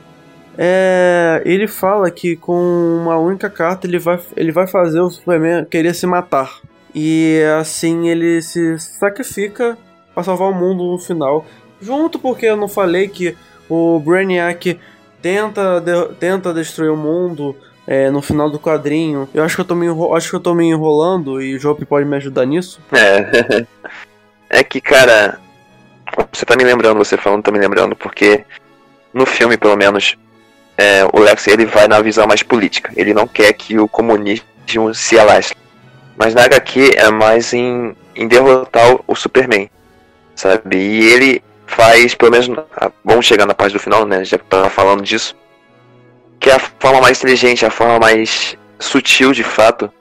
é, 0.62 1.40
ele 1.46 1.66
fala 1.66 2.10
que 2.10 2.36
com 2.36 2.52
uma 3.00 3.16
única 3.16 3.48
carta 3.48 3.86
ele 3.86 3.98
vai, 3.98 4.20
ele 4.36 4.52
vai 4.52 4.66
fazer 4.66 5.00
o 5.00 5.08
Superman 5.08 5.64
querer 5.64 5.94
se 5.94 6.06
matar. 6.06 6.60
E 6.94 7.40
assim 7.58 8.08
ele 8.08 8.42
se 8.42 8.78
sacrifica 8.78 9.78
para 10.14 10.22
salvar 10.22 10.50
o 10.50 10.54
mundo 10.54 10.84
no 10.84 10.98
final. 10.98 11.46
Junto 11.80 12.18
porque 12.18 12.44
eu 12.44 12.58
não 12.58 12.68
falei 12.68 13.08
que 13.08 13.34
o 13.70 13.98
Brainiac 14.00 14.78
tenta, 15.22 15.80
de- 15.80 16.14
tenta 16.16 16.52
destruir 16.52 16.90
o 16.90 16.96
mundo 16.96 17.56
é, 17.86 18.10
no 18.10 18.20
final 18.20 18.50
do 18.50 18.60
quadrinho. 18.60 19.26
Eu 19.32 19.42
acho 19.42 19.54
que 19.54 19.62
eu 19.62 19.64
tô 19.64 19.74
me, 19.74 19.86
acho 20.14 20.28
que 20.28 20.36
eu 20.36 20.40
tô 20.40 20.54
me 20.54 20.66
enrolando 20.68 21.40
e 21.40 21.54
o 21.54 21.58
Jope 21.58 21.86
pode 21.86 22.04
me 22.04 22.16
ajudar 22.16 22.44
nisso. 22.44 22.82
É. 22.92 23.64
é 24.60 24.62
que, 24.62 24.78
cara, 24.78 25.40
você 26.30 26.44
tá 26.44 26.54
me 26.54 26.64
lembrando, 26.64 26.98
você 26.98 27.16
falando 27.16 27.44
tá 27.44 27.50
me 27.50 27.58
lembrando, 27.58 27.96
porque 27.96 28.44
no 29.14 29.24
filme, 29.24 29.56
pelo 29.56 29.74
menos, 29.74 30.18
é, 30.80 31.06
o 31.12 31.20
Lex 31.20 31.46
ele 31.46 31.66
vai 31.66 31.86
na 31.86 32.00
visão 32.00 32.26
mais 32.26 32.42
política. 32.42 32.90
Ele 32.96 33.12
não 33.12 33.26
quer 33.26 33.52
que 33.52 33.78
o 33.78 33.86
comunismo 33.86 34.94
se 34.94 35.18
alastre. 35.18 35.54
Mas 36.16 36.34
na 36.34 36.44
HQ 36.44 36.92
é 36.96 37.10
mais 37.10 37.52
em, 37.52 37.94
em 38.16 38.26
derrotar 38.26 38.96
o, 39.06 39.14
Superman, 39.14 39.68
sabe? 40.34 40.78
E 40.78 41.12
ele 41.12 41.44
faz, 41.66 42.14
pelo 42.14 42.30
menos, 42.30 42.48
ah, 42.74 42.90
vamos 43.04 43.26
chegar 43.26 43.44
na 43.44 43.54
parte 43.54 43.74
do 43.74 43.78
final, 43.78 44.06
né? 44.06 44.24
Já 44.24 44.38
tava 44.38 44.70
falando 44.70 45.02
disso. 45.02 45.36
Que 46.38 46.48
é 46.48 46.54
a 46.54 46.58
forma 46.58 47.02
mais 47.02 47.18
inteligente, 47.18 47.66
a 47.66 47.70
forma 47.70 47.98
mais 47.98 48.56
sutil 48.78 49.32
de 49.32 49.44
fato. 49.44 49.92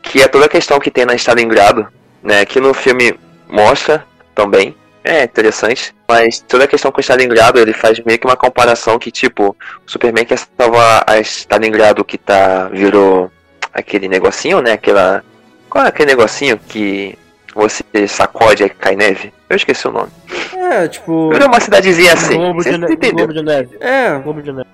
Que 0.00 0.22
é 0.22 0.28
toda 0.28 0.46
a 0.46 0.48
questão 0.48 0.80
que 0.80 0.90
tem 0.90 1.04
na 1.04 1.14
Stalingrado, 1.14 1.86
né? 2.22 2.46
Que 2.46 2.58
no 2.58 2.72
filme 2.72 3.20
mostra 3.46 4.06
também. 4.34 4.74
É 5.02 5.24
interessante, 5.24 5.94
mas 6.06 6.40
toda 6.40 6.64
a 6.64 6.68
questão 6.68 6.92
com 6.92 6.98
o 6.98 7.00
Stalingrado, 7.00 7.58
ele 7.58 7.72
faz 7.72 7.98
meio 8.00 8.18
que 8.18 8.26
uma 8.26 8.36
comparação 8.36 8.98
que, 8.98 9.10
tipo, 9.10 9.56
o 9.86 9.90
Superman 9.90 10.24
quer 10.24 10.38
salvar 10.58 11.04
a 11.06 11.18
Stalingrado 11.20 12.04
que 12.04 12.18
tá, 12.18 12.68
virou 12.68 13.30
aquele 13.72 14.08
negocinho, 14.08 14.60
né, 14.60 14.72
aquela... 14.72 15.24
Qual 15.68 15.84
é 15.84 15.88
aquele 15.88 16.10
negocinho 16.10 16.58
que 16.58 17.16
você 17.54 18.08
sacode 18.08 18.64
e 18.64 18.68
cai 18.68 18.96
neve? 18.96 19.32
Eu 19.48 19.56
esqueci 19.56 19.86
o 19.86 19.92
nome. 19.92 20.10
É, 20.56 20.88
tipo. 20.88 21.30
Virou 21.30 21.48
uma 21.48 21.60
cidadezinha 21.60 22.12
assim, 22.12 22.36
Globo, 22.36 22.62
de 22.62 22.76
ne-? 22.76 22.96
Globo 23.12 23.32
de 23.32 23.42
Neve. 23.42 23.76
É, 23.80 24.18
Globo 24.18 24.42
de 24.42 24.52
Neve. 24.52 24.68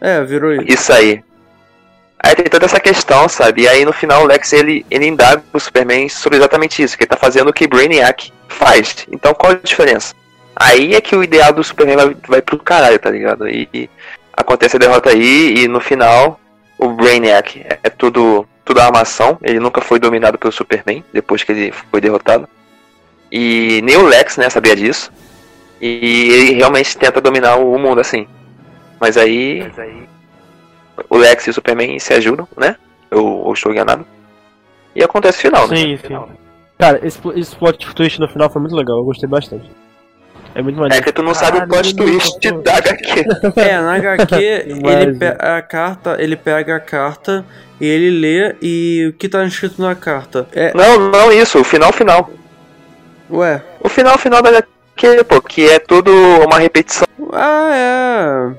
é, 0.00 0.22
virou 0.24 0.52
isso. 0.54 0.64
Isso 0.66 0.92
aí. 0.92 1.22
Aí 2.20 2.34
tem 2.34 2.46
toda 2.46 2.66
essa 2.66 2.80
questão, 2.80 3.28
sabe? 3.28 3.62
E 3.62 3.68
aí 3.68 3.84
no 3.84 3.92
final 3.92 4.24
o 4.24 4.26
Lex 4.26 4.52
ele, 4.52 4.84
ele 4.90 5.06
indaga 5.06 5.42
o 5.52 5.60
Superman 5.60 6.08
sobre 6.08 6.38
exatamente 6.38 6.82
isso, 6.82 6.96
que 6.96 7.04
ele 7.04 7.08
tá 7.08 7.16
fazendo 7.16 7.48
o 7.48 7.52
que 7.52 7.66
Brainiac 7.66 8.32
faz. 8.48 9.06
Então 9.12 9.34
qual 9.34 9.52
a 9.52 9.56
diferença? 9.56 10.14
Aí 10.56 10.94
é 10.94 11.00
que 11.00 11.14
o 11.14 11.22
ideal 11.22 11.52
do 11.52 11.62
Superman 11.62 11.96
vai, 11.96 12.16
vai 12.26 12.42
pro 12.42 12.58
caralho, 12.58 12.98
tá 12.98 13.10
ligado? 13.10 13.48
E, 13.48 13.68
e 13.72 13.90
acontece 14.32 14.76
a 14.76 14.80
derrota 14.80 15.10
aí 15.10 15.54
e 15.58 15.68
no 15.68 15.80
final 15.80 16.40
o 16.76 16.88
Brainiac 16.88 17.60
é, 17.60 17.78
é 17.84 17.90
tudo, 17.90 18.46
tudo 18.64 18.80
armação. 18.80 19.38
Ele 19.42 19.60
nunca 19.60 19.80
foi 19.80 20.00
dominado 20.00 20.38
pelo 20.38 20.52
Superman 20.52 21.04
depois 21.12 21.44
que 21.44 21.52
ele 21.52 21.72
foi 21.72 22.00
derrotado. 22.00 22.48
E 23.30 23.80
nem 23.84 23.96
o 23.96 24.06
Lex, 24.06 24.36
né, 24.36 24.48
sabia 24.50 24.74
disso. 24.74 25.12
E 25.80 26.30
ele 26.32 26.54
realmente 26.54 26.96
tenta 26.96 27.20
dominar 27.20 27.56
o 27.56 27.78
mundo 27.78 28.00
assim. 28.00 28.26
Mas 28.98 29.16
aí 29.16 29.70
o 31.08 31.16
Lex 31.16 31.46
e 31.46 31.50
o 31.50 31.54
Superman 31.54 31.98
se 32.00 32.12
ajudam, 32.14 32.48
né? 32.56 32.76
Eu, 33.10 33.44
eu 33.46 33.52
estou 33.52 33.70
enganado. 33.70 34.04
E 34.94 35.04
acontece 35.04 35.38
o 35.38 35.42
final, 35.42 35.68
né? 35.68 35.76
Sim, 35.76 35.98
sim. 35.98 36.16
Cara, 36.78 37.00
esse, 37.04 37.18
esse 37.34 37.56
plot 37.56 37.94
twist 37.94 38.20
no 38.20 38.28
final 38.28 38.48
foi 38.48 38.60
muito 38.62 38.76
legal, 38.76 38.98
eu 38.98 39.04
gostei 39.04 39.28
bastante. 39.28 39.68
É 40.54 40.62
muito 40.62 40.76
É 40.76 40.80
maneiro. 40.80 41.04
que 41.04 41.12
tu 41.12 41.22
não 41.22 41.34
sabe 41.34 41.58
o 41.58 41.68
plot 41.68 41.94
twist 41.94 42.38
pô. 42.50 42.58
da 42.62 42.76
HQ. 42.76 43.24
É, 43.60 43.80
na 43.80 43.94
HQ 43.96 44.34
ele 44.40 45.18
a 45.38 45.60
carta, 45.62 46.16
ele 46.20 46.36
pega 46.36 46.76
a 46.76 46.80
carta 46.80 47.44
e 47.80 47.86
ele 47.86 48.10
lê 48.10 48.56
e 48.62 49.06
o 49.08 49.12
que 49.12 49.28
tá 49.28 49.44
escrito 49.44 49.80
na 49.80 49.94
carta 49.94 50.48
é, 50.52 50.72
Não, 50.74 51.10
não 51.10 51.32
isso, 51.32 51.60
o 51.60 51.64
final 51.64 51.92
final. 51.92 52.30
ué, 53.30 53.62
O 53.80 53.88
final 53.88 54.16
final 54.18 54.40
da 54.42 54.48
HQ, 54.50 55.24
pô, 55.24 55.40
que 55.40 55.68
é 55.68 55.78
tudo 55.78 56.10
uma 56.44 56.58
repetição. 56.58 57.06
ah 57.32 58.54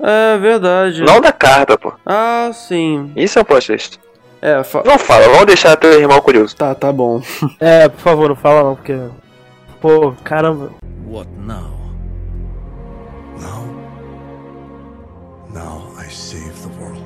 é, 0.00 0.34
é 0.34 0.38
verdade. 0.38 1.02
Não 1.02 1.20
da 1.20 1.32
carta, 1.32 1.76
pô. 1.76 1.92
Ah, 2.06 2.50
sim. 2.54 3.10
Isso 3.16 3.38
é 3.38 3.42
um 3.42 3.44
plot 3.44 3.66
twist. 3.66 3.98
É, 4.40 4.62
fa- 4.62 4.82
Não 4.84 4.98
fala, 4.98 5.24
vamos 5.28 5.46
deixar 5.46 5.76
teu 5.76 6.00
irmão 6.00 6.20
curioso. 6.20 6.54
tá, 6.56 6.74
tá 6.74 6.92
bom. 6.92 7.20
É, 7.60 7.88
por 7.88 7.98
favor, 8.00 8.28
não 8.28 8.36
fala 8.36 8.62
não, 8.62 8.76
porque. 8.76 8.96
Pô, 9.80 10.12
caramba. 10.24 10.70
What 11.06 11.28
now? 11.38 11.70
Now? 13.40 13.64
Now 15.52 15.92
I 15.98 16.08
save 16.10 16.52
the 16.62 16.68
world. 16.80 17.02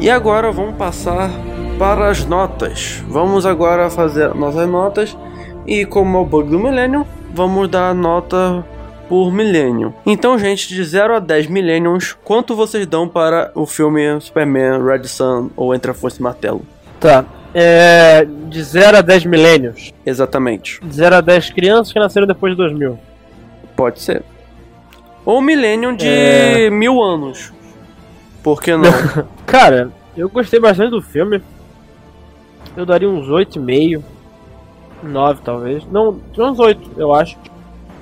E 0.00 0.08
agora 0.10 0.50
vamos 0.50 0.76
passar 0.76 1.30
para 1.78 2.08
as 2.08 2.24
notas. 2.24 3.02
Vamos 3.08 3.44
agora 3.44 3.90
fazer 3.90 4.34
nossas 4.34 4.68
notas 4.68 5.16
e 5.66 5.84
como 5.84 6.16
é 6.18 6.20
o 6.20 6.24
bug 6.24 6.50
do 6.50 6.58
Millennium, 6.58 7.04
vamos 7.32 7.68
dar 7.68 7.94
nota 7.94 8.64
por 9.08 9.32
Millennium. 9.32 9.92
Então, 10.06 10.38
gente, 10.38 10.68
de 10.68 10.82
0 10.84 11.16
a 11.16 11.18
10 11.18 11.48
Millenniums, 11.48 12.16
quanto 12.24 12.54
vocês 12.54 12.86
dão 12.86 13.08
para 13.08 13.50
o 13.54 13.66
filme 13.66 14.20
Superman, 14.20 14.82
Red 14.84 15.04
Sun 15.04 15.50
ou 15.56 15.74
Entre 15.74 15.90
a 15.90 15.94
Força 15.94 16.20
e 16.20 16.22
Martelo? 16.22 16.62
Tá. 17.00 17.24
É. 17.52 18.24
De 18.48 18.62
0 18.62 18.98
a 18.98 19.00
10 19.00 19.24
milênios. 19.24 19.92
Exatamente. 20.06 20.80
De 20.84 20.94
0 20.94 21.16
a 21.16 21.20
10 21.20 21.50
crianças 21.50 21.92
que 21.92 21.98
nasceram 21.98 22.26
depois 22.26 22.52
de 22.52 22.56
2000. 22.58 22.98
Pode 23.74 24.00
ser. 24.00 24.22
Ou 25.24 25.40
Millennium 25.40 25.94
de 25.94 26.06
É. 26.06 26.70
mil 26.70 27.02
anos. 27.02 27.52
Por 28.42 28.62
que 28.62 28.76
não? 28.76 28.90
Cara, 29.46 29.90
eu 30.16 30.28
gostei 30.28 30.60
bastante 30.60 30.90
do 30.90 31.02
filme. 31.02 31.42
Eu 32.76 32.86
daria 32.86 33.08
uns 33.08 33.26
8,5. 33.28 34.02
9 35.02 35.40
talvez. 35.44 35.84
Não, 35.90 36.20
uns 36.38 36.58
8, 36.58 36.92
eu 36.96 37.14
acho. 37.14 37.36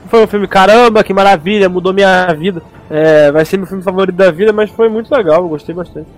Foi 0.08 0.24
um 0.24 0.26
filme, 0.26 0.48
caramba, 0.48 1.04
que 1.04 1.12
maravilha, 1.12 1.68
mudou 1.68 1.92
minha 1.92 2.26
vida. 2.34 2.62
É, 2.90 3.30
vai 3.30 3.44
ser 3.44 3.58
meu 3.58 3.66
filme 3.66 3.82
favorito 3.82 4.16
da 4.16 4.30
vida, 4.30 4.52
mas 4.52 4.70
foi 4.70 4.88
muito 4.88 5.14
legal, 5.14 5.42
eu 5.42 5.48
gostei 5.48 5.74
bastante. 5.74 6.08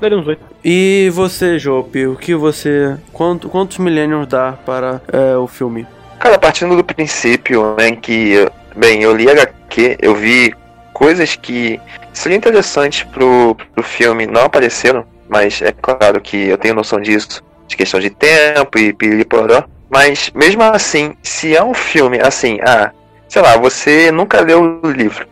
Daria 0.00 0.16
uns 0.16 0.28
8. 0.28 0.40
e 0.64 1.10
você, 1.12 1.58
Jope, 1.58 2.06
o 2.06 2.14
que 2.14 2.34
você. 2.34 2.96
Quanto, 3.12 3.48
quantos 3.48 3.78
Millenniums 3.78 4.28
dá 4.28 4.52
para 4.64 5.00
é, 5.12 5.36
o 5.36 5.48
filme? 5.48 5.86
Cara, 6.20 6.38
partindo 6.38 6.76
do 6.76 6.84
princípio, 6.84 7.74
né, 7.76 7.92
que, 7.92 8.48
bem, 8.76 9.02
eu 9.02 9.14
li 9.16 9.28
HQ, 9.28 9.98
eu 10.00 10.14
vi 10.14 10.54
coisas 10.92 11.36
que 11.36 11.80
seriam 12.12 12.38
interessantes 12.38 13.04
pro, 13.04 13.56
pro 13.74 13.82
filme, 13.82 14.26
não 14.26 14.42
apareceram, 14.42 15.04
mas 15.28 15.62
é 15.62 15.72
claro 15.72 16.20
que 16.20 16.48
eu 16.48 16.58
tenho 16.58 16.74
noção 16.74 17.00
disso, 17.00 17.42
de 17.66 17.76
questão 17.76 18.00
de 18.00 18.10
tempo 18.10 18.78
e 18.78 18.92
piriporó, 18.92 19.64
mas 19.88 20.30
mesmo 20.34 20.62
assim, 20.62 21.14
se 21.22 21.56
é 21.56 21.62
um 21.62 21.74
filme 21.74 22.20
assim, 22.20 22.58
ah, 22.62 22.90
sei 23.28 23.42
lá, 23.42 23.56
você 23.56 24.10
nunca 24.10 24.40
leu 24.40 24.80
o 24.82 24.90
livro, 24.90 25.26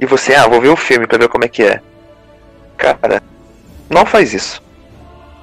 e 0.00 0.06
você, 0.06 0.34
ah, 0.34 0.46
vou 0.46 0.60
ver 0.60 0.68
o 0.68 0.76
filme 0.76 1.06
pra 1.06 1.18
ver 1.18 1.28
como 1.28 1.44
é 1.44 1.48
que 1.48 1.62
é. 1.62 1.80
Cara, 2.76 3.22
não 3.90 4.06
faz 4.06 4.32
isso, 4.32 4.62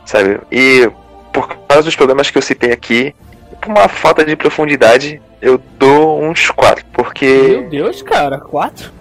sabe? 0.06 0.40
E 0.52 0.90
por 1.34 1.48
causa 1.68 1.84
dos 1.84 1.96
problemas 1.96 2.32
que 2.32 2.38
eu 2.38 2.42
citei 2.42 2.72
aqui, 2.72 3.14
por 3.60 3.70
uma 3.72 3.90
falta 3.90 4.24
de 4.24 4.36
profundidade, 4.36 5.22
eu 5.42 5.62
dou 5.78 6.24
uns 6.24 6.50
4. 6.50 6.86
Porque. 6.94 7.68
Deus, 7.70 8.02
cara, 8.02 8.40
4? 8.40 8.92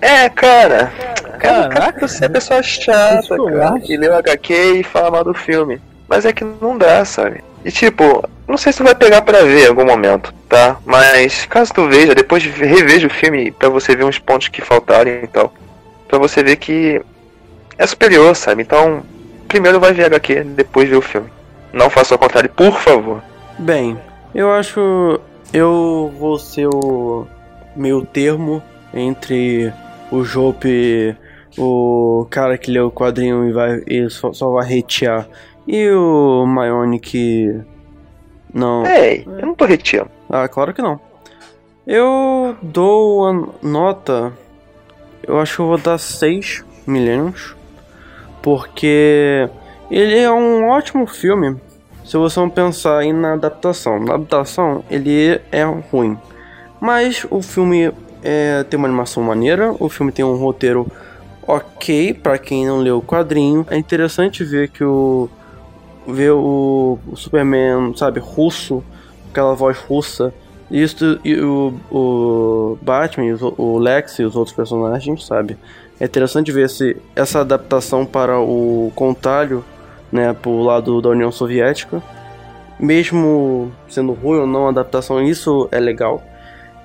É, 0.00 0.28
cara. 0.28 0.92
Cara, 1.38 1.68
Caraca. 1.68 1.92
cara, 1.92 2.08
você 2.08 2.24
é 2.24 2.28
pessoa 2.28 2.62
chata, 2.62 3.36
cara. 3.36 3.80
E 3.88 3.96
leu 3.96 4.14
HQ 4.16 4.54
e 4.80 4.82
fala 4.82 5.10
mal 5.10 5.24
do 5.24 5.34
filme. 5.34 5.80
Mas 6.08 6.24
é 6.24 6.32
que 6.32 6.44
não 6.44 6.76
dá, 6.76 7.04
sabe? 7.04 7.42
E 7.66 7.72
tipo, 7.72 8.22
não 8.46 8.56
sei 8.56 8.70
se 8.72 8.78
tu 8.78 8.84
vai 8.84 8.94
pegar 8.94 9.22
pra 9.22 9.42
ver 9.42 9.64
em 9.64 9.68
algum 9.68 9.84
momento, 9.84 10.32
tá? 10.48 10.76
Mas 10.86 11.44
caso 11.46 11.74
tu 11.74 11.88
veja, 11.88 12.14
depois 12.14 12.40
de- 12.40 12.50
reveja 12.50 13.08
o 13.08 13.10
filme 13.10 13.50
pra 13.50 13.68
você 13.68 13.96
ver 13.96 14.04
uns 14.04 14.20
pontos 14.20 14.46
que 14.46 14.62
faltarem 14.62 15.24
e 15.24 15.26
tal. 15.26 15.52
Pra 16.06 16.16
você 16.16 16.44
ver 16.44 16.54
que 16.56 17.02
é 17.76 17.84
superior, 17.84 18.36
sabe? 18.36 18.62
Então, 18.62 19.02
primeiro 19.48 19.80
vai 19.80 19.92
ver 19.92 20.04
HQ, 20.04 20.44
depois 20.44 20.88
ver 20.88 20.94
o 20.94 21.02
filme. 21.02 21.28
Não 21.72 21.90
faça 21.90 22.14
o 22.14 22.18
contrário, 22.18 22.48
por 22.50 22.72
favor. 22.80 23.20
Bem, 23.58 23.98
eu 24.32 24.52
acho. 24.52 25.18
Eu 25.52 26.14
vou 26.16 26.38
ser 26.38 26.68
o 26.68 27.26
meio 27.74 28.02
termo 28.06 28.62
entre 28.94 29.72
o 30.12 30.22
Jope, 30.22 31.16
o 31.58 32.26
cara 32.30 32.56
que 32.56 32.70
lê 32.70 32.78
o 32.78 32.92
quadrinho 32.92 33.48
e, 33.48 33.52
vai, 33.52 33.82
e 33.88 34.08
só, 34.08 34.32
só 34.32 34.50
vai 34.52 34.78
hatear, 34.78 35.26
e 35.66 35.90
o 35.90 36.46
que. 37.02 37.60
Não. 38.52 38.86
Ei, 38.86 39.26
eu 39.26 39.46
não 39.46 39.54
tô 39.54 39.64
retirando. 39.64 40.10
Ah, 40.30 40.48
claro 40.48 40.72
que 40.72 40.80
não. 40.80 41.00
Eu 41.86 42.56
dou 42.62 43.26
a 43.26 43.32
nota. 43.62 44.32
Eu 45.22 45.38
acho 45.38 45.56
que 45.56 45.62
eu 45.62 45.66
vou 45.66 45.78
dar 45.78 45.98
6 45.98 46.64
milhões. 46.86 47.54
Porque 48.42 49.48
ele 49.90 50.18
é 50.18 50.30
um 50.30 50.68
ótimo 50.68 51.06
filme. 51.06 51.56
Se 52.04 52.16
você 52.16 52.38
não 52.38 52.48
pensar 52.48 52.98
aí 52.98 53.12
na 53.12 53.32
adaptação. 53.32 53.98
Na 53.98 54.14
adaptação, 54.14 54.84
ele 54.88 55.40
é 55.50 55.64
ruim. 55.64 56.16
Mas 56.80 57.26
o 57.30 57.42
filme 57.42 57.92
é, 58.22 58.64
tem 58.64 58.78
uma 58.78 58.88
animação 58.88 59.22
maneira. 59.22 59.74
O 59.78 59.88
filme 59.88 60.12
tem 60.12 60.24
um 60.24 60.36
roteiro 60.36 60.86
ok 61.46 62.14
para 62.14 62.38
quem 62.38 62.66
não 62.66 62.78
leu 62.78 62.98
o 62.98 63.02
quadrinho. 63.02 63.66
É 63.70 63.76
interessante 63.76 64.44
ver 64.44 64.68
que 64.70 64.84
o 64.84 65.28
ver 66.06 66.32
o, 66.32 66.98
o 67.10 67.16
Superman, 67.16 67.94
sabe, 67.96 68.20
russo, 68.20 68.82
aquela 69.30 69.54
voz 69.54 69.78
russa. 69.78 70.32
Isso 70.70 71.20
e 71.24 71.36
o, 71.40 71.74
o 71.90 72.78
Batman, 72.82 73.26
e 73.26 73.34
o 73.40 73.78
Lex 73.78 74.18
e 74.18 74.24
os 74.24 74.34
outros 74.34 74.54
personagens, 74.54 75.24
sabe? 75.24 75.56
É 76.00 76.04
interessante 76.04 76.52
ver 76.52 76.68
se 76.68 76.96
essa 77.14 77.40
adaptação 77.40 78.04
para 78.04 78.38
o 78.38 78.92
contrário, 78.94 79.64
né, 80.10 80.32
pro 80.34 80.62
lado 80.62 81.00
da 81.00 81.10
União 81.10 81.30
Soviética. 81.30 82.02
Mesmo 82.78 83.72
sendo 83.88 84.12
ruim 84.12 84.40
ou 84.40 84.46
não 84.46 84.66
a 84.66 84.70
adaptação, 84.70 85.22
isso 85.22 85.68
é 85.72 85.80
legal. 85.80 86.22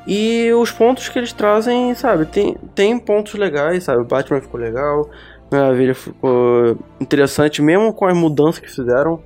E 0.07 0.51
os 0.53 0.71
pontos 0.71 1.09
que 1.09 1.19
eles 1.19 1.33
trazem, 1.33 1.93
sabe, 1.93 2.25
tem, 2.25 2.55
tem 2.73 2.97
pontos 2.97 3.33
legais, 3.35 3.83
sabe? 3.83 4.01
O 4.01 4.05
Batman 4.05 4.41
ficou 4.41 4.59
legal, 4.59 5.09
Maravilha 5.51 5.93
ficou 5.93 6.77
interessante, 6.99 7.61
mesmo 7.61 7.93
com 7.93 8.05
as 8.05 8.17
mudanças 8.17 8.59
que 8.59 8.71
fizeram, 8.71 9.19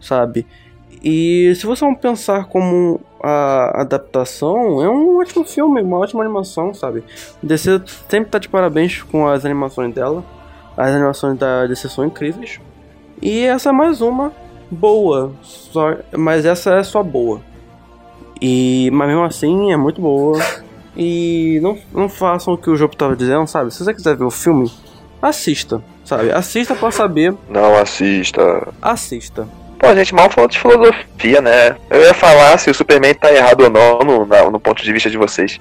sabe? 0.00 0.46
E 1.02 1.52
se 1.56 1.66
você 1.66 1.84
não 1.84 1.94
pensar 1.94 2.46
como 2.46 3.00
a 3.22 3.82
adaptação, 3.82 4.82
é 4.82 4.88
um 4.88 5.18
ótimo 5.18 5.44
filme, 5.44 5.82
uma 5.82 5.98
ótima 5.98 6.22
animação, 6.22 6.72
sabe? 6.72 7.02
DC 7.42 7.82
sempre 8.08 8.30
tá 8.30 8.38
de 8.38 8.48
parabéns 8.48 9.02
com 9.02 9.26
as 9.26 9.44
animações 9.44 9.92
dela. 9.92 10.24
As 10.76 10.90
animações 10.90 11.38
da 11.38 11.66
DC 11.66 11.88
são 11.88 12.04
incríveis. 12.04 12.60
E 13.20 13.44
essa 13.44 13.70
é 13.70 13.72
mais 13.72 14.00
uma 14.00 14.32
boa, 14.70 15.32
só, 15.42 15.96
mas 16.16 16.44
essa 16.44 16.74
é 16.74 16.82
só 16.82 17.02
boa. 17.02 17.40
E, 18.40 18.90
mas 18.92 19.08
mesmo 19.08 19.24
assim 19.24 19.72
é 19.72 19.76
muito 19.76 20.00
boa. 20.00 20.38
E 20.96 21.58
não, 21.62 21.78
não 21.92 22.08
façam 22.08 22.54
o 22.54 22.58
que 22.58 22.70
o 22.70 22.76
jogo 22.76 22.96
tava 22.96 23.16
dizendo, 23.16 23.46
sabe? 23.46 23.72
Se 23.72 23.84
você 23.84 23.92
quiser 23.92 24.16
ver 24.16 24.24
o 24.24 24.30
filme, 24.30 24.70
assista, 25.20 25.82
sabe? 26.04 26.30
Assista 26.30 26.74
pra 26.74 26.90
saber, 26.90 27.34
Não 27.48 27.76
assista. 27.76 28.68
assista. 28.80 29.46
Pô, 29.78 29.88
a 29.88 29.94
gente 29.94 30.14
mal 30.14 30.30
falou 30.30 30.48
de 30.48 30.58
filosofia, 30.58 31.40
né? 31.42 31.76
Eu 31.90 32.00
ia 32.02 32.14
falar 32.14 32.58
se 32.58 32.70
o 32.70 32.74
Superman 32.74 33.14
tá 33.14 33.30
errado 33.32 33.60
ou 33.62 33.70
não 33.70 33.98
no, 33.98 34.26
na- 34.26 34.50
no 34.50 34.58
ponto 34.58 34.82
de 34.82 34.92
vista 34.92 35.10
de 35.10 35.18
vocês. 35.18 35.60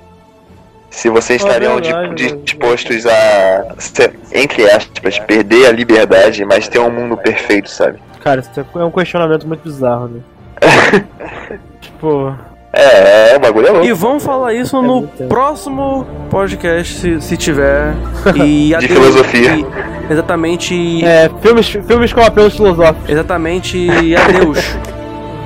Se 0.90 1.10
vocês 1.10 1.42
É 1.42 1.46
estariam 1.46 1.76
verdade, 1.76 2.36
dispostos 2.44 3.06
a, 3.06 3.76
se- 3.78 4.14
entre 4.34 4.70
aspas, 4.72 5.20
perder 5.20 5.66
a 5.68 5.72
liberdade, 5.72 6.46
mas 6.46 6.70
ter 6.70 6.80
um 6.80 6.90
mundo 6.90 7.18
perfeito, 7.18 7.70
sabe? 7.70 8.00
Cara, 8.24 8.40
isso 8.40 8.66
é 8.80 8.84
um 8.86 8.92
questionamento 8.92 9.46
muito 9.46 9.62
bizarro, 9.64 10.08
né? 10.08 10.22
tipo, 11.82 12.34
É, 12.78 13.32
é, 13.32 13.38
o 13.38 13.40
bagulho 13.40 13.68
é 13.68 13.72
louco. 13.72 13.86
E 13.88 13.94
vamos 13.94 14.24
falar 14.24 14.54
isso 14.54 14.82
no 14.82 15.04
tempo. 15.08 15.30
próximo 15.30 16.06
podcast, 16.30 16.94
se, 16.94 17.22
se 17.22 17.38
tiver. 17.38 17.94
E 18.36 18.76
De 18.80 18.88
filosofia. 18.90 19.56
e- 19.56 19.66
exatamente. 20.12 21.04
é, 21.06 21.30
filmes, 21.42 21.68
filmes 21.70 22.12
com 22.12 22.22
apelos 22.22 22.54
filosóficos. 22.56 23.10
Exatamente. 23.10 23.78
E 23.78 24.16
adeus. 24.16 24.60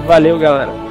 Valeu, 0.07 0.39
galera. 0.39 0.88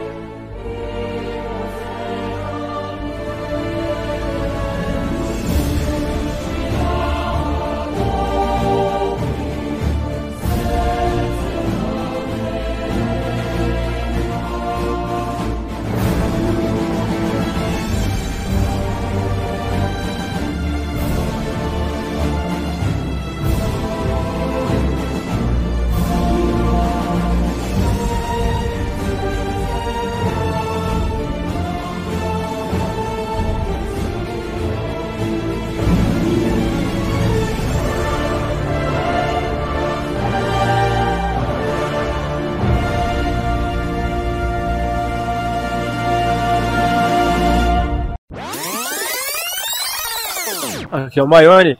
Aqui 51.08 51.18
é 51.18 51.22
o 51.22 51.26
Maione. 51.26 51.78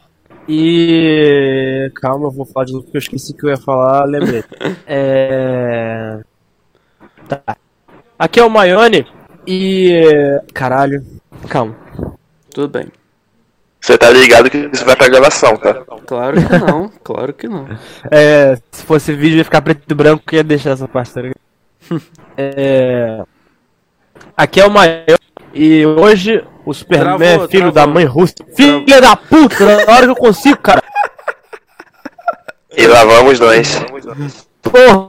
E. 0.49 1.93
Calma, 1.97 2.29
eu 2.29 2.31
vou 2.31 2.47
falar 2.47 2.64
de 2.64 2.72
novo 2.72 2.85
porque 2.85 2.97
eu 2.97 3.01
esqueci 3.01 3.35
que 3.35 3.45
eu 3.45 3.51
ia 3.51 3.59
falar, 3.59 4.07
lembrei. 4.07 4.43
é. 4.89 6.20
Tá. 7.29 7.57
Aqui 8.18 8.41
é 8.41 8.45
o 8.45 8.49
Maione 8.49 9.07
e. 9.47 10.41
Caralho. 10.55 11.05
Calma. 11.47 11.76
Tudo 12.51 12.68
bem. 12.68 12.87
Você 13.79 13.99
tá 13.99 14.09
ligado 14.09 14.49
que 14.49 14.70
isso 14.72 14.87
vai 14.87 14.97
pra 14.97 15.11
gravação, 15.11 15.55
tá? 15.59 15.74
Claro 16.07 16.37
que 16.37 16.59
não. 16.59 16.89
Claro 17.05 17.33
que 17.35 17.49
não. 17.49 17.68
É, 18.11 18.57
se 18.72 18.83
fosse 18.83 19.12
vídeo 19.12 19.37
ia 19.37 19.45
ficar 19.45 19.61
preto 19.61 19.83
e 19.87 19.95
branco, 19.95 20.22
eu 20.33 20.39
ia 20.39 20.45
deixar 20.45 20.70
essa 20.70 20.89
parte, 20.89 21.12
tá 21.12 21.20
ligado? 21.20 21.41
é. 22.35 23.22
Aqui 24.35 24.59
é 24.59 24.66
o 24.66 24.70
Maione 24.70 25.18
e 25.53 25.85
hoje 25.85 26.43
o 26.69 26.75
Superman 26.75 27.19
Travou, 27.19 27.45
é 27.45 27.49
filho 27.49 27.73
travou. 27.73 27.73
da 27.73 27.87
mãe 27.87 28.05
russa. 28.05 28.35
Filha 28.55 29.01
da 29.01 29.16
puta, 29.16 29.87
na 29.87 29.95
hora 29.95 30.05
que 30.05 30.11
eu 30.11 30.16
consigo, 30.16 30.59
cara. 30.59 30.83
E 32.77 32.87
lá 32.87 33.05
vamos 33.05 33.41
nós. 33.41 33.83
Porra! 34.62 35.07